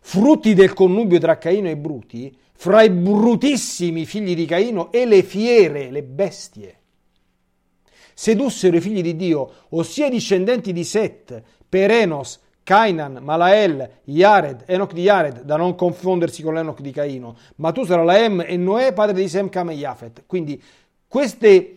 frutti 0.00 0.54
del 0.54 0.72
connubio 0.72 1.18
tra 1.18 1.38
Caino 1.38 1.68
e 1.68 1.76
Bruti, 1.76 2.36
fra 2.52 2.82
i 2.82 2.90
brutissimi 2.90 4.04
figli 4.04 4.34
di 4.34 4.44
Caino 4.44 4.90
e 4.90 5.06
le 5.06 5.22
fiere, 5.22 5.90
le 5.90 6.02
bestie, 6.02 6.76
sedussero 8.14 8.76
i 8.76 8.80
figli 8.80 9.00
di 9.00 9.14
Dio, 9.14 9.50
ossia 9.70 10.06
i 10.06 10.10
discendenti 10.10 10.72
di 10.72 10.82
Set, 10.82 11.40
Perenos, 11.68 12.40
Cainan, 12.64 13.20
Malael, 13.22 14.00
Yared, 14.04 14.64
Enoch 14.66 14.92
di 14.92 15.02
Yared, 15.02 15.42
da 15.42 15.56
non 15.56 15.74
confondersi 15.74 16.42
con 16.42 16.52
l'Enoch 16.52 16.80
di 16.80 16.90
Caino, 16.90 17.36
Matusala, 17.56 18.02
Laem 18.02 18.44
e 18.46 18.58
Noè, 18.58 18.92
padre 18.92 19.14
di 19.14 19.28
Sem, 19.28 19.48
Cam 19.48 19.70
e 19.70 19.74
Yafet. 19.74 20.24
Quindi 20.26 20.60
queste 21.08 21.74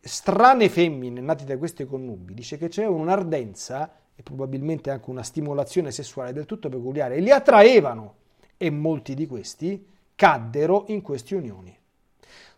strane 0.00 0.68
femmine 0.68 1.20
nate 1.20 1.44
da 1.44 1.58
queste 1.58 1.84
connubi, 1.84 2.34
dice 2.34 2.56
che 2.56 2.68
c'è 2.68 2.86
un'ardenza 2.86 3.98
e 4.16 4.22
probabilmente 4.22 4.90
anche 4.90 5.10
una 5.10 5.22
stimolazione 5.22 5.90
sessuale 5.90 6.32
del 6.32 6.46
tutto 6.46 6.68
peculiare 6.68 7.16
e 7.16 7.20
li 7.20 7.30
attraevano 7.30 8.14
e 8.56 8.70
molti 8.70 9.14
di 9.14 9.26
questi 9.26 9.86
caddero 10.14 10.84
in 10.88 11.02
queste 11.02 11.34
unioni. 11.34 11.76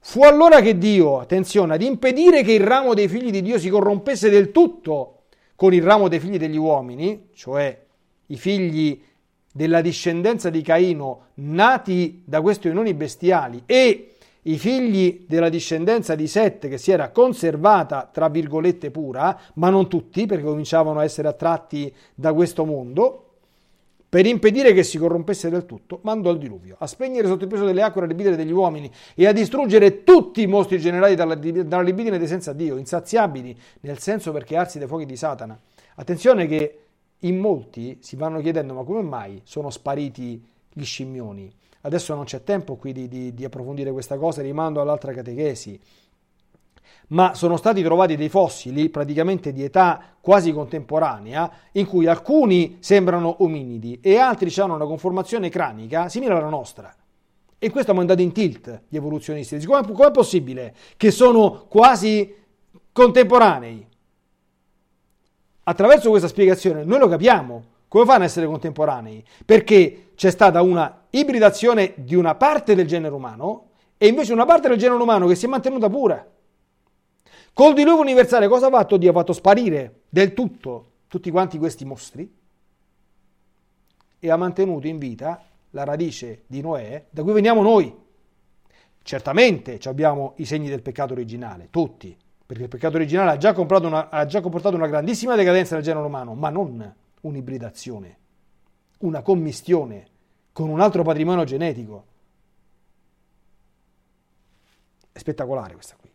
Fu 0.01 0.23
allora 0.23 0.61
che 0.61 0.79
Dio, 0.79 1.19
attenzione, 1.19 1.75
ad 1.75 1.83
impedire 1.83 2.43
che 2.43 2.53
il 2.53 2.61
ramo 2.61 2.95
dei 2.95 3.09
figli 3.09 3.31
di 3.31 3.43
Dio 3.43 3.59
si 3.59 3.69
corrompesse 3.69 4.31
del 4.31 4.53
tutto 4.53 5.23
con 5.57 5.75
il 5.75 5.83
ramo 5.83 6.07
dei 6.07 6.21
figli 6.21 6.39
degli 6.39 6.57
uomini, 6.57 7.31
cioè 7.35 7.85
i 8.27 8.37
figli 8.37 9.03
della 9.53 9.81
discendenza 9.81 10.51
di 10.51 10.63
Caino 10.63 11.29
nati 11.35 12.23
da 12.25 12.41
queste 12.41 12.69
unioni 12.69 12.95
bestiali 12.95 13.63
e 13.67 14.16
i 14.47 14.59
figli 14.59 15.25
della 15.29 15.49
discendenza 15.49 16.15
di 16.15 16.27
Set 16.27 16.69
che 16.69 16.79
si 16.79 16.93
era 16.93 17.11
conservata 17.11 18.09
tra 18.13 18.29
virgolette 18.29 18.91
pura, 18.91 19.39
ma 19.55 19.71
non 19.71 19.89
tutti 19.89 20.27
perché 20.27 20.45
cominciavano 20.45 21.01
a 21.01 21.05
essere 21.05 21.29
attratti 21.29 21.93
da 22.15 22.33
questo 22.33 22.65
mondo, 22.65 23.23
per 24.09 24.25
impedire 24.25 24.73
che 24.73 24.85
si 24.85 24.99
corrompesse 24.99 25.51
del 25.51 25.67
tutto, 25.67 25.99
mandò 26.03 26.31
il 26.31 26.39
diluvio, 26.39 26.77
a 26.79 26.87
spegnere 26.87 27.27
sotto 27.27 27.45
il 27.45 27.51
peso 27.51 27.65
delle 27.65 27.83
acque 27.83 28.03
la 28.03 28.07
libidine 28.07 28.37
degli 28.37 28.53
uomini 28.53 28.91
e 29.15 29.27
a 29.27 29.33
distruggere 29.33 30.05
tutti 30.05 30.43
i 30.43 30.47
mostri 30.47 30.79
generati 30.79 31.17
dalla, 31.17 31.35
dalla 31.35 31.83
libidine 31.83 32.17
dei 32.17 32.29
senza 32.29 32.53
Dio, 32.53 32.77
insaziabili, 32.77 33.59
nel 33.81 33.99
senso 33.99 34.31
perché 34.33 34.57
arsi 34.57 34.79
dai 34.79 34.87
fuochi 34.87 35.07
di 35.07 35.17
Satana. 35.17 35.59
Attenzione 35.97 36.47
che 36.47 36.81
in 37.21 37.39
molti 37.39 37.99
si 38.01 38.15
vanno 38.15 38.41
chiedendo 38.41 38.75
ma 38.75 38.85
come 38.85 39.03
mai 39.03 39.41
sono 39.43 39.71
spariti 39.71 40.43
gli 40.73 40.85
scimmioni? 40.85 41.53
Adesso 41.87 42.15
non 42.15 42.25
c'è 42.25 42.43
tempo 42.43 42.77
qui 42.77 42.93
di, 42.93 43.09
di, 43.09 43.33
di 43.33 43.45
approfondire 43.45 43.93
questa 43.93 44.17
cosa, 44.17 44.43
rimando 44.43 44.81
all'altra 44.81 45.13
catechesi 45.13 45.81
ma 47.09 47.35
sono 47.35 47.57
stati 47.57 47.83
trovati 47.83 48.17
dei 48.17 48.29
fossili 48.29 48.89
praticamente 48.89 49.53
di 49.53 49.63
età 49.63 50.03
quasi 50.21 50.53
contemporanea 50.53 51.51
in 51.73 51.87
cui 51.87 52.07
alcuni 52.07 52.79
sembrano 52.81 53.45
ominidi 53.45 54.01
e 54.03 54.19
altri 54.19 54.53
hanno 54.61 54.75
una 54.75 54.87
conformazione 54.87 55.49
cranica 55.49 56.09
simile 56.09 56.35
alla 56.35 56.49
nostra. 56.49 56.93
E 57.59 57.71
questo 57.71 57.93
ha 57.93 57.95
mandato 57.95 58.23
in 58.23 58.33
tilt 58.33 58.83
gli 58.89 58.97
evoluzionisti. 58.97 59.65
Come 59.65 59.81
è 59.81 60.11
possibile 60.11 60.75
che 60.97 61.11
sono 61.11 61.67
quasi 61.69 62.35
contemporanei? 62.93 63.87
Attraverso 65.65 66.11
questa 66.11 66.29
spiegazione 66.29 66.85
noi 66.85 66.99
lo 66.99 67.09
capiamo. 67.09 67.65
Come 67.89 68.05
fanno 68.05 68.19
ad 68.19 68.25
essere 68.25 68.47
contemporanei? 68.47 69.25
Perché 69.45 70.11
c'è 70.17 70.31
stata 70.31 70.61
una 70.61 71.06
ibridazione 71.19 71.95
di 71.97 72.15
una 72.15 72.35
parte 72.35 72.75
del 72.75 72.87
genere 72.87 73.15
umano 73.15 73.71
e 73.99 74.07
invece 74.07 74.33
una 74.33 74.45
parte 74.45 74.69
del 74.69 74.79
genere 74.79 75.03
umano 75.03 75.27
che 75.27 75.35
si 75.35 75.47
è 75.47 75.49
mantenuta 75.49 75.89
pura. 75.89 76.27
Col 77.53 77.75
diluvio 77.75 78.01
universale 78.01 78.49
cosa 78.49 78.67
ha 78.67 78.71
fatto 78.71 78.97
Dio? 78.97 79.11
Ha 79.11 79.15
fatto 79.15 79.33
sparire 79.33 80.03
del 80.09 80.35
tutto 80.35 80.91
tutti 81.09 81.31
quanti 81.31 81.59
questi 81.59 81.85
mostri 81.85 82.31
e 84.19 84.31
ha 84.31 84.37
mantenuto 84.37 84.87
in 84.87 84.99
vita 84.99 85.43
la 85.71 85.85
radice 85.85 86.43
di 86.47 86.61
Noè 86.61 87.07
da 87.11 87.23
cui 87.23 87.33
veniamo 87.33 87.63
noi. 87.63 88.05
Certamente 89.03 89.79
abbiamo 89.85 90.35
i 90.37 90.45
segni 90.45 90.69
del 90.69 90.83
peccato 90.83 91.13
originale, 91.13 91.69
tutti, 91.71 92.17
perché 92.45 92.65
il 92.65 92.69
peccato 92.69 92.97
originale 92.97 93.31
ha 93.31 93.37
già, 93.37 93.55
una, 93.57 94.09
ha 94.11 94.27
già 94.27 94.41
comportato 94.41 94.75
una 94.75 94.89
grandissima 94.89 95.37
decadenza 95.37 95.75
nel 95.75 95.85
genere 95.85 96.05
umano, 96.05 96.35
ma 96.35 96.51
non 96.51 96.95
un'ibridazione, 97.21 98.19
una 98.99 99.23
commistione 99.23 100.09
con 100.57 100.71
un 100.71 100.81
altro 100.81 101.03
patrimonio 101.03 101.45
genetico. 101.45 102.05
È 105.13 105.19
spettacolare 105.19 105.75
questa 105.75 105.97
qui. 106.01 106.11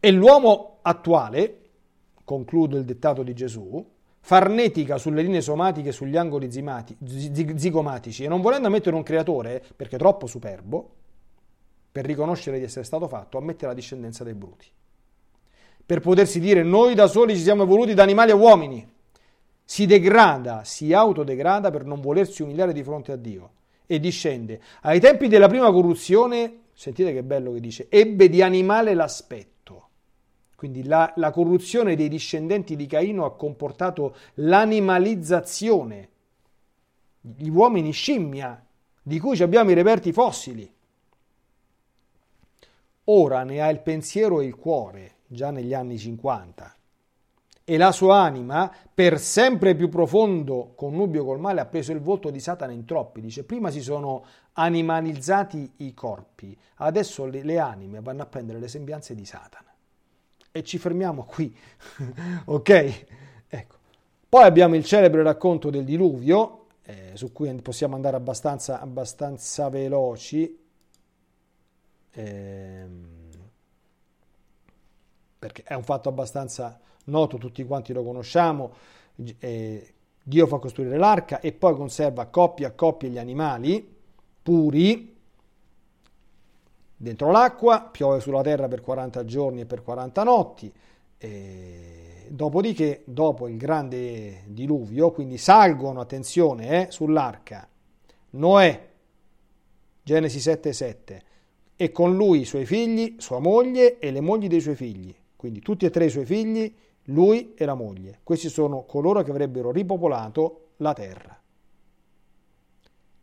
E 0.00 0.10
l'uomo 0.12 0.78
attuale, 0.80 1.64
concludo 2.24 2.78
il 2.78 2.86
dettato 2.86 3.22
di 3.22 3.34
Gesù, 3.34 3.86
farnetica 4.20 4.96
sulle 4.96 5.20
linee 5.20 5.42
somatiche 5.42 5.90
e 5.90 5.92
sugli 5.92 6.16
angoli 6.16 6.50
zimati, 6.50 6.96
zigomatici 7.54 8.24
e 8.24 8.28
non 8.28 8.40
volendo 8.40 8.68
ammettere 8.68 8.96
un 8.96 9.02
creatore, 9.02 9.62
perché 9.76 9.98
troppo 9.98 10.26
superbo, 10.26 10.94
per 11.92 12.06
riconoscere 12.06 12.56
di 12.56 12.64
essere 12.64 12.86
stato 12.86 13.06
fatto, 13.06 13.36
ammette 13.36 13.66
la 13.66 13.74
discendenza 13.74 14.24
dei 14.24 14.34
bruti. 14.34 14.66
Per 15.84 16.00
potersi 16.00 16.40
dire 16.40 16.62
noi 16.62 16.94
da 16.94 17.06
soli 17.06 17.36
ci 17.36 17.42
siamo 17.42 17.64
evoluti 17.64 17.92
da 17.92 18.02
animali 18.02 18.30
a 18.30 18.36
uomini. 18.36 18.94
Si 19.68 19.84
degrada, 19.84 20.62
si 20.64 20.94
autodegrada 20.94 21.70
per 21.70 21.84
non 21.84 22.00
volersi 22.00 22.42
umiliare 22.42 22.72
di 22.72 22.82
fronte 22.82 23.12
a 23.12 23.16
Dio 23.16 23.50
e 23.84 24.00
discende. 24.00 24.60
Ai 24.82 25.00
tempi 25.00 25.28
della 25.28 25.48
prima 25.48 25.70
corruzione, 25.72 26.60
sentite 26.72 27.12
che 27.12 27.22
bello 27.22 27.52
che 27.52 27.60
dice, 27.60 27.88
ebbe 27.90 28.30
di 28.30 28.40
animale 28.40 28.94
l'aspetto 28.94 29.56
quindi 30.56 30.84
la, 30.84 31.12
la 31.16 31.30
corruzione 31.30 31.94
dei 31.94 32.08
discendenti 32.08 32.76
di 32.76 32.86
Caino 32.86 33.26
ha 33.26 33.36
comportato 33.36 34.16
l'animalizzazione, 34.34 36.08
gli 37.20 37.48
uomini 37.48 37.92
scimmia, 37.92 38.64
di 39.02 39.20
cui 39.20 39.40
abbiamo 39.42 39.70
i 39.70 39.74
reperti 39.74 40.12
fossili. 40.12 40.72
Ora 43.04 43.44
ne 43.44 43.60
ha 43.60 43.68
il 43.68 43.80
pensiero 43.80 44.40
e 44.40 44.46
il 44.46 44.56
cuore, 44.56 45.16
già 45.26 45.50
negli 45.50 45.74
anni 45.74 45.98
50, 45.98 46.75
e 47.68 47.76
la 47.76 47.90
sua 47.90 48.20
anima, 48.20 48.72
per 48.94 49.18
sempre 49.18 49.74
più 49.74 49.88
profondo 49.88 50.72
connubio 50.76 51.24
col 51.24 51.40
male, 51.40 51.60
ha 51.60 51.66
preso 51.66 51.90
il 51.90 52.00
volto 52.00 52.30
di 52.30 52.38
Satana 52.38 52.70
in 52.70 52.84
troppi. 52.84 53.20
Dice, 53.20 53.42
prima 53.42 53.72
si 53.72 53.80
sono 53.80 54.24
animalizzati 54.52 55.72
i 55.78 55.92
corpi, 55.92 56.56
adesso 56.76 57.26
le, 57.26 57.42
le 57.42 57.58
anime 57.58 58.00
vanno 58.00 58.22
a 58.22 58.26
prendere 58.26 58.60
le 58.60 58.68
sembianze 58.68 59.16
di 59.16 59.24
Satana 59.24 59.74
e 60.52 60.62
ci 60.62 60.78
fermiamo 60.78 61.24
qui. 61.24 61.54
ok? 62.46 63.04
Ecco. 63.48 63.76
Poi 64.28 64.44
abbiamo 64.44 64.76
il 64.76 64.84
celebre 64.84 65.24
racconto 65.24 65.68
del 65.68 65.84
diluvio, 65.84 66.66
eh, 66.84 67.10
su 67.14 67.32
cui 67.32 67.52
possiamo 67.62 67.96
andare 67.96 68.16
abbastanza, 68.16 68.80
abbastanza 68.80 69.68
veloci, 69.68 70.56
ehm, 72.12 73.15
perché 75.46 75.62
è 75.62 75.74
un 75.74 75.84
fatto 75.84 76.08
abbastanza 76.08 76.76
noto, 77.04 77.38
tutti 77.38 77.64
quanti 77.64 77.92
lo 77.92 78.02
conosciamo. 78.02 78.72
Eh, 79.38 79.94
Dio 80.20 80.46
fa 80.48 80.58
costruire 80.58 80.98
l'arca 80.98 81.38
e 81.38 81.52
poi 81.52 81.76
conserva 81.76 82.26
coppia 82.26 82.68
a 82.68 82.72
coppia 82.72 83.08
gli 83.08 83.18
animali 83.18 83.94
puri 84.42 85.14
dentro 86.96 87.30
l'acqua, 87.30 87.82
piove 87.82 88.18
sulla 88.18 88.42
terra 88.42 88.66
per 88.66 88.80
40 88.80 89.24
giorni 89.24 89.60
e 89.60 89.66
per 89.66 89.84
40 89.84 90.24
notti. 90.24 90.72
E 91.16 92.26
dopodiché, 92.28 93.02
dopo 93.04 93.46
il 93.46 93.56
grande 93.56 94.42
diluvio, 94.46 95.12
quindi 95.12 95.38
salgono, 95.38 96.00
attenzione, 96.00 96.88
eh, 96.88 96.90
sull'arca 96.90 97.68
Noè, 98.30 98.88
Genesi 100.02 100.38
7,7, 100.38 101.20
e 101.76 101.92
con 101.92 102.16
lui 102.16 102.40
i 102.40 102.44
suoi 102.44 102.66
figli, 102.66 103.14
sua 103.18 103.38
moglie 103.38 104.00
e 104.00 104.10
le 104.10 104.20
mogli 104.20 104.48
dei 104.48 104.60
suoi 104.60 104.74
figli, 104.74 105.14
quindi 105.36 105.60
tutti 105.60 105.84
e 105.84 105.90
tre 105.90 106.06
i 106.06 106.10
suoi 106.10 106.24
figli 106.24 106.74
lui 107.06 107.54
e 107.54 107.64
la 107.64 107.74
moglie. 107.74 108.20
Questi 108.22 108.48
sono 108.48 108.84
coloro 108.84 109.22
che 109.22 109.30
avrebbero 109.30 109.70
ripopolato 109.70 110.70
la 110.78 110.92
terra. 110.92 111.40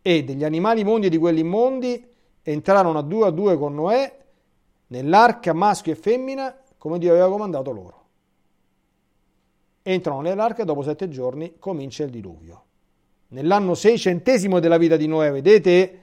E 0.00 0.24
degli 0.24 0.44
animali 0.44 0.84
mondi 0.84 1.06
e 1.06 1.10
di 1.10 1.18
quelli 1.18 1.40
immondi 1.40 2.06
entrarono 2.42 2.98
a 2.98 3.02
due 3.02 3.26
a 3.26 3.30
due 3.30 3.56
con 3.56 3.74
Noè 3.74 4.22
nell'arca 4.88 5.52
maschio 5.52 5.92
e 5.92 5.96
femmina 5.96 6.56
come 6.76 6.98
Dio 6.98 7.10
aveva 7.10 7.28
comandato 7.28 7.70
loro. 7.70 8.02
Entrano 9.82 10.20
nell'arca 10.20 10.62
e 10.62 10.64
dopo 10.64 10.82
sette 10.82 11.08
giorni 11.08 11.56
comincia 11.58 12.04
il 12.04 12.10
diluvio. 12.10 12.62
Nell'anno 13.28 13.74
seicentesimo 13.74 14.60
della 14.60 14.78
vita 14.78 14.96
di 14.96 15.06
Noè, 15.06 15.30
vedete 15.30 16.00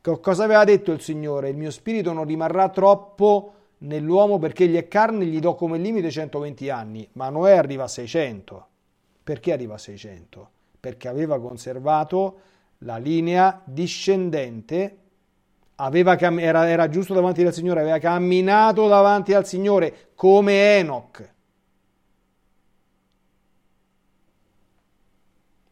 cosa 0.00 0.44
aveva 0.44 0.64
detto 0.64 0.92
il 0.92 1.00
Signore? 1.00 1.48
Il 1.48 1.56
mio 1.56 1.70
spirito 1.70 2.12
non 2.12 2.24
rimarrà 2.24 2.68
troppo 2.68 3.52
nell'uomo 3.84 4.38
perché 4.38 4.66
gli 4.66 4.76
è 4.76 4.88
carne, 4.88 5.24
gli 5.26 5.40
do 5.40 5.54
come 5.54 5.78
limite 5.78 6.10
120 6.10 6.68
anni, 6.70 7.08
ma 7.12 7.28
Noè 7.28 7.52
arriva 7.52 7.84
a 7.84 7.88
600. 7.88 8.68
Perché 9.22 9.52
arriva 9.52 9.74
a 9.74 9.78
600? 9.78 10.50
Perché 10.80 11.08
aveva 11.08 11.40
conservato 11.40 12.40
la 12.78 12.98
linea 12.98 13.62
discendente, 13.64 14.98
aveva, 15.76 16.18
era, 16.18 16.68
era 16.68 16.88
giusto 16.88 17.14
davanti 17.14 17.42
al 17.42 17.54
Signore, 17.54 17.80
aveva 17.80 17.98
camminato 17.98 18.86
davanti 18.86 19.32
al 19.32 19.46
Signore 19.46 20.10
come 20.14 20.78
Enoch. 20.78 21.32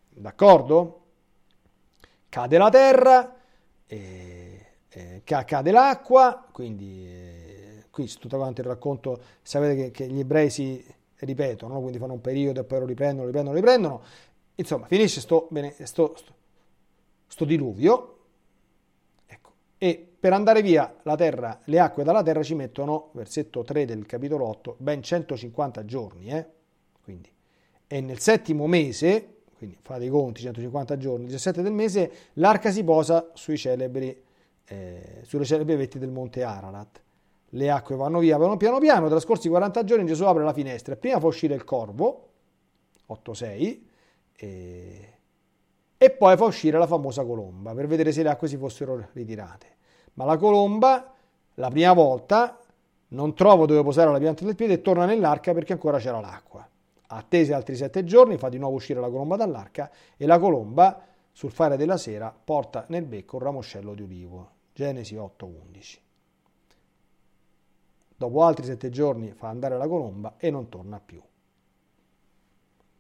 D'accordo? 0.08 1.00
Cade 2.28 2.56
la 2.56 2.70
terra, 2.70 3.36
eh, 3.86 4.66
eh, 4.88 5.22
cade 5.24 5.70
l'acqua, 5.70 6.46
quindi... 6.50 7.21
Qui 7.92 8.06
tutto 8.18 8.38
quanto 8.38 8.62
il 8.62 8.68
racconto, 8.68 9.20
sapete 9.42 9.74
che, 9.74 9.90
che 9.90 10.06
gli 10.06 10.20
ebrei 10.20 10.48
si 10.48 10.82
ripetono, 11.18 11.74
no? 11.74 11.80
quindi 11.80 11.98
fanno 11.98 12.14
un 12.14 12.22
periodo 12.22 12.60
e 12.60 12.64
poi 12.64 12.78
lo 12.78 12.86
riprendono, 12.86 13.26
riprendono, 13.26 13.54
riprendono. 13.54 14.02
Insomma, 14.54 14.86
finisce 14.86 15.20
sto, 15.20 15.46
bene, 15.50 15.74
sto, 15.82 16.14
sto, 16.16 16.32
sto 17.26 17.44
diluvio, 17.44 18.16
ecco. 19.26 19.52
e 19.76 20.08
per 20.18 20.32
andare 20.32 20.62
via 20.62 21.00
la 21.02 21.16
terra, 21.16 21.60
le 21.64 21.80
acque 21.80 22.02
dalla 22.02 22.22
terra 22.22 22.42
ci 22.42 22.54
mettono, 22.54 23.10
versetto 23.12 23.62
3 23.62 23.84
del 23.84 24.06
capitolo 24.06 24.46
8, 24.46 24.76
ben 24.78 25.02
150 25.02 25.84
giorni. 25.84 26.28
Eh? 26.30 26.46
Quindi, 27.02 27.30
e 27.86 28.00
nel 28.00 28.20
settimo 28.20 28.66
mese, 28.66 29.40
quindi 29.54 29.76
fate 29.82 30.06
i 30.06 30.08
conti, 30.08 30.40
150 30.40 30.96
giorni, 30.96 31.26
17 31.26 31.60
del 31.60 31.72
mese, 31.72 32.10
l'arca 32.34 32.70
si 32.70 32.82
posa 32.84 33.32
sui 33.34 33.58
celebri, 33.58 34.18
eh, 34.64 35.20
sulle 35.24 35.44
celebri 35.44 35.76
vetti 35.76 35.98
del 35.98 36.10
monte 36.10 36.42
Ararat 36.42 37.00
le 37.54 37.70
acque 37.70 37.96
vanno 37.96 38.18
via, 38.18 38.36
vanno 38.36 38.56
piano 38.56 38.78
piano, 38.78 39.08
trascorsi 39.08 39.48
40 39.48 39.84
giorni 39.84 40.06
Gesù 40.06 40.24
apre 40.24 40.42
la 40.42 40.52
finestra, 40.52 40.96
prima 40.96 41.20
fa 41.20 41.26
uscire 41.26 41.54
il 41.54 41.64
corvo, 41.64 42.28
8-6, 43.08 43.80
e, 44.34 45.12
e 45.98 46.10
poi 46.10 46.36
fa 46.36 46.44
uscire 46.44 46.78
la 46.78 46.86
famosa 46.86 47.24
colomba, 47.24 47.74
per 47.74 47.86
vedere 47.86 48.10
se 48.12 48.22
le 48.22 48.30
acque 48.30 48.48
si 48.48 48.56
fossero 48.56 49.08
ritirate. 49.12 49.66
Ma 50.14 50.24
la 50.24 50.36
colomba, 50.38 51.12
la 51.54 51.68
prima 51.68 51.92
volta, 51.92 52.58
non 53.08 53.34
trovo 53.34 53.66
dove 53.66 53.82
posare 53.82 54.10
la 54.10 54.18
pianta 54.18 54.44
del 54.44 54.54
piede 54.54 54.74
e 54.74 54.80
torna 54.80 55.04
nell'arca 55.04 55.52
perché 55.52 55.74
ancora 55.74 55.98
c'era 55.98 56.20
l'acqua. 56.20 56.66
Attese 57.08 57.52
altri 57.52 57.76
sette 57.76 58.04
giorni, 58.04 58.38
fa 58.38 58.48
di 58.48 58.56
nuovo 58.56 58.76
uscire 58.76 58.98
la 58.98 59.10
colomba 59.10 59.36
dall'arca 59.36 59.90
e 60.16 60.24
la 60.24 60.38
colomba, 60.38 61.04
sul 61.30 61.50
fare 61.50 61.76
della 61.76 61.98
sera, 61.98 62.34
porta 62.42 62.86
nel 62.88 63.04
becco 63.04 63.36
un 63.36 63.42
ramoscello 63.42 63.92
di 63.92 64.02
ulivo. 64.02 64.50
Genesi 64.72 65.16
8-11. 65.16 66.11
Dopo 68.22 68.44
altri 68.44 68.64
sette 68.64 68.88
giorni 68.88 69.32
fa 69.32 69.48
andare 69.48 69.76
la 69.76 69.88
colomba 69.88 70.34
e 70.36 70.48
non 70.48 70.68
torna 70.68 71.00
più. 71.04 71.20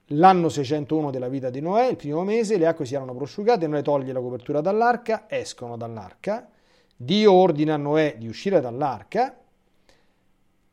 L'anno 0.06 0.48
601 0.48 1.12
della 1.12 1.28
vita 1.28 1.48
di 1.48 1.60
Noè, 1.60 1.86
il 1.86 1.94
primo 1.94 2.24
mese, 2.24 2.58
le 2.58 2.66
acque 2.66 2.86
si 2.86 2.96
erano 2.96 3.14
prosciugate, 3.14 3.68
Noè 3.68 3.82
toglie 3.82 4.12
la 4.12 4.20
copertura 4.20 4.60
dall'arca, 4.60 5.26
escono 5.28 5.76
dall'arca, 5.76 6.50
Dio 6.96 7.32
ordina 7.32 7.74
a 7.74 7.76
Noè 7.76 8.16
di 8.18 8.26
uscire 8.26 8.60
dall'arca 8.60 9.38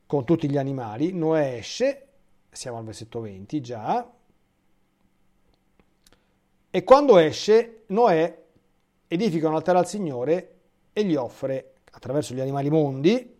con 0.07 0.25
tutti 0.25 0.49
gli 0.49 0.57
animali, 0.57 1.13
Noè 1.13 1.57
esce, 1.57 2.07
siamo 2.49 2.79
al 2.79 2.85
versetto 2.85 3.21
20 3.21 3.61
già, 3.61 4.11
e 6.71 6.83
quando 6.83 7.19
esce 7.19 7.83
Noè 7.89 8.45
edifica 9.07 9.47
un 9.47 9.53
altare 9.53 9.77
al 9.77 9.87
Signore 9.87 10.55
e 10.91 11.03
gli 11.03 11.13
offre 11.13 11.73
attraverso 11.91 12.33
gli 12.33 12.39
animali 12.39 12.71
mondi 12.71 13.37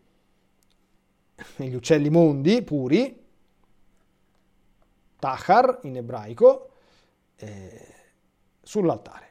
gli 1.58 1.74
uccelli 1.74 2.10
mondi 2.10 2.62
puri, 2.62 3.18
Tahar 5.20 5.80
in 5.84 5.98
ebraico, 5.98 6.70
eh, 7.36 7.88
sull'altare. 8.62 9.28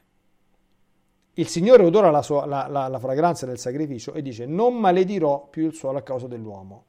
Il 1.35 1.47
Signore 1.47 1.85
odora 1.85 2.11
la, 2.11 2.23
sua, 2.23 2.45
la, 2.47 2.67
la, 2.67 2.89
la 2.89 2.99
fragranza 2.99 3.47
del 3.47 3.59
sacrificio 3.59 4.13
e 4.13 4.23
dice 4.23 4.45
non 4.45 4.75
maledirò 4.75 5.47
più 5.49 5.67
il 5.67 5.73
suolo 5.73 5.99
a 5.99 6.03
causa 6.03 6.27
dell'uomo, 6.27 6.87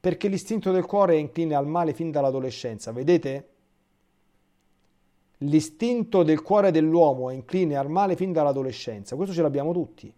perché 0.00 0.28
l'istinto 0.28 0.72
del 0.72 0.86
cuore 0.86 1.14
è 1.14 1.18
incline 1.18 1.54
al 1.54 1.66
male 1.66 1.92
fin 1.92 2.10
dall'adolescenza. 2.10 2.92
Vedete? 2.92 3.48
L'istinto 5.38 6.22
del 6.22 6.42
cuore 6.42 6.70
dell'uomo 6.70 7.30
è 7.30 7.34
incline 7.34 7.76
al 7.76 7.90
male 7.90 8.16
fin 8.16 8.32
dall'adolescenza. 8.32 9.16
Questo 9.16 9.34
ce 9.34 9.42
l'abbiamo 9.42 9.72
tutti. 9.72 10.12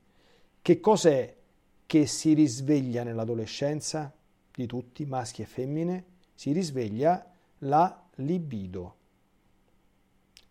Che 0.62 0.80
cos'è 0.80 1.36
che 1.84 2.06
si 2.06 2.34
risveglia 2.34 3.02
nell'adolescenza? 3.02 4.12
Di 4.54 4.66
tutti, 4.66 5.06
maschi 5.06 5.42
e 5.42 5.46
femmine, 5.46 6.04
si 6.34 6.52
risveglia 6.52 7.24
la 7.58 8.04
libido. 8.16 8.96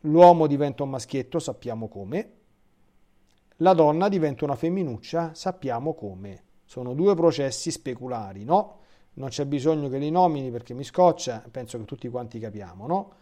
L'uomo 0.01 0.47
diventa 0.47 0.83
un 0.83 0.89
maschietto, 0.89 1.39
sappiamo 1.39 1.87
come. 1.87 2.31
La 3.57 3.73
donna 3.73 4.09
diventa 4.09 4.45
una 4.45 4.55
femminuccia, 4.55 5.33
sappiamo 5.33 5.93
come. 5.93 6.43
Sono 6.65 6.93
due 6.93 7.13
processi 7.15 7.69
speculari, 7.69 8.43
no? 8.43 8.79
Non 9.13 9.29
c'è 9.29 9.45
bisogno 9.45 9.89
che 9.89 9.97
li 9.97 10.09
nomini 10.09 10.49
perché 10.49 10.73
mi 10.73 10.83
scoccia, 10.83 11.43
penso 11.51 11.77
che 11.77 11.85
tutti 11.85 12.07
quanti 12.09 12.39
capiamo, 12.39 12.87
no? 12.87 13.13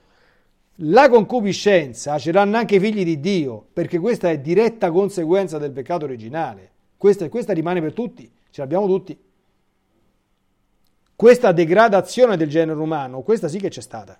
La 0.83 1.09
concupiscenza 1.09 2.17
ce 2.17 2.31
l'hanno 2.31 2.55
anche 2.55 2.75
i 2.75 2.79
figli 2.79 3.03
di 3.03 3.19
Dio, 3.19 3.67
perché 3.73 3.99
questa 3.99 4.29
è 4.29 4.39
diretta 4.39 4.91
conseguenza 4.91 5.57
del 5.57 5.71
peccato 5.71 6.05
originale. 6.05 6.71
Questa, 6.95 7.27
questa 7.27 7.51
rimane 7.51 7.81
per 7.81 7.91
tutti, 7.91 8.31
ce 8.49 8.61
l'abbiamo 8.61 8.85
tutti. 8.85 9.19
Questa 11.19 11.51
degradazione 11.51 12.37
del 12.37 12.47
genere 12.47 12.79
umano, 12.79 13.23
questa 13.23 13.49
sì 13.49 13.59
che 13.59 13.67
c'è 13.67 13.81
stata. 13.81 14.17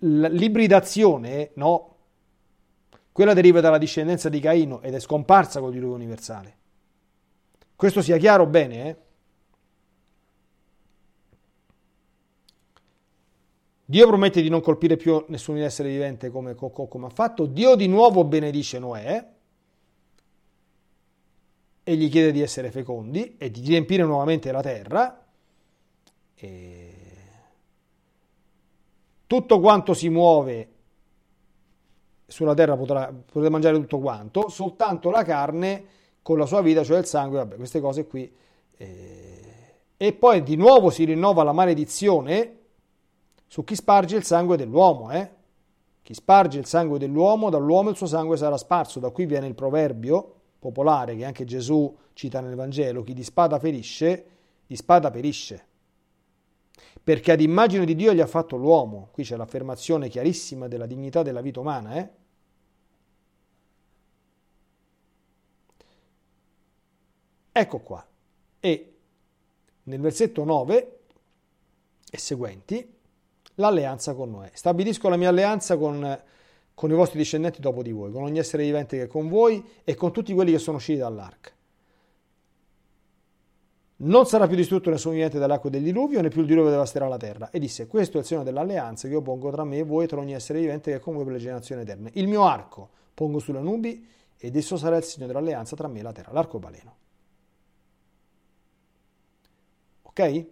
L'ibridazione, 0.00 1.52
no. 1.54 1.96
Quella 3.10 3.32
deriva 3.32 3.62
dalla 3.62 3.78
discendenza 3.78 4.28
di 4.28 4.38
Caino 4.38 4.82
ed 4.82 4.92
è 4.92 5.00
scomparsa 5.00 5.60
col 5.60 5.72
diluvio 5.72 5.94
universale. 5.94 6.56
Questo 7.74 8.02
sia 8.02 8.18
chiaro 8.18 8.44
bene, 8.44 8.88
eh? 8.88 8.96
Dio 13.86 14.06
promette 14.08 14.42
di 14.42 14.50
non 14.50 14.60
colpire 14.60 14.98
più 14.98 15.24
nessun 15.28 15.56
essere 15.56 15.88
vivente 15.88 16.28
come, 16.28 16.54
come 16.54 17.06
ha 17.06 17.08
fatto. 17.08 17.46
Dio 17.46 17.76
di 17.76 17.88
nuovo 17.88 18.24
benedice 18.24 18.78
Noè 18.78 19.36
e 21.88 21.96
gli 21.96 22.10
chiede 22.10 22.32
di 22.32 22.42
essere 22.42 22.70
fecondi 22.70 23.36
e 23.38 23.50
di 23.50 23.62
riempire 23.62 24.02
nuovamente 24.02 24.52
la 24.52 24.60
terra. 24.60 25.24
E 26.34 26.92
tutto 29.26 29.58
quanto 29.58 29.94
si 29.94 30.10
muove 30.10 30.68
sulla 32.26 32.52
terra 32.52 32.76
potrà, 32.76 33.10
potrà 33.10 33.48
mangiare 33.48 33.78
tutto 33.78 34.00
quanto, 34.00 34.50
soltanto 34.50 35.08
la 35.08 35.24
carne 35.24 35.84
con 36.20 36.36
la 36.36 36.44
sua 36.44 36.60
vita, 36.60 36.84
cioè 36.84 36.98
il 36.98 37.06
sangue, 37.06 37.38
vabbè, 37.38 37.56
queste 37.56 37.80
cose 37.80 38.06
qui. 38.06 38.30
Eh, 38.76 39.76
e 39.96 40.12
poi 40.12 40.42
di 40.42 40.56
nuovo 40.56 40.90
si 40.90 41.04
rinnova 41.04 41.42
la 41.42 41.52
maledizione 41.52 42.56
su 43.46 43.64
chi 43.64 43.74
sparge 43.74 44.16
il 44.16 44.24
sangue 44.24 44.58
dell'uomo, 44.58 45.10
eh? 45.10 45.36
Chi 46.02 46.12
sparge 46.12 46.58
il 46.58 46.66
sangue 46.66 46.98
dell'uomo, 46.98 47.48
dall'uomo 47.48 47.88
il 47.88 47.96
suo 47.96 48.06
sangue 48.06 48.36
sarà 48.36 48.58
sparso. 48.58 49.00
Da 49.00 49.08
qui 49.08 49.24
viene 49.24 49.46
il 49.46 49.54
proverbio 49.54 50.34
popolare 50.58 51.16
che 51.16 51.24
anche 51.24 51.44
Gesù 51.44 51.96
cita 52.12 52.40
nel 52.40 52.54
Vangelo, 52.54 53.02
chi 53.02 53.14
di 53.14 53.22
spada 53.22 53.58
ferisce, 53.58 54.26
di 54.66 54.76
spada 54.76 55.10
perisce. 55.10 55.66
Perché 57.02 57.32
ad 57.32 57.40
immagine 57.40 57.84
di 57.84 57.94
Dio 57.94 58.12
gli 58.12 58.20
ha 58.20 58.26
fatto 58.26 58.56
l'uomo. 58.56 59.08
Qui 59.12 59.24
c'è 59.24 59.36
l'affermazione 59.36 60.08
chiarissima 60.08 60.68
della 60.68 60.86
dignità 60.86 61.22
della 61.22 61.40
vita 61.40 61.60
umana, 61.60 61.96
eh? 61.96 62.10
Ecco 67.52 67.78
qua. 67.80 68.06
E 68.60 68.98
nel 69.84 70.00
versetto 70.00 70.44
9 70.44 70.98
e 72.10 72.18
seguenti 72.18 72.96
l'alleanza 73.54 74.14
con 74.14 74.30
Noè. 74.30 74.50
Stabilisco 74.52 75.08
la 75.08 75.16
mia 75.16 75.28
alleanza 75.28 75.76
con, 75.76 76.22
con 76.78 76.92
i 76.92 76.94
vostri 76.94 77.18
discendenti 77.18 77.60
dopo 77.60 77.82
di 77.82 77.90
voi, 77.90 78.12
con 78.12 78.22
ogni 78.22 78.38
essere 78.38 78.62
vivente 78.62 78.96
che 78.96 79.02
è 79.02 79.06
con 79.08 79.28
voi 79.28 79.64
e 79.82 79.96
con 79.96 80.12
tutti 80.12 80.32
quelli 80.32 80.52
che 80.52 80.60
sono 80.60 80.76
usciti 80.76 81.00
dall'arca. 81.00 81.50
Non 83.96 84.26
sarà 84.26 84.46
più 84.46 84.54
distrutto 84.54 84.88
nessun 84.88 85.14
vivente 85.14 85.40
dall'acqua 85.40 85.70
del 85.70 85.82
diluvio, 85.82 86.20
né 86.20 86.28
più 86.28 86.42
il 86.42 86.46
diluvio 86.46 86.70
devasterà 86.70 87.08
la 87.08 87.16
terra. 87.16 87.50
E 87.50 87.58
disse: 87.58 87.88
Questo 87.88 88.18
è 88.18 88.20
il 88.20 88.26
segno 88.26 88.44
dell'alleanza 88.44 89.08
che 89.08 89.14
io 89.14 89.22
pongo 89.22 89.50
tra 89.50 89.64
me 89.64 89.78
e 89.78 89.82
voi 89.82 90.06
tra 90.06 90.20
ogni 90.20 90.34
essere 90.34 90.60
vivente 90.60 90.92
che 90.92 90.98
è 90.98 91.00
con 91.00 91.14
voi 91.14 91.24
per 91.24 91.32
le 91.32 91.40
generazioni 91.40 91.82
eterne. 91.82 92.10
Il 92.14 92.28
mio 92.28 92.44
arco 92.44 92.90
pongo 93.12 93.40
sulle 93.40 93.58
nubi, 93.58 94.06
ed 94.36 94.54
esso 94.54 94.76
sarà 94.76 94.98
il 94.98 95.02
segno 95.02 95.26
dell'alleanza 95.26 95.74
tra 95.74 95.88
me 95.88 95.98
e 95.98 96.02
la 96.02 96.12
terra, 96.12 96.30
l'arcobaleno. 96.30 96.96
Ok? 100.02 100.46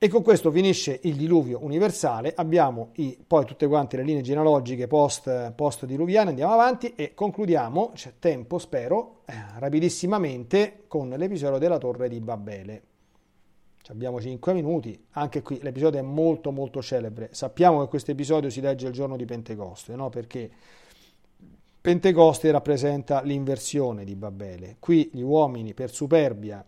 E 0.00 0.06
con 0.06 0.22
questo 0.22 0.52
finisce 0.52 1.00
il 1.02 1.16
diluvio 1.16 1.58
universale, 1.64 2.32
abbiamo 2.36 2.90
i, 2.98 3.18
poi 3.26 3.44
tutte 3.44 3.66
quante 3.66 3.96
le 3.96 4.04
linee 4.04 4.22
genealogiche 4.22 4.86
post, 4.86 5.50
post 5.56 5.86
diluviane, 5.86 6.28
andiamo 6.28 6.52
avanti 6.52 6.92
e 6.94 7.14
concludiamo, 7.14 7.90
c'è 7.96 8.12
tempo 8.20 8.58
spero, 8.58 9.22
eh, 9.24 9.34
rapidissimamente 9.58 10.84
con 10.86 11.08
l'episodio 11.08 11.58
della 11.58 11.78
torre 11.78 12.08
di 12.08 12.20
Babele. 12.20 12.82
Abbiamo 13.88 14.20
5 14.20 14.52
minuti, 14.52 15.06
anche 15.14 15.42
qui 15.42 15.58
l'episodio 15.62 15.98
è 15.98 16.04
molto 16.04 16.52
molto 16.52 16.80
celebre, 16.80 17.30
sappiamo 17.32 17.80
che 17.80 17.88
questo 17.88 18.12
episodio 18.12 18.50
si 18.50 18.60
legge 18.60 18.86
il 18.86 18.92
giorno 18.92 19.16
di 19.16 19.24
Pentecoste, 19.24 19.96
no? 19.96 20.10
perché 20.10 20.48
Pentecoste 21.80 22.52
rappresenta 22.52 23.20
l'inversione 23.22 24.04
di 24.04 24.14
Babele, 24.14 24.76
qui 24.78 25.10
gli 25.12 25.22
uomini 25.22 25.74
per 25.74 25.90
superbia 25.90 26.64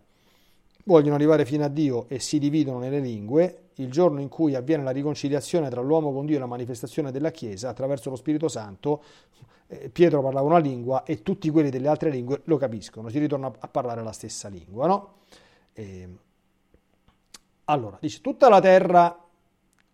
vogliono 0.91 1.15
arrivare 1.15 1.45
fino 1.45 1.63
a 1.63 1.67
Dio 1.67 2.07
e 2.07 2.19
si 2.19 2.37
dividono 2.37 2.79
nelle 2.79 2.99
lingue, 2.99 3.69
il 3.75 3.89
giorno 3.89 4.19
in 4.19 4.29
cui 4.29 4.55
avviene 4.55 4.83
la 4.83 4.91
riconciliazione 4.91 5.69
tra 5.69 5.81
l'uomo 5.81 6.11
con 6.13 6.25
Dio 6.25 6.35
e 6.35 6.39
la 6.39 6.45
manifestazione 6.45 7.11
della 7.11 7.31
Chiesa 7.31 7.69
attraverso 7.69 8.09
lo 8.09 8.15
Spirito 8.15 8.47
Santo, 8.47 9.03
eh, 9.67 9.89
Pietro 9.89 10.21
parlava 10.21 10.47
una 10.47 10.59
lingua 10.59 11.03
e 11.03 11.23
tutti 11.23 11.49
quelli 11.49 11.69
delle 11.69 11.87
altre 11.87 12.09
lingue 12.09 12.41
lo 12.45 12.57
capiscono, 12.57 13.09
si 13.09 13.19
ritorna 13.19 13.51
a 13.57 13.67
parlare 13.67 14.03
la 14.03 14.11
stessa 14.11 14.49
lingua. 14.49 14.87
No? 14.87 15.13
E, 15.73 16.09
allora, 17.65 17.97
dice, 17.99 18.21
tutta 18.21 18.49
la 18.49 18.59
terra 18.59 19.25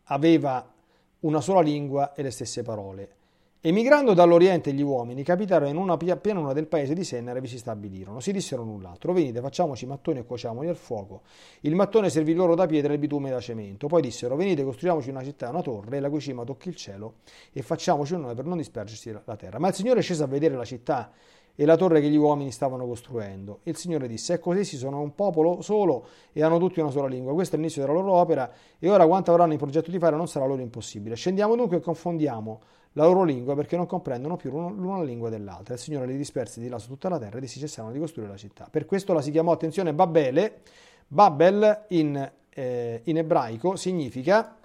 aveva 0.06 0.74
una 1.20 1.42
sola 1.42 1.62
lingua 1.62 2.14
e 2.14 2.24
le 2.24 2.32
stesse 2.32 2.64
parole. 2.64 3.17
Emigrando 3.60 4.14
dall'Oriente 4.14 4.72
gli 4.72 4.84
uomini 4.84 5.24
capitarono 5.24 5.72
in 5.72 5.78
una 5.78 5.98
pianura 5.98 6.54
del 6.54 6.68
paese 6.68 6.94
di 6.94 7.04
Senna 7.04 7.34
e 7.34 7.42
vi 7.42 7.48
si 7.48 7.58
stabilirono. 7.58 8.20
Si 8.20 8.32
dissero 8.32 8.64
null'altro. 8.64 9.14
Venite, 9.14 9.42
facciamoci 9.42 9.88
mattoni 9.88 10.20
e 10.20 10.26
cuociamoli 10.26 10.68
al 10.68 10.76
fuoco. 10.76 11.22
Il 11.62 11.74
mattone 11.74 12.12
servì 12.12 12.36
loro 12.36 12.54
da 12.54 12.68
pietra 12.68 12.92
e 12.92 12.94
il 12.94 13.00
bitume 13.00 13.32
da 13.32 13.40
cemento. 13.40 13.88
Poi 13.88 14.04
dissero, 14.04 14.36
venite, 14.36 14.64
costruiamoci 14.64 15.10
una 15.10 15.24
città, 15.24 15.50
una 15.50 15.64
torre, 15.64 16.00
la 16.00 16.08
cui 16.08 16.22
cima 16.22 16.44
tocchi 16.44 16.70
il 16.70 16.76
cielo, 16.76 17.16
e 17.52 17.64
facciamoci 17.64 18.14
un 18.14 18.22
nome 18.22 18.36
per 18.36 18.46
non 18.46 18.58
dispergersi 18.58 19.12
la 19.26 19.36
terra. 19.36 19.58
Ma 19.58 19.70
il 19.70 19.74
Signore 19.74 20.02
scese 20.02 20.22
a 20.22 20.28
vedere 20.28 20.56
la 20.56 20.64
città 20.64 21.12
e 21.56 21.66
la 21.66 21.76
torre 21.76 22.00
che 22.00 22.10
gli 22.10 22.16
uomini 22.16 22.52
stavano 22.52 22.86
costruendo. 22.86 23.62
Il 23.64 23.76
Signore 23.76 24.08
disse, 24.08 24.34
ecco 24.34 24.54
essi 24.54 24.78
sono 24.78 25.02
un 25.02 25.16
popolo 25.16 25.64
solo 25.64 26.06
e 26.32 26.44
hanno 26.44 26.60
tutti 26.60 26.80
una 26.80 26.92
sola 26.92 27.08
lingua. 27.08 27.34
Questo 27.34 27.56
è 27.56 27.58
l'inizio 27.58 27.82
della 27.82 27.94
loro 27.96 28.14
opera 28.14 28.52
e 28.78 28.88
ora 28.88 29.08
quanto 29.08 29.32
avranno 29.32 29.54
in 29.54 29.58
progetto 29.58 29.90
di 29.90 29.98
fare 29.98 30.16
non 30.16 30.28
sarà 30.28 30.46
loro 30.46 30.62
impossibile. 30.62 31.16
Scendiamo 31.16 31.56
dunque 31.56 31.78
e 31.78 31.80
confondiamo 31.80 32.62
la 32.98 33.06
loro 33.06 33.24
lingua 33.24 33.56
perché 33.56 33.78
non 33.78 33.86
comprendono 33.86 34.36
più 34.38 34.50
l'una 34.50 35.04
lingua 35.04 35.30
dell'altra. 35.30 35.76
Il 35.76 35.80
Signore 35.80 36.08
li 36.08 36.18
disperse 36.18 36.60
di 36.60 36.68
là 36.68 36.80
su 36.80 36.88
tutta 36.88 37.10
la 37.10 37.20
terra 37.20 37.38
ed 37.38 37.44
essi 37.44 37.60
cessarono 37.60 37.94
di 37.94 38.00
costruire 38.00 38.32
la 38.32 38.38
città. 38.38 38.68
Per 38.70 38.86
questo 38.86 39.14
la 39.14 39.22
si 39.22 39.30
chiamò, 39.30 39.52
attenzione, 39.52 39.94
Babele. 39.94 40.62
Babel 41.08 41.86
in, 41.90 42.32
eh, 42.50 43.02
in 43.04 43.18
ebraico 43.18 43.76
significa, 43.76 44.58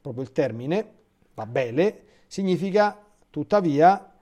proprio 0.00 0.22
il 0.22 0.30
termine, 0.30 0.86
Babele, 1.34 2.04
significa 2.28 3.04
tuttavia, 3.28 4.14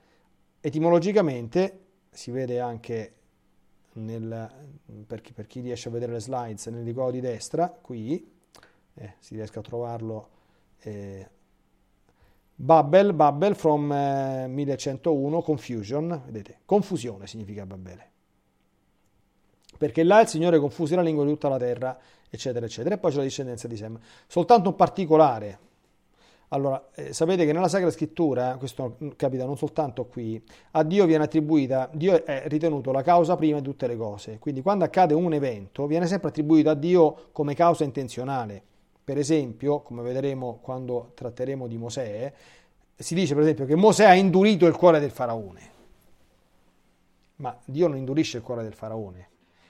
etimologicamente, 0.59 1.79
si 2.09 2.31
vede 2.31 2.59
anche 2.59 3.13
nel, 3.93 4.51
per, 5.05 5.21
chi, 5.21 5.33
per, 5.33 5.45
chi, 5.45 5.59
riesce 5.59 5.89
a 5.89 5.91
vedere 5.91 6.13
le 6.13 6.19
slides 6.19 6.65
nel 6.67 6.83
ricordo 6.83 7.11
di 7.11 7.21
destra, 7.21 7.69
qui, 7.69 8.27
eh, 8.95 9.13
si 9.19 9.35
riesca 9.35 9.59
a 9.59 9.63
trovarlo 9.63 10.29
eh, 10.79 11.29
Babel, 12.63 13.13
Babel 13.13 13.55
from 13.55 13.91
eh, 13.91 14.45
1101, 14.47 15.41
confusion, 15.41 16.21
vedete, 16.25 16.59
confusione 16.63 17.25
significa 17.25 17.65
Babele. 17.65 18.09
Perché 19.79 20.03
là 20.03 20.21
il 20.21 20.27
Signore 20.27 20.59
confuse 20.59 20.95
la 20.95 21.01
lingua 21.01 21.25
di 21.25 21.31
tutta 21.31 21.49
la 21.49 21.57
terra, 21.57 21.97
eccetera, 22.29 22.63
eccetera. 22.67 22.93
E 22.93 22.97
poi 22.99 23.09
c'è 23.09 23.17
la 23.17 23.23
discendenza 23.23 23.67
di 23.67 23.75
Sem. 23.75 23.99
Soltanto 24.27 24.69
un 24.69 24.75
particolare. 24.75 25.59
Allora, 26.49 26.89
eh, 26.93 27.13
sapete 27.13 27.47
che 27.47 27.51
nella 27.51 27.67
Sacra 27.67 27.89
Scrittura, 27.89 28.57
questo 28.57 28.97
capita 29.15 29.43
non 29.43 29.57
soltanto 29.57 30.05
qui, 30.05 30.39
a 30.71 30.83
Dio 30.83 31.07
viene 31.07 31.23
attribuita, 31.23 31.89
Dio 31.91 32.23
è 32.23 32.43
ritenuto 32.45 32.91
la 32.91 33.01
causa 33.01 33.35
prima 33.37 33.57
di 33.57 33.63
tutte 33.63 33.87
le 33.87 33.97
cose. 33.97 34.37
Quindi 34.37 34.61
quando 34.61 34.85
accade 34.85 35.15
un 35.15 35.33
evento, 35.33 35.87
viene 35.87 36.05
sempre 36.05 36.29
attribuito 36.29 36.69
a 36.69 36.75
Dio 36.75 37.29
come 37.31 37.55
causa 37.55 37.83
intenzionale. 37.83 38.65
Per 39.03 39.17
esempio, 39.17 39.81
come 39.81 40.01
vedremo 40.01 40.59
quando 40.61 41.11
tratteremo 41.15 41.67
di 41.67 41.77
Mosè, 41.77 42.33
si 42.95 43.15
dice 43.15 43.33
per 43.33 43.43
esempio 43.43 43.65
che 43.65 43.75
Mosè 43.75 44.05
ha 44.05 44.13
indurito 44.13 44.65
il 44.67 44.75
cuore 44.75 44.99
del 44.99 45.11
faraone. 45.11 45.69
Ma 47.37 47.57
Dio 47.65 47.87
non 47.87 47.97
indurisce 47.97 48.37
il 48.37 48.43
cuore 48.43 48.63
del 48.63 48.73
faraone. 48.73 49.29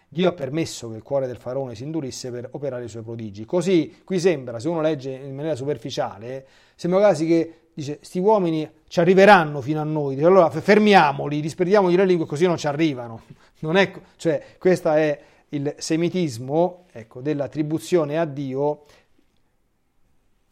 Dio 0.10 0.28
ha 0.28 0.34
permesso 0.34 0.90
che 0.90 0.98
il 0.98 1.04
cuore 1.04 1.26
del 1.26 1.38
faraone 1.38 1.74
si 1.74 1.84
indurisse 1.84 2.32
per 2.32 2.50
operare 2.52 2.84
i 2.84 2.90
suoi 2.90 3.02
prodigi. 3.02 3.46
Così 3.46 4.02
qui 4.04 4.20
sembra, 4.20 4.60
se 4.60 4.68
uno 4.68 4.82
legge 4.82 5.10
in 5.10 5.34
maniera 5.34 5.56
superficiale, 5.56 6.46
sembra 6.76 7.00
quasi 7.00 7.26
che 7.26 7.54
dice, 7.74 8.00
sti 8.02 8.20
uomini 8.20 8.70
ci 8.90 9.00
arriveranno 9.00 9.62
fino 9.62 9.80
a 9.80 9.86
noi, 9.86 10.16
dice, 10.16 10.28
allora 10.28 10.50
fermiamoli, 10.50 11.40
disperdiamogli 11.40 11.96
le 11.96 12.06
lingue 12.06 12.26
così 12.26 12.46
non 12.46 12.58
ci 12.58 12.68
arrivano. 12.68 13.22
Non 13.62 13.78
è, 13.78 13.92
cioè, 14.16 14.44
questo 14.58 14.92
è 14.92 15.22
il 15.50 15.76
semitismo 15.78 16.86
ecco, 16.92 17.22
dell'attribuzione 17.22 18.18
a 18.18 18.26
Dio 18.26 18.86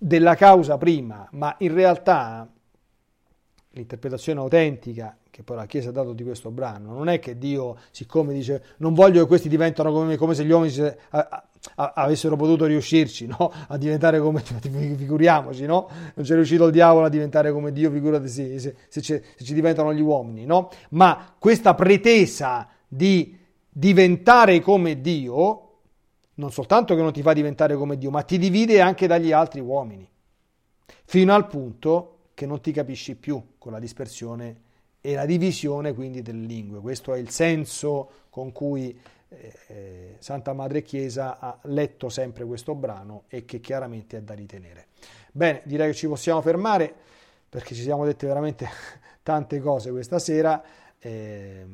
della 0.02 0.36
causa 0.36 0.78
prima, 0.78 1.28
ma 1.34 1.54
in 1.60 1.74
realtà 1.74 2.50
l'interpretazione 3.72 4.40
autentica 4.40 5.16
che 5.30 5.44
poi 5.44 5.58
la 5.58 5.66
Chiesa 5.66 5.90
ha 5.90 5.92
dato 5.92 6.14
di 6.14 6.24
questo 6.24 6.52
brano 6.52 6.94
non 6.94 7.08
è 7.08 7.20
che 7.20 7.38
Dio, 7.38 7.78
siccome 7.92 8.34
dice 8.34 8.64
non 8.78 8.94
voglio 8.94 9.22
che 9.22 9.28
questi 9.28 9.50
diventino 9.50 9.92
come 9.92 10.06
me, 10.06 10.18
come 10.18 10.34
se 10.34 10.44
gli 10.44 10.52
uomini 10.52 10.72
se, 10.72 10.98
a, 11.10 11.46
a, 11.76 11.94
avessero 11.96 12.36
potuto 12.36 12.66
riuscirci 12.66 13.28
no? 13.28 13.52
a 13.68 13.78
diventare 13.78 14.20
come 14.20 14.42
figuriamoci, 14.42 15.66
no? 15.66 15.90
non 16.16 16.26
c'è 16.26 16.34
riuscito 16.34 16.66
il 16.66 16.72
diavolo 16.72 17.06
a 17.06 17.10
diventare 17.10 17.52
come 17.52 17.72
Dio, 17.72 17.92
figurati 17.92 18.28
se, 18.28 18.58
se, 18.58 18.76
se 18.88 19.24
ci 19.38 19.54
diventano 19.54 19.94
gli 19.94 20.02
uomini, 20.02 20.46
no? 20.46 20.70
ma 20.92 21.36
questa 21.38 21.76
pretesa 21.76 22.68
di 22.88 23.38
diventare 23.70 24.62
come 24.62 25.00
Dio 25.00 25.69
non 26.40 26.52
soltanto 26.52 26.96
che 26.96 27.02
non 27.02 27.12
ti 27.12 27.22
fa 27.22 27.34
diventare 27.34 27.76
come 27.76 27.98
Dio, 27.98 28.10
ma 28.10 28.24
ti 28.24 28.38
divide 28.38 28.82
anche 28.82 29.08
dagli 29.08 29.32
altri 29.32 29.60
uomini, 29.60 30.10
fino 31.04 31.34
al 31.34 31.48
punto 31.48 32.16
che 32.34 32.46
non 32.46 32.62
ti 32.62 32.72
capisci 32.72 33.16
più 33.16 33.56
con 33.58 33.74
la 33.74 33.80
dispersione 33.80 34.68
e 35.02 35.14
la 35.14 35.26
divisione 35.26 35.94
quindi 35.94 36.22
delle 36.22 36.46
lingue. 36.46 36.80
Questo 36.80 37.14
è 37.14 37.20
il 37.20 37.30
senso 37.30 38.10
con 38.30 38.54
cui 38.54 38.98
eh, 39.28 39.54
eh, 39.68 40.16
Santa 40.20 40.54
Madre 40.54 40.82
Chiesa 40.82 41.40
ha 41.40 41.60
letto 41.64 42.08
sempre 42.08 42.46
questo 42.46 42.74
brano 42.74 43.24
e 43.28 43.44
che 43.44 43.60
chiaramente 43.60 44.18
è 44.18 44.22
da 44.22 44.34
ritenere. 44.34 44.88
Bene, 45.34 45.62
direi 45.66 45.90
che 45.90 45.96
ci 45.96 46.08
possiamo 46.08 46.42
fermare 46.42 46.94
perché 47.50 47.76
ci 47.76 47.82
siamo 47.82 48.06
dette 48.06 48.26
veramente 48.26 48.68
tante 49.24 49.60
cose 49.60 49.92
questa 49.92 50.20
sera. 50.20 50.64
Eh, 51.00 51.66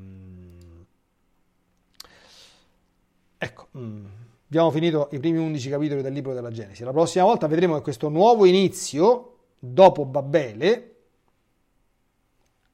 ecco. 3.38 3.68
Mm. 3.78 4.25
Abbiamo 4.56 4.72
finito 4.72 5.10
i 5.12 5.20
primi 5.20 5.38
11 5.38 5.70
capitoli 5.70 6.02
del 6.02 6.14
libro 6.14 6.34
della 6.34 6.50
Genesi. 6.50 6.86
La 6.86 6.94
prossima 6.94 7.26
volta 7.26 7.46
vedremo 7.46 7.76
che 7.76 7.82
questo 7.82 8.08
nuovo 8.08 8.46
inizio, 8.46 9.40
dopo 9.60 10.06
Babele, 10.06 10.96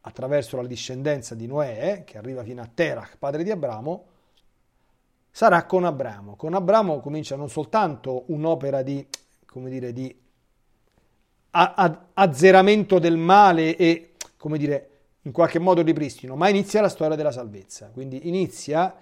attraverso 0.01 0.57
la 0.57 0.67
discendenza 0.67 1.33
di 1.33 1.47
Noè, 1.47 2.03
che 2.05 2.19
arriva 2.19 2.43
fino 2.43 2.61
a 2.61 2.69
Terach, 2.71 3.17
padre 3.17 3.41
di 3.41 3.49
Abramo, 3.49 4.05
sarà 5.31 5.65
con 5.65 5.83
Abramo. 5.83 6.35
Con 6.35 6.53
Abramo 6.53 6.99
comincia 6.99 7.35
non 7.35 7.49
soltanto 7.49 8.25
un'opera 8.27 8.83
di, 8.83 9.03
come 9.47 9.71
dire, 9.71 9.91
di 9.91 10.15
azzeramento 11.49 12.99
del 12.99 13.17
male 13.17 13.75
e, 13.75 14.11
come 14.37 14.59
dire, 14.59 14.89
in 15.23 15.31
qualche 15.31 15.57
modo 15.57 15.81
ripristino, 15.81 16.35
ma 16.35 16.47
inizia 16.47 16.79
la 16.79 16.89
storia 16.89 17.15
della 17.15 17.31
salvezza. 17.31 17.89
Quindi 17.91 18.27
inizia 18.27 18.95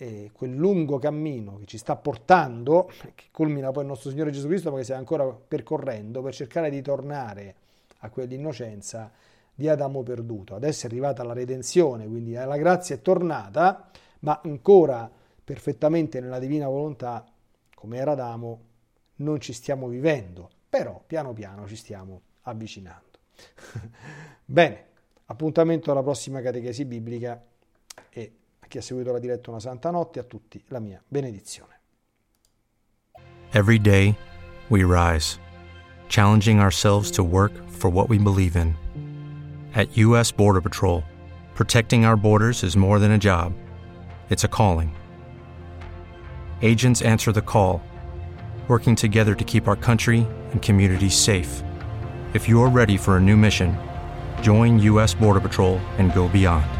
eh, 0.00 0.30
quel 0.32 0.54
lungo 0.54 0.98
cammino 0.98 1.58
che 1.58 1.66
ci 1.66 1.76
sta 1.76 1.94
portando, 1.94 2.90
che 3.14 3.26
culmina 3.30 3.70
poi 3.70 3.82
il 3.82 3.88
nostro 3.88 4.08
Signore 4.08 4.30
Gesù 4.30 4.46
Cristo, 4.46 4.70
perché 4.70 4.84
stiamo 4.84 5.02
ancora 5.02 5.24
percorrendo, 5.26 6.22
per 6.22 6.32
cercare 6.32 6.70
di 6.70 6.80
tornare 6.80 7.54
a 7.98 8.08
quell'innocenza 8.08 9.12
di 9.54 9.68
Adamo 9.68 10.02
perduto. 10.02 10.54
Adesso 10.54 10.86
è 10.86 10.88
arrivata 10.88 11.22
la 11.22 11.34
redenzione, 11.34 12.06
quindi 12.06 12.32
la 12.32 12.56
grazia 12.56 12.94
è 12.94 13.02
tornata, 13.02 13.90
ma 14.20 14.40
ancora 14.42 15.10
perfettamente 15.44 16.18
nella 16.18 16.38
divina 16.38 16.66
volontà, 16.66 17.26
come 17.74 17.98
era 17.98 18.12
Adamo, 18.12 18.60
non 19.16 19.38
ci 19.38 19.52
stiamo 19.52 19.86
vivendo, 19.86 20.48
però 20.66 21.02
piano 21.06 21.34
piano 21.34 21.66
ci 21.66 21.76
stiamo 21.76 22.22
avvicinando. 22.42 23.18
Bene, 24.46 24.86
appuntamento 25.26 25.90
alla 25.90 26.02
prossima 26.02 26.40
catechesi 26.40 26.86
biblica 26.86 27.38
chi 28.70 28.78
ha 28.78 28.82
seguito 28.82 29.10
la 29.10 29.18
diretta 29.18 29.50
una 29.50 29.58
santa 29.58 29.90
notte, 29.90 30.20
a 30.20 30.22
tutti 30.22 30.62
la 30.68 30.78
mia 30.78 31.02
benedizione. 31.08 31.78
Every 33.52 33.80
day 33.80 34.16
we 34.68 34.84
rise, 34.84 35.40
challenging 36.08 36.60
ourselves 36.60 37.10
to 37.10 37.24
work 37.24 37.52
for 37.68 37.90
what 37.90 38.08
we 38.08 38.16
believe 38.16 38.56
in. 38.56 38.76
At 39.74 39.96
US 39.96 40.30
Border 40.30 40.60
Patrol, 40.60 41.02
protecting 41.54 42.04
our 42.04 42.16
borders 42.16 42.62
is 42.62 42.76
more 42.76 43.00
than 43.00 43.10
a 43.10 43.18
job. 43.18 43.52
It's 44.28 44.44
a 44.44 44.48
calling. 44.48 44.94
Agents 46.62 47.02
answer 47.02 47.32
the 47.32 47.42
call, 47.42 47.82
working 48.68 48.94
together 48.94 49.34
to 49.34 49.44
keep 49.44 49.66
our 49.66 49.76
country 49.76 50.24
and 50.52 50.62
communities 50.62 51.14
safe. 51.14 51.64
If 52.34 52.48
you're 52.48 52.70
ready 52.70 52.96
for 52.96 53.16
a 53.16 53.20
new 53.20 53.36
mission, 53.36 53.76
join 54.42 54.78
U.S. 54.78 55.12
Border 55.12 55.40
Patrol 55.40 55.80
and 55.98 56.14
go 56.14 56.28
beyond. 56.28 56.79